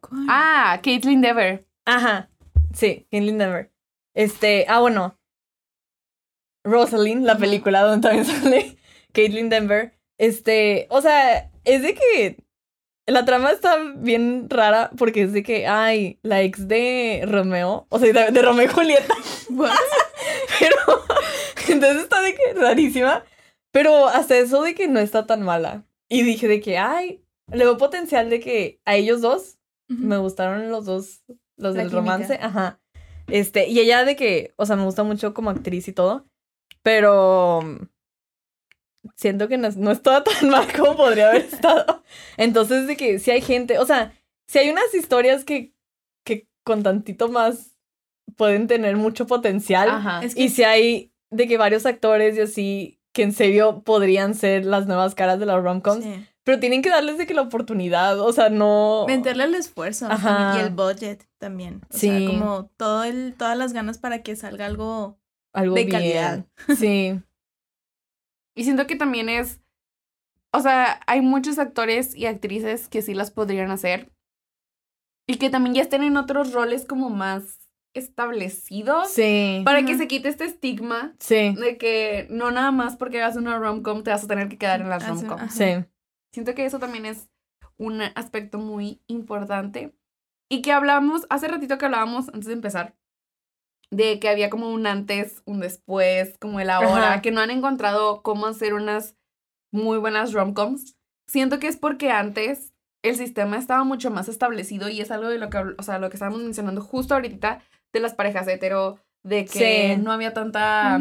¿Cuál? 0.00 0.26
ah 0.28 0.78
Caitlyn 0.82 1.20
Dever 1.22 1.66
Ajá. 1.84 2.30
Sí, 2.74 3.06
Caitlyn 3.10 3.38
Denver. 3.38 3.72
Este, 4.14 4.66
ah, 4.68 4.80
bueno. 4.80 5.18
Rosalind, 6.64 7.24
la 7.24 7.38
película 7.38 7.82
donde 7.82 8.06
también 8.06 8.24
sale 8.42 8.76
Caitlyn 9.12 9.48
Denver. 9.48 9.98
Este, 10.18 10.86
o 10.90 11.00
sea, 11.00 11.50
es 11.64 11.82
de 11.82 11.94
que 11.94 12.44
la 13.06 13.24
trama 13.24 13.50
está 13.50 13.76
bien 13.96 14.48
rara 14.48 14.90
porque 14.96 15.22
es 15.22 15.32
de 15.32 15.42
que, 15.42 15.66
ay, 15.66 16.18
la 16.22 16.42
ex 16.42 16.68
de 16.68 17.24
Romeo, 17.26 17.86
o 17.88 17.98
sea, 17.98 18.12
de, 18.12 18.30
de 18.30 18.42
Romeo 18.42 18.66
y 18.66 18.68
Julieta. 18.68 19.14
Pero, 20.58 20.76
entonces 21.68 22.02
está 22.02 22.20
de 22.20 22.34
que 22.34 22.52
rarísima. 22.54 23.24
Pero 23.72 24.08
hasta 24.08 24.36
eso 24.36 24.62
de 24.62 24.74
que 24.74 24.88
no 24.88 25.00
está 25.00 25.26
tan 25.26 25.42
mala. 25.42 25.86
Y 26.08 26.22
dije 26.22 26.48
de 26.48 26.60
que, 26.60 26.76
ay, 26.76 27.24
le 27.52 27.64
veo 27.64 27.78
potencial 27.78 28.30
de 28.30 28.40
que 28.40 28.80
a 28.84 28.96
ellos 28.96 29.20
dos 29.20 29.58
me 29.88 30.18
gustaron 30.18 30.70
los 30.70 30.84
dos, 30.84 31.24
los 31.60 31.74
La 31.76 31.82
del 31.82 31.90
química. 31.90 32.12
romance, 32.12 32.38
ajá. 32.40 32.80
Este, 33.28 33.68
y 33.68 33.78
ella 33.80 34.04
de 34.04 34.16
que, 34.16 34.52
o 34.56 34.66
sea, 34.66 34.76
me 34.76 34.84
gusta 34.84 35.02
mucho 35.04 35.32
como 35.34 35.50
actriz 35.50 35.86
y 35.88 35.92
todo, 35.92 36.26
pero 36.82 37.60
siento 39.16 39.48
que 39.48 39.58
no, 39.58 39.68
es- 39.68 39.76
no 39.76 39.90
estaba 39.90 40.24
tan 40.24 40.50
mal 40.50 40.66
como 40.76 40.96
podría 40.96 41.30
haber 41.30 41.42
estado. 41.42 42.02
Entonces, 42.36 42.86
de 42.86 42.96
que 42.96 43.18
si 43.18 43.30
hay 43.30 43.40
gente, 43.40 43.78
o 43.78 43.86
sea, 43.86 44.12
si 44.48 44.58
hay 44.58 44.70
unas 44.70 44.92
historias 44.94 45.44
que, 45.44 45.74
que 46.24 46.48
con 46.64 46.82
tantito 46.82 47.28
más 47.28 47.76
pueden 48.36 48.66
tener 48.66 48.96
mucho 48.96 49.26
potencial. 49.26 49.88
Ajá. 49.88 50.22
Es 50.24 50.34
que 50.34 50.42
Y 50.42 50.48
si 50.48 50.64
hay 50.64 51.12
de 51.30 51.46
que 51.46 51.56
varios 51.58 51.86
actores 51.86 52.36
y 52.36 52.40
así 52.40 52.99
que 53.12 53.22
en 53.22 53.32
serio 53.32 53.82
podrían 53.82 54.34
ser 54.34 54.64
las 54.64 54.86
nuevas 54.86 55.14
caras 55.14 55.38
de 55.40 55.46
las 55.46 55.62
romcoms, 55.62 56.04
sí. 56.04 56.26
pero 56.44 56.60
tienen 56.60 56.80
que 56.82 56.90
darles 56.90 57.18
de 57.18 57.26
que 57.26 57.34
la 57.34 57.42
oportunidad, 57.42 58.20
o 58.20 58.32
sea, 58.32 58.48
no... 58.50 59.04
meterle 59.08 59.44
el 59.44 59.54
esfuerzo 59.54 60.06
Ajá. 60.10 60.54
y 60.56 60.60
el 60.60 60.70
budget 60.70 61.26
también. 61.38 61.82
O 61.92 61.96
Sí. 61.96 62.08
sea, 62.08 62.26
como 62.28 62.66
todo 62.76 63.04
el, 63.04 63.34
todas 63.36 63.56
las 63.58 63.72
ganas 63.72 63.98
para 63.98 64.22
que 64.22 64.36
salga 64.36 64.66
algo 64.66 65.18
algo 65.52 65.74
de 65.74 65.84
bien. 65.84 65.90
calidad. 65.96 66.46
Sí. 66.78 67.20
Y 68.56 68.64
siento 68.64 68.86
que 68.86 68.96
también 68.96 69.28
es, 69.28 69.60
o 70.52 70.60
sea, 70.60 71.00
hay 71.06 71.20
muchos 71.20 71.58
actores 71.58 72.14
y 72.14 72.26
actrices 72.26 72.88
que 72.88 73.02
sí 73.02 73.14
las 73.14 73.30
podrían 73.30 73.70
hacer. 73.70 74.12
Y 75.28 75.36
que 75.36 75.48
también 75.50 75.74
ya 75.74 75.82
estén 75.82 76.02
en 76.02 76.16
otros 76.16 76.52
roles 76.52 76.84
como 76.84 77.08
más 77.10 77.59
establecidos. 77.94 79.10
Sí. 79.10 79.62
Para 79.64 79.84
que 79.84 79.96
se 79.96 80.06
quite 80.08 80.28
este 80.28 80.44
estigma 80.44 81.14
Sí. 81.18 81.54
de 81.54 81.76
que 81.78 82.26
no 82.30 82.50
nada 82.50 82.70
más 82.70 82.96
porque 82.96 83.20
hagas 83.22 83.36
una 83.36 83.58
rom-com 83.58 84.02
te 84.02 84.10
vas 84.10 84.24
a 84.24 84.28
tener 84.28 84.48
que 84.48 84.58
quedar 84.58 84.80
en 84.80 84.88
las 84.88 85.06
rom-com. 85.06 85.48
Sí. 85.48 85.84
Siento 86.32 86.54
que 86.54 86.64
eso 86.64 86.78
también 86.78 87.06
es 87.06 87.28
un 87.76 88.00
aspecto 88.02 88.58
muy 88.58 89.00
importante. 89.06 89.94
Y 90.48 90.62
que 90.62 90.72
hablamos, 90.72 91.26
hace 91.30 91.48
ratito 91.48 91.78
que 91.78 91.86
hablábamos, 91.86 92.28
antes 92.28 92.46
de 92.46 92.52
empezar, 92.54 92.96
de 93.90 94.20
que 94.20 94.28
había 94.28 94.50
como 94.50 94.70
un 94.72 94.86
antes, 94.86 95.42
un 95.46 95.60
después, 95.60 96.36
como 96.38 96.60
el 96.60 96.70
ahora, 96.70 97.12
Ajá. 97.14 97.22
que 97.22 97.30
no 97.30 97.40
han 97.40 97.50
encontrado 97.50 98.22
cómo 98.22 98.46
hacer 98.46 98.74
unas 98.74 99.16
muy 99.72 99.98
buenas 99.98 100.32
romcoms. 100.32 100.96
Siento 101.28 101.58
que 101.58 101.68
es 101.68 101.76
porque 101.76 102.10
antes 102.10 102.72
el 103.02 103.16
sistema 103.16 103.56
estaba 103.56 103.82
mucho 103.84 104.10
más 104.10 104.28
establecido 104.28 104.88
y 104.88 105.00
es 105.00 105.10
algo 105.10 105.28
de 105.28 105.38
lo 105.38 105.48
que, 105.50 105.58
o 105.78 105.82
sea, 105.82 105.98
lo 105.98 106.10
que 106.10 106.16
estábamos 106.16 106.42
mencionando 106.42 106.82
justo 106.82 107.14
ahorita 107.14 107.62
de 107.92 108.00
las 108.00 108.14
parejas 108.14 108.46
hetero, 108.48 108.98
de 109.24 109.44
que 109.44 109.94
Sí. 109.96 110.02
no 110.02 110.12
había 110.12 110.32
tanta... 110.32 110.98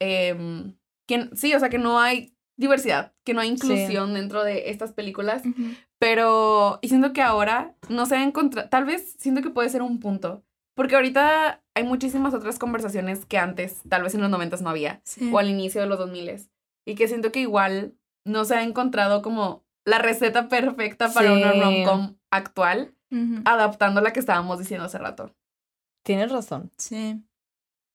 Em, 0.00 0.74
que, 1.08 1.28
sí, 1.34 1.54
o 1.54 1.60
sea, 1.60 1.68
que 1.68 1.78
no 1.78 2.00
hay 2.00 2.34
diversidad, 2.58 3.12
que 3.24 3.34
no 3.34 3.40
hay 3.40 3.48
inclusión 3.50 4.14
dentro 4.14 4.42
de 4.44 4.70
estas 4.70 4.92
películas. 4.92 5.42
Pero, 5.98 6.78
y 6.82 6.88
siento 6.88 7.12
que 7.12 7.22
ahora 7.22 7.74
no 7.88 8.06
se 8.06 8.16
ha 8.16 8.22
encontrado, 8.24 8.68
tal 8.68 8.84
vez 8.84 9.14
siento 9.18 9.42
que 9.42 9.50
puede 9.50 9.68
ser 9.68 9.82
un 9.82 10.00
punto. 10.00 10.42
Porque 10.74 10.94
ahorita 10.96 11.62
hay 11.74 11.84
muchísimas 11.84 12.32
otras 12.34 12.58
conversaciones 12.58 13.26
que 13.26 13.38
antes, 13.38 13.82
tal 13.88 14.02
vez 14.02 14.14
en 14.14 14.22
los 14.22 14.30
noventas 14.30 14.62
no 14.62 14.70
había, 14.70 15.00
Sí. 15.04 15.30
o 15.32 15.38
al 15.38 15.48
inicio 15.50 15.80
de 15.82 15.86
los 15.86 15.98
2000 15.98 16.48
Y 16.86 16.94
que 16.94 17.08
siento 17.08 17.30
que 17.30 17.40
igual 17.40 17.94
no 18.26 18.44
se 18.44 18.54
ha 18.56 18.62
encontrado 18.62 19.22
como 19.22 19.64
la 19.84 19.98
receta 19.98 20.48
perfecta 20.48 21.12
para 21.12 21.32
una 21.32 21.52
Sí. 21.52 21.60
rom-com 21.60 22.16
actual, 22.30 22.94
adaptando 23.44 24.00
la 24.00 24.12
que 24.12 24.20
estábamos 24.20 24.58
diciendo 24.58 24.86
hace 24.86 24.98
rato. 24.98 25.34
Tienes 26.02 26.30
razón. 26.32 26.70
Sí. 26.78 27.20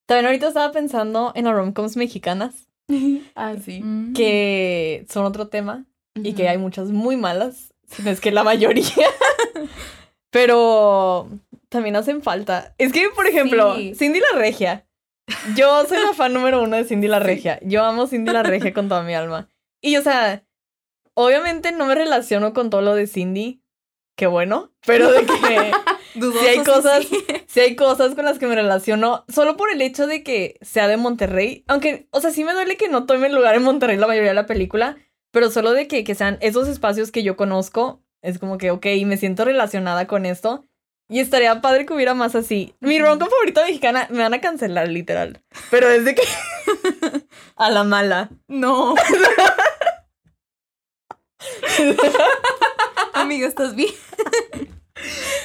También 0.05 0.25
ahorita 0.27 0.47
estaba 0.47 0.71
pensando 0.71 1.31
en 1.35 1.45
las 1.45 1.53
romcoms 1.53 1.97
mexicanas, 1.97 2.67
ah, 3.35 3.55
sí. 3.63 3.81
Mm. 3.83 4.13
que 4.13 5.05
son 5.09 5.25
otro 5.25 5.47
tema 5.49 5.85
y 6.15 6.33
que 6.33 6.47
hay 6.49 6.57
muchas 6.57 6.89
muy 6.91 7.17
malas, 7.17 7.73
si 7.89 8.01
no 8.03 8.09
es 8.09 8.19
que 8.21 8.31
la 8.31 8.43
mayoría. 8.43 8.85
Pero 10.31 11.29
también 11.69 11.95
hacen 11.95 12.21
falta. 12.21 12.73
Es 12.77 12.91
que, 12.91 13.09
por 13.15 13.27
ejemplo, 13.27 13.75
Sí. 13.75 13.95
Cindy 13.95 14.19
la 14.19 14.39
Regia. 14.39 14.85
Yo 15.55 15.85
soy 15.85 15.97
la 16.03 16.13
fan 16.13 16.33
número 16.33 16.61
uno 16.63 16.75
de 16.77 16.85
Cindy 16.85 17.07
la 17.07 17.19
Regia. 17.31 17.59
Yo 17.61 17.83
amo 17.83 18.07
Cindy 18.07 18.31
la 18.31 18.43
Regia 18.43 18.73
con 18.73 18.87
toda 18.89 19.03
mi 19.03 19.13
alma. 19.13 19.49
Y, 19.81 19.97
o 19.97 20.01
sea, 20.01 20.43
obviamente 21.13 21.71
no 21.71 21.85
me 21.85 21.95
relaciono 21.95 22.53
con 22.53 22.69
todo 22.69 22.81
lo 22.81 22.95
de 22.95 23.07
Cindy. 23.07 23.61
Qué 24.17 24.27
bueno. 24.27 24.71
Pero 24.85 25.11
de 25.11 25.25
que 25.25 25.71
Dudoso, 26.15 26.39
si 26.39 26.47
hay 26.47 26.63
cosas, 26.63 27.05
sí. 27.05 27.25
si 27.47 27.59
hay 27.59 27.75
cosas 27.75 28.15
con 28.15 28.25
las 28.25 28.39
que 28.39 28.47
me 28.47 28.55
relaciono, 28.55 29.25
solo 29.27 29.57
por 29.57 29.71
el 29.71 29.81
hecho 29.81 30.07
de 30.07 30.23
que 30.23 30.57
sea 30.61 30.87
de 30.87 30.97
Monterrey. 30.97 31.63
Aunque, 31.67 32.07
o 32.11 32.21
sea, 32.21 32.31
sí 32.31 32.43
me 32.43 32.53
duele 32.53 32.77
que 32.77 32.89
no 32.89 33.05
tome 33.05 33.29
lugar 33.29 33.55
en 33.55 33.63
Monterrey 33.63 33.97
la 33.97 34.07
mayoría 34.07 34.29
de 34.29 34.35
la 34.35 34.45
película, 34.45 34.97
pero 35.31 35.51
solo 35.51 35.73
de 35.73 35.87
que, 35.87 36.03
que 36.03 36.15
sean 36.15 36.37
esos 36.41 36.67
espacios 36.67 37.11
que 37.11 37.23
yo 37.23 37.37
conozco, 37.37 38.01
es 38.21 38.39
como 38.39 38.57
que, 38.57 38.71
ok, 38.71 38.85
me 39.05 39.17
siento 39.17 39.45
relacionada 39.45 40.07
con 40.07 40.25
esto. 40.25 40.65
Y 41.09 41.21
estaría 41.21 41.61
padre 41.61 41.85
que 41.85 41.93
hubiera 41.93 42.13
más 42.13 42.35
así. 42.35 42.75
Mi 42.81 42.99
ronco 42.99 43.27
favorita 43.27 43.63
mexicana 43.63 44.07
me 44.09 44.19
van 44.19 44.33
a 44.33 44.41
cancelar, 44.41 44.89
literal. 44.89 45.41
Pero 45.71 45.87
desde 45.87 46.15
que. 46.15 46.23
a 47.55 47.69
la 47.69 47.85
mala. 47.85 48.29
No. 48.49 48.93
Amigo, 53.13 53.47
¿estás 53.47 53.73
bien? 53.73 53.93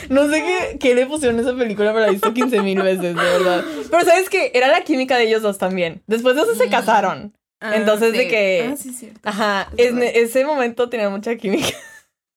No 0.09 0.29
sé 0.29 0.43
qué, 0.43 0.79
qué 0.79 0.95
le 0.95 1.07
pusieron 1.07 1.39
a 1.39 1.43
esa 1.43 1.55
película, 1.57 1.93
pero 1.93 2.01
la 2.01 2.09
he 2.09 2.13
visto 2.13 2.33
15 2.35 2.61
mil 2.63 2.81
veces, 2.83 3.03
de 3.03 3.13
verdad. 3.15 3.65
Pero 3.91 4.05
¿sabes 4.05 4.29
qué? 4.29 4.51
Era 4.55 4.69
la 4.69 4.83
química 4.83 5.17
de 5.17 5.25
ellos 5.25 5.43
dos 5.43 5.59
también. 5.59 6.03
Después 6.07 6.35
de 6.37 6.43
eso 6.43 6.55
se 6.55 6.67
Mm. 6.67 6.71
casaron. 6.71 7.37
Entonces, 7.61 8.13
de 8.13 8.23
sí. 8.25 8.29
que. 8.29 8.69
Ah, 8.73 8.77
sí, 8.77 8.93
cierto. 8.93 9.21
Ajá, 9.23 9.71
Es 9.77 9.93
ese 10.17 10.45
momento 10.45 10.89
tenía 10.89 11.09
mucha 11.11 11.37
química. 11.37 11.69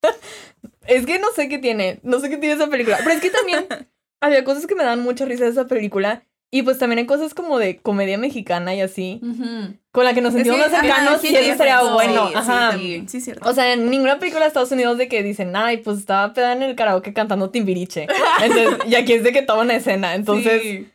es 0.88 1.06
que 1.06 1.20
no 1.20 1.28
sé 1.36 1.50
qué 1.50 1.58
tiene, 1.58 2.00
no 2.04 2.20
sé 2.20 2.30
qué 2.30 2.38
tiene 2.38 2.56
esa 2.56 2.68
película. 2.68 2.98
Pero 3.00 3.12
es 3.12 3.22
que 3.22 3.32
también 3.32 3.66
había 4.22 4.44
cosas 4.44 4.68
que 4.68 4.76
me 4.76 4.84
dan 4.84 5.02
mucha 5.02 5.26
risa 5.26 5.46
de 5.46 5.52
esa 5.52 5.66
película. 5.68 6.24
Y 6.56 6.64
pues 6.64 6.78
también 6.78 7.00
hay 7.00 7.06
cosas 7.06 7.34
como 7.34 7.60
de 7.60 7.80
comedia 7.82 8.18
mexicana 8.18 8.74
y 8.74 8.80
así, 8.80 9.20
con 9.92 10.06
la 10.06 10.14
que 10.14 10.22
nos 10.22 10.34
sentimos 10.34 10.58
más 10.60 10.72
ajá, 10.72 10.82
cercanos 10.82 11.22
sí 11.22 11.28
y 11.34 11.36
eso 11.36 11.64
razón. 11.66 11.94
bueno. 11.94 12.28
Sí, 12.28 12.32
sí, 12.32 12.38
Ajá. 12.38 12.72
Sí, 13.08 13.22
cierto. 13.22 13.50
O 13.50 13.54
sea, 13.54 13.74
en 13.74 13.90
ninguna 13.90 14.20
película 14.20 14.44
de 14.44 14.48
Estados 14.48 14.72
Unidos 14.72 14.98
de 14.98 15.10
que 15.10 15.22
dicen, 15.22 15.54
ay, 15.56 15.78
pues 15.78 15.98
estaba 15.98 16.34
peda 16.34 16.54
en 16.54 16.64
el 16.64 16.76
karaoke 16.78 17.14
cantando 17.14 17.50
Timbiriche. 17.50 18.08
Entonces, 18.42 18.88
y 18.88 18.96
aquí 18.96 19.12
es 19.12 19.24
de 19.24 19.34
que 19.34 19.42
toma 19.42 19.64
una 19.64 19.76
escena. 19.76 20.16
Entonces, 20.16 20.62
Sí. 20.62 20.88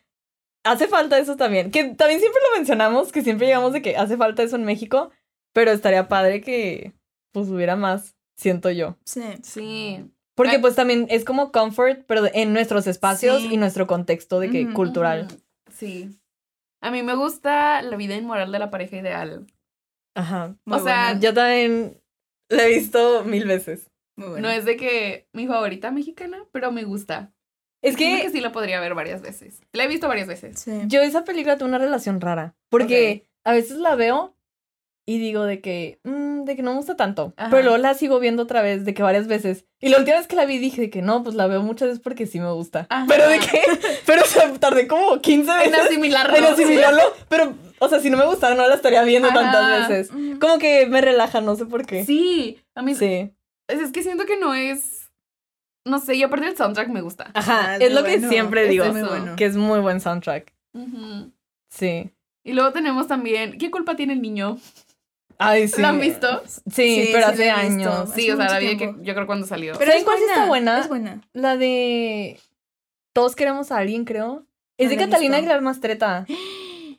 hace 0.64 0.88
falta 0.88 1.18
eso 1.18 1.36
también. 1.36 1.70
Que 1.70 1.84
también 1.84 2.20
siempre 2.20 2.40
lo 2.50 2.56
mencionamos, 2.56 3.12
que 3.12 3.22
siempre 3.22 3.46
llegamos 3.46 3.74
de 3.74 3.82
que 3.82 3.96
hace 3.98 4.16
falta 4.16 4.42
eso 4.42 4.56
en 4.56 4.64
México, 4.64 5.10
pero 5.52 5.72
estaría 5.72 6.08
padre 6.08 6.40
que 6.40 6.94
pues 7.32 7.48
hubiera 7.48 7.76
más, 7.76 8.14
siento 8.34 8.70
yo. 8.70 8.96
sí. 9.04 9.22
Sí. 9.42 10.04
Porque 10.36 10.58
pues 10.58 10.74
también 10.74 11.06
es 11.10 11.26
como 11.26 11.52
comfort, 11.52 12.04
pero 12.06 12.22
en 12.32 12.54
nuestros 12.54 12.86
espacios 12.86 13.42
Sí. 13.42 13.48
y 13.52 13.56
nuestro 13.58 13.86
contexto 13.86 14.40
de 14.40 14.48
que 14.48 14.72
cultural. 14.72 15.28
Sí. 15.80 16.20
A 16.82 16.90
mí 16.90 17.02
me 17.02 17.14
gusta 17.14 17.80
la 17.82 17.96
vida 17.96 18.14
inmoral 18.14 18.52
de 18.52 18.58
la 18.58 18.70
pareja 18.70 18.98
ideal. 18.98 19.46
Ajá. 20.14 20.56
Muy 20.66 20.78
o 20.78 20.84
sea, 20.84 21.06
buena, 21.06 21.20
Yo 21.20 21.34
también 21.34 22.02
la 22.50 22.64
he 22.64 22.68
visto 22.68 23.24
mil 23.24 23.46
veces. 23.46 23.90
muy 24.16 24.28
buena. 24.28 24.48
No 24.48 24.54
es 24.54 24.66
de 24.66 24.76
que 24.76 25.26
mi 25.32 25.46
favorita 25.46 25.90
mexicana, 25.90 26.44
pero 26.52 26.70
me 26.70 26.84
gusta. 26.84 27.32
Es 27.82 27.96
que 27.96 28.20
que 28.22 28.30
sí 28.30 28.40
la 28.42 28.52
podría 28.52 28.78
ver 28.78 28.94
varias 28.94 29.22
veces. 29.22 29.62
La 29.72 29.84
he 29.84 29.88
visto 29.88 30.06
varias 30.06 30.28
veces. 30.28 30.58
Sí. 30.60 30.82
yo 30.86 31.00
esa 31.00 31.24
película 31.24 31.56
tengo 31.56 31.70
una 31.70 31.78
relación 31.78 32.20
rara. 32.20 32.54
Porque 32.68 33.26
a 33.42 33.52
veces 33.52 33.78
la 33.78 33.94
veo 33.94 34.36
y 35.06 35.18
digo 35.18 35.44
de 35.44 35.62
que, 35.62 35.98
mm, 36.04 36.44
de 36.44 36.56
que 36.56 36.62
no 36.62 36.72
me 36.72 36.76
gusta 36.76 36.96
tanto. 36.96 37.32
Ajá. 37.38 37.48
Pero 37.48 37.62
luego 37.62 37.78
la 37.78 37.94
sigo 37.94 38.20
viendo 38.20 38.42
otra 38.42 38.60
vez, 38.60 38.84
de 38.84 38.92
que 38.92 39.02
varias 39.02 39.28
veces. 39.28 39.66
Y 39.82 39.88
la 39.88 39.98
última 39.98 40.18
vez 40.18 40.26
que 40.26 40.36
la 40.36 40.44
vi 40.44 40.58
dije 40.58 40.80
de 40.82 40.90
que 40.90 41.00
no, 41.00 41.22
pues 41.22 41.34
la 41.34 41.46
veo 41.46 41.62
muchas 41.62 41.88
veces 41.88 42.02
porque 42.02 42.26
sí 42.26 42.38
me 42.38 42.50
gusta. 42.52 42.86
Ajá. 42.90 43.06
Pero 43.08 43.28
de 43.28 43.38
que, 43.38 43.62
pero 44.06 44.22
o 44.22 44.26
sea, 44.26 44.52
tardé 44.54 44.86
como 44.86 45.20
15 45.20 45.50
veces 45.50 45.68
En 45.68 45.74
asimilarlo. 45.74 46.36
en 46.36 46.44
asimilarlo. 46.44 47.02
Pero, 47.30 47.54
o 47.78 47.88
sea, 47.88 47.98
si 48.00 48.10
no 48.10 48.18
me 48.18 48.26
gustara, 48.26 48.54
no 48.54 48.68
la 48.68 48.74
estaría 48.74 49.02
viendo 49.04 49.28
Ajá. 49.28 49.40
tantas 49.40 49.88
veces. 49.88 50.10
Como 50.38 50.58
que 50.58 50.86
me 50.86 51.00
relaja, 51.00 51.40
no 51.40 51.56
sé 51.56 51.64
por 51.66 51.86
qué. 51.86 52.04
Sí, 52.04 52.60
a 52.74 52.82
mí 52.82 52.94
Sí. 52.94 53.30
es, 53.68 53.80
es 53.80 53.90
que 53.92 54.02
siento 54.02 54.26
que 54.26 54.36
no 54.38 54.54
es. 54.54 55.10
No 55.86 55.98
sé, 55.98 56.14
y 56.14 56.22
aparte 56.22 56.46
el 56.46 56.56
soundtrack 56.58 56.88
me 56.90 57.00
gusta. 57.00 57.30
Ajá, 57.32 57.72
Ah, 57.72 57.76
es 57.78 57.92
lo 57.94 58.04
que 58.04 58.20
siempre 58.20 58.68
digo. 58.68 58.84
bueno. 58.92 59.34
Que 59.36 59.46
es 59.46 59.56
muy 59.56 59.80
buen 59.80 60.00
soundtrack. 60.00 60.52
Sí. 61.70 62.10
Y 62.44 62.52
luego 62.52 62.72
tenemos 62.72 63.06
también. 63.06 63.56
¿Qué 63.58 63.70
culpa 63.70 63.96
tiene 63.96 64.12
el 64.12 64.20
niño? 64.22 64.58
Ay, 65.42 65.68
sí. 65.68 65.80
¿Lo 65.80 65.88
han 65.88 65.98
visto? 66.00 66.42
Sí, 66.46 66.60
Sí, 66.70 67.08
pero 67.12 67.26
sí 67.28 67.32
hace 67.32 67.42
visto. 67.44 67.56
años. 67.90 68.10
Hace 68.10 68.20
Sí, 68.20 68.30
o 68.30 68.36
sea, 68.36 68.48
la 68.50 68.58
vi 68.58 68.76
que 68.76 68.94
yo 69.00 69.14
creo 69.14 69.26
cuando 69.26 69.46
salió. 69.46 69.72
Pero 69.78 69.86
¿Saben 69.90 69.98
es 69.98 70.04
cuál 70.04 70.18
sí 70.18 70.24
está 70.28 70.46
buena? 70.46 70.80
Es 70.80 70.88
buena. 70.88 71.20
La 71.32 71.56
de 71.56 72.38
Todos 73.14 73.34
queremos 73.34 73.72
a 73.72 73.78
alguien, 73.78 74.04
creo. 74.04 74.44
Es 74.78 74.86
No 74.90 74.96
de 74.96 74.96
Catalina. 75.04 75.38
Aguilar 75.38 75.62
Mastreta. 75.62 76.26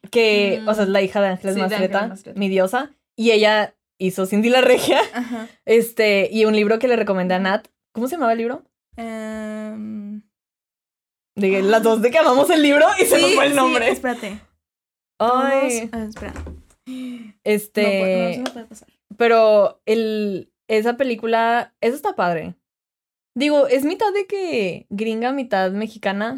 Que, 0.10 0.62
o 0.68 0.74
sea, 0.74 0.84
es 0.84 0.90
la 0.90 1.02
hija 1.02 1.22
de 1.22 1.28
Ángeles 1.28 1.56
Sí, 1.56 1.62
Mastreta, 1.62 2.08
Mastreta. 2.08 2.40
mi 2.40 2.50
diosa. 2.50 2.90
Y 3.16 3.32
ella 3.32 3.76
hizo 4.00 4.26
Cindy 4.26 4.50
la 4.50 4.62
Regia. 4.62 5.00
Ajá. 5.14 5.48
Este, 5.66 6.28
y 6.32 6.46
un 6.46 6.56
libro 6.56 6.80
que 6.80 6.88
le 6.88 6.96
recomendé 6.96 7.36
a 7.36 7.40
Nat. 7.40 7.68
¿Cómo 7.94 8.08
se 8.08 8.16
llamaba 8.16 8.32
el 8.34 8.40
libro? 8.40 8.64
De 11.36 11.50
que 11.50 11.62
las 11.62 11.82
dos 11.84 12.02
de 12.02 12.12
que 12.12 12.18
amamos 12.18 12.50
el 12.50 12.62
libro 12.62 12.86
y 13.00 13.06
se 13.06 13.20
nos 13.22 13.34
fue 13.36 13.46
el 13.46 13.52
sí, 13.52 13.56
nombre. 13.58 13.90
espérate. 13.90 14.40
Ay, 15.20 15.90
Todos- 15.90 16.02
ah, 16.02 16.06
espera. 16.10 16.34
Este. 17.44 18.38
No, 18.38 18.44
puede 18.54 18.66
pasar. 18.66 18.88
Pero 19.18 19.82
el, 19.86 20.52
esa 20.68 20.98
película, 20.98 21.74
eso 21.82 21.96
está 21.96 22.16
padre. 22.16 22.56
Digo, 23.36 23.68
es 23.68 23.84
mitad 23.86 24.12
de 24.14 24.26
que 24.26 24.88
gringa, 24.90 25.32
mitad 25.32 25.72
mexicana. 25.72 26.36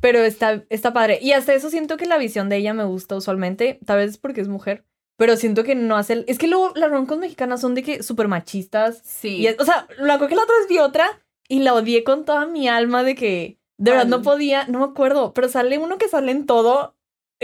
Pero 0.00 0.18
está, 0.20 0.64
está 0.68 0.92
padre. 0.92 1.18
Y 1.22 1.32
hasta 1.32 1.54
eso 1.54 1.70
siento 1.70 1.96
que 1.96 2.06
la 2.06 2.18
visión 2.18 2.48
de 2.48 2.56
ella 2.56 2.74
me 2.74 2.84
gusta 2.84 3.14
usualmente, 3.16 3.78
tal 3.86 3.98
vez 3.98 4.18
porque 4.18 4.40
es 4.40 4.48
mujer, 4.48 4.84
pero 5.16 5.36
siento 5.36 5.62
que 5.62 5.74
no 5.76 5.96
hace... 5.96 6.14
el- 6.14 6.24
Es 6.26 6.38
que 6.38 6.48
luego 6.48 6.72
las 6.74 6.90
romcoms 6.90 7.20
mexicanas 7.20 7.60
son 7.60 7.74
de 7.74 7.82
que 7.84 8.02
súper 8.02 8.26
machistas. 8.28 9.00
Sí. 9.04 9.36
Y 9.36 9.46
es- 9.46 9.60
o 9.60 9.64
sea, 9.64 9.86
lo 9.98 10.18
que 10.26 10.34
la 10.34 10.42
otra 10.42 10.56
vez 10.58 10.68
vi 10.68 10.78
otra 10.78 11.06
y 11.48 11.60
la 11.60 11.74
odié 11.74 12.02
con 12.02 12.24
toda 12.24 12.46
mi 12.46 12.68
alma 12.68 13.04
de 13.04 13.14
que 13.14 13.58
de 13.78 13.90
verdad 13.92 14.06
no 14.06 14.22
podía, 14.22 14.66
no 14.66 14.78
me 14.80 14.84
acuerdo, 14.86 15.32
pero 15.34 15.48
sale 15.48 15.78
uno 15.78 15.98
que 15.98 16.08
sale 16.08 16.32
en 16.32 16.46
todo. 16.46 16.96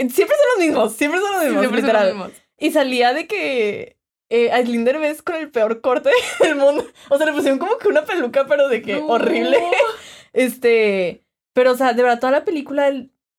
Siempre 0.09 0.35
son 0.37 0.45
los 0.55 0.65
mismos, 0.67 0.93
siempre 0.93 1.19
son 1.19 1.31
los 1.33 1.43
mismos, 1.43 1.59
Siempre 1.61 1.81
son 1.81 1.93
los 1.93 2.05
mismos. 2.05 2.31
Y 2.57 2.71
salía 2.71 3.13
de 3.13 3.27
que 3.27 3.97
eh, 4.29 4.51
Aislinn 4.51 4.85
Derbez 4.85 5.21
con 5.21 5.35
el 5.35 5.49
peor 5.49 5.81
corte 5.81 6.09
del 6.39 6.55
mundo. 6.55 6.85
O 7.09 7.17
sea, 7.17 7.25
le 7.25 7.33
pusieron 7.33 7.59
como 7.59 7.77
que 7.77 7.87
una 7.87 8.05
peluca, 8.05 8.45
pero 8.47 8.67
de 8.67 8.81
que 8.81 8.93
No. 8.99 9.07
horrible. 9.07 9.57
Este, 10.33 11.23
pero 11.53 11.71
o 11.71 11.75
sea, 11.75 11.93
de 11.93 12.03
verdad, 12.03 12.19
toda 12.19 12.31
la 12.31 12.45
película 12.45 12.91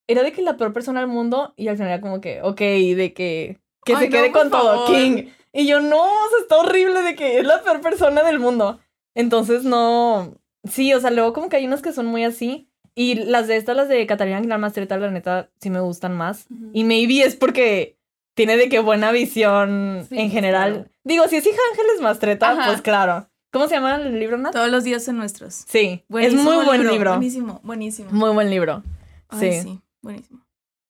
era 0.08 0.22
de 0.22 0.32
que 0.32 0.42
la 0.42 0.56
peor 0.56 0.72
persona 0.72 1.00
del 1.00 1.08
mundo 1.08 1.54
y 1.56 1.68
al 1.68 1.76
final 1.76 1.92
era 1.92 2.00
como 2.00 2.20
que, 2.20 2.42
ok, 2.42 2.58
de 2.58 3.12
que, 3.14 3.60
que 3.84 3.94
Ay, 3.94 3.98
se 4.06 4.08
no, 4.08 4.16
quede 4.16 4.32
con 4.32 4.50
todo. 4.50 4.86
King. 4.86 5.26
Y 5.52 5.66
yo, 5.66 5.80
no, 5.80 6.02
o 6.02 6.28
sea, 6.30 6.38
está 6.42 6.56
horrible 6.58 7.02
de 7.02 7.14
que 7.14 7.38
es 7.38 7.46
la 7.46 7.62
peor 7.62 7.80
persona 7.80 8.22
del 8.22 8.38
mundo. 8.40 8.80
Entonces, 9.14 9.64
no, 9.64 10.34
sí, 10.64 10.92
o 10.94 11.00
sea, 11.00 11.10
luego 11.10 11.32
como 11.32 11.48
que 11.48 11.56
hay 11.56 11.66
unas 11.66 11.82
que 11.82 11.92
son 11.92 12.06
muy 12.06 12.24
así. 12.24 12.69
Y 13.00 13.14
las 13.14 13.48
de 13.48 13.56
estas, 13.56 13.74
las 13.76 13.88
de 13.88 14.06
Catalina 14.06 14.36
Aguilar 14.36 14.58
Mastreta, 14.58 14.98
la 14.98 15.10
neta, 15.10 15.50
sí 15.58 15.70
me 15.70 15.80
gustan 15.80 16.14
más. 16.14 16.48
Y 16.74 16.84
maybe 16.84 17.22
es 17.22 17.34
porque 17.34 17.96
tiene 18.34 18.58
de 18.58 18.68
que 18.68 18.80
buena 18.80 19.10
visión 19.10 20.04
Sí, 20.06 20.18
en 20.18 20.30
general. 20.30 20.72
claro. 20.72 20.88
Digo, 21.04 21.26
si 21.28 21.36
es 21.36 21.46
hija 21.46 21.56
de 21.56 21.80
Ángeles 21.80 22.02
Mastreta, 22.02 22.50
Ajá. 22.50 22.66
pues 22.66 22.82
claro. 22.82 23.30
¿Cómo 23.52 23.68
se 23.68 23.76
llama 23.76 23.94
el 23.96 24.18
libro, 24.20 24.36
Nat? 24.36 24.52
Todos 24.52 24.68
los 24.70 24.84
días 24.84 25.02
son 25.02 25.16
nuestros. 25.16 25.64
Sí, 25.66 26.04
Buenísimo 26.08 26.42
es 26.50 26.56
muy 26.56 26.64
buen 26.66 26.86
libro. 26.86 27.12
Buenísimo, 27.12 27.60
buenísimo. 27.64 28.10
Muy 28.12 28.32
buen 28.34 28.50
libro. 28.50 28.82
Ay, 29.30 29.52
sí. 29.52 29.60
sí, 29.62 29.80
buenísimo. 30.02 30.46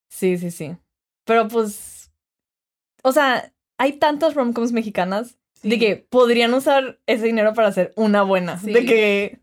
Sí, 0.09 0.37
sí, 0.37 0.51
sí. 0.51 0.77
Pero 1.25 1.47
pues. 1.47 2.11
O 3.05 3.13
sea, 3.13 3.53
hay 3.79 3.93
tantas 3.93 4.35
romcoms 4.35 4.73
mexicanas 4.73 5.39
de 5.63 5.79
que 5.79 5.95
podrían 5.97 6.53
usar 6.55 6.99
ese 7.07 7.27
dinero 7.27 7.55
para 7.55 7.69
hacer 7.69 7.93
una 7.95 8.23
buena. 8.25 8.59
Sí. 8.59 8.73
De 8.73 8.85
que 8.85 9.41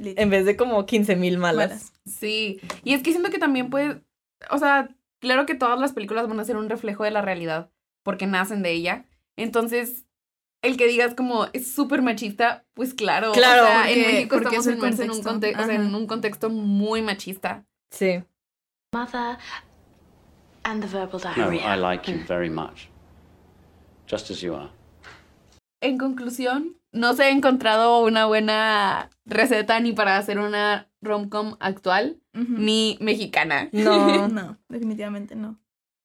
en 0.00 0.30
vez 0.30 0.44
de 0.46 0.56
como 0.56 0.84
15 0.84 1.16
mil 1.16 1.38
malas. 1.38 1.68
Malas. 1.70 1.91
Sí. 2.04 2.60
Y 2.84 2.94
es 2.94 3.02
que 3.02 3.10
siento 3.12 3.30
que 3.30 3.38
también 3.38 3.70
puede. 3.70 4.02
O 4.50 4.58
sea, 4.58 4.88
claro 5.20 5.46
que 5.46 5.54
todas 5.54 5.78
las 5.78 5.92
películas 5.92 6.28
van 6.28 6.40
a 6.40 6.44
ser 6.44 6.56
un 6.56 6.68
reflejo 6.68 7.04
de 7.04 7.10
la 7.10 7.22
realidad 7.22 7.70
porque 8.02 8.26
nacen 8.26 8.62
de 8.62 8.72
ella. 8.72 9.04
Entonces, 9.36 10.04
el 10.62 10.76
que 10.76 10.86
digas 10.86 11.14
como 11.14 11.46
es 11.52 11.72
súper 11.72 12.02
machista, 12.02 12.64
pues 12.74 12.94
claro. 12.94 13.32
Claro, 13.32 13.62
O 13.62 13.66
sea, 13.66 13.90
en 13.90 13.98
porque- 14.00 14.12
México 14.12 14.36
porque 14.36 14.56
estamos 14.56 14.76
inmersos 14.76 15.00
en 15.04 15.10
un, 15.10 15.22
contexto. 15.22 15.58
conte- 15.58 15.62
o 15.62 15.66
sea, 15.66 15.74
en 15.86 15.94
un 15.94 16.06
contexto 16.06 16.50
muy 16.50 17.02
machista. 17.02 17.64
Sí. 17.90 18.22
Mother 18.94 19.38
and 20.64 20.82
the 20.84 20.88
verbal 20.96 21.20
No, 21.36 21.50
diarrhea. 21.50 21.76
I 21.76 21.80
like 21.80 22.10
you 22.12 22.18
very 22.26 22.50
much. 22.50 22.88
Just 24.10 24.30
as 24.30 24.40
you 24.40 24.54
are. 24.54 24.70
En 25.80 25.98
conclusión, 25.98 26.76
no 26.92 27.14
se 27.14 27.24
ha 27.24 27.30
encontrado 27.30 28.00
una 28.04 28.26
buena 28.26 29.10
receta 29.24 29.80
ni 29.80 29.92
para 29.92 30.16
hacer 30.16 30.38
una 30.38 30.88
romcom 31.02 31.56
actual 31.60 32.18
ni 32.32 32.96
mexicana. 33.00 33.68
No. 33.72 34.28
No, 34.28 34.58
definitivamente 34.68 35.34
no. 35.34 35.58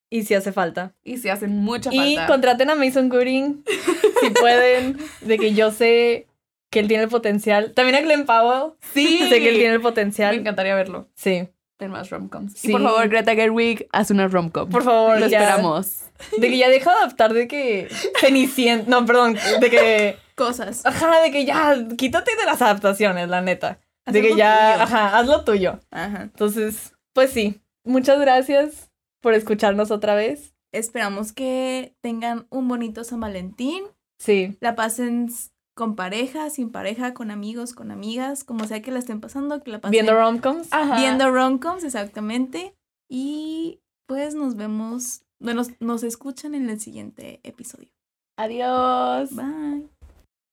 y 0.10 0.24
si 0.24 0.34
hace 0.34 0.52
falta. 0.52 0.94
Y 1.04 1.18
se 1.18 1.32
hacen 1.32 1.56
mucha 1.58 1.90
Y 1.94 2.16
falta. 2.16 2.28
contraten 2.28 2.70
a 2.70 2.76
Mason 2.76 3.08
Gooding 3.10 3.64
si 4.22 4.30
pueden. 4.32 4.98
De 5.22 5.38
que 5.38 5.54
yo 5.54 5.72
sé 5.72 6.28
que 6.70 6.80
él 6.80 6.88
tiene 6.88 7.04
el 7.04 7.10
potencial. 7.10 7.72
También 7.74 7.96
a 7.96 8.02
Glenn 8.02 8.26
Powell. 8.26 8.74
Sí. 8.94 9.20
Sé 9.30 9.40
que 9.40 9.50
él 9.50 9.56
tiene 9.56 9.74
el 9.74 9.80
Me 9.80 9.84
potencial. 9.84 10.36
encantaría 10.36 10.76
verlo 10.76 11.08
Sí. 11.16 11.48
en 11.80 11.92
más 11.92 12.10
romcoms. 12.10 12.54
Sí. 12.58 12.70
Y 12.70 12.72
por 12.74 12.82
favor, 12.82 13.08
Greta 13.08 13.36
Gerwig, 13.36 13.88
haz 13.94 14.12
una 14.12 14.28
romcom. 14.28 14.68
Por 14.70 14.84
favor, 14.84 15.20
Lo 15.20 15.28
ya. 15.28 15.40
esperamos. 15.42 16.02
De 16.38 16.50
que 16.50 16.58
ya 16.58 16.68
deja 16.70 16.92
de 16.92 16.98
adaptar 16.98 17.34
de 17.34 17.48
que 17.48 17.88
Cenicienta. 18.20 18.90
No, 18.90 19.06
perdón. 19.06 19.38
De 19.62 19.70
que. 19.70 20.18
Cosas. 20.36 20.86
Ajá, 20.86 21.22
de 21.22 21.32
que 21.32 21.46
ya. 21.46 21.76
Quítate 21.98 22.36
de 22.36 22.46
las 22.46 22.62
adaptaciones, 22.62 23.30
la 23.30 23.42
neta. 23.42 23.80
Haz 24.08 24.14
De 24.14 24.22
que 24.22 24.36
ya. 24.36 24.72
tuyo. 24.74 24.84
Ajá, 24.84 25.18
haz 25.20 25.28
lo 25.28 25.44
tuyo. 25.44 25.80
Ajá. 25.92 26.24
Entonces, 26.24 26.94
pues 27.14 27.30
sí. 27.32 27.62
Muchas 27.84 28.20
gracias 28.20 28.90
por 29.22 29.34
escucharnos 29.34 29.92
otra 29.92 30.16
vez. 30.16 30.56
Esperamos 30.74 31.34
que 31.34 31.96
tengan 32.02 32.48
un 32.50 32.68
bonito 32.68 33.04
San 33.04 33.20
Valentín. 33.20 33.84
Sí. 34.20 34.58
La 34.62 34.76
pasen 34.76 35.30
con 35.76 35.96
pareja, 35.96 36.50
sin 36.50 36.72
pareja, 36.72 37.14
con 37.14 37.30
amigos, 37.32 37.74
con 37.74 37.92
amigas, 37.92 38.44
como 38.44 38.66
sea 38.66 38.82
que 38.82 38.92
la 38.92 39.00
estén 39.00 39.22
pasando, 39.22 39.62
que 39.62 39.72
la 39.72 39.80
pasen 39.80 39.92
Viendo 39.92 40.14
romcoms. 40.16 40.68
Ajá. 40.72 40.98
viendo 40.98 41.30
romcoms, 41.32 41.84
exactamente. 41.84 42.74
Y 43.10 43.80
pues 44.08 44.34
nos 44.36 44.56
vemos, 44.56 45.22
bueno, 45.40 45.62
nos, 45.62 45.80
nos 45.80 46.04
escuchan 46.04 46.56
en 46.56 46.70
el 46.70 46.80
siguiente 46.80 47.40
episodio. 47.44 47.90
Adiós. 48.38 49.36
Bye. 49.36 49.90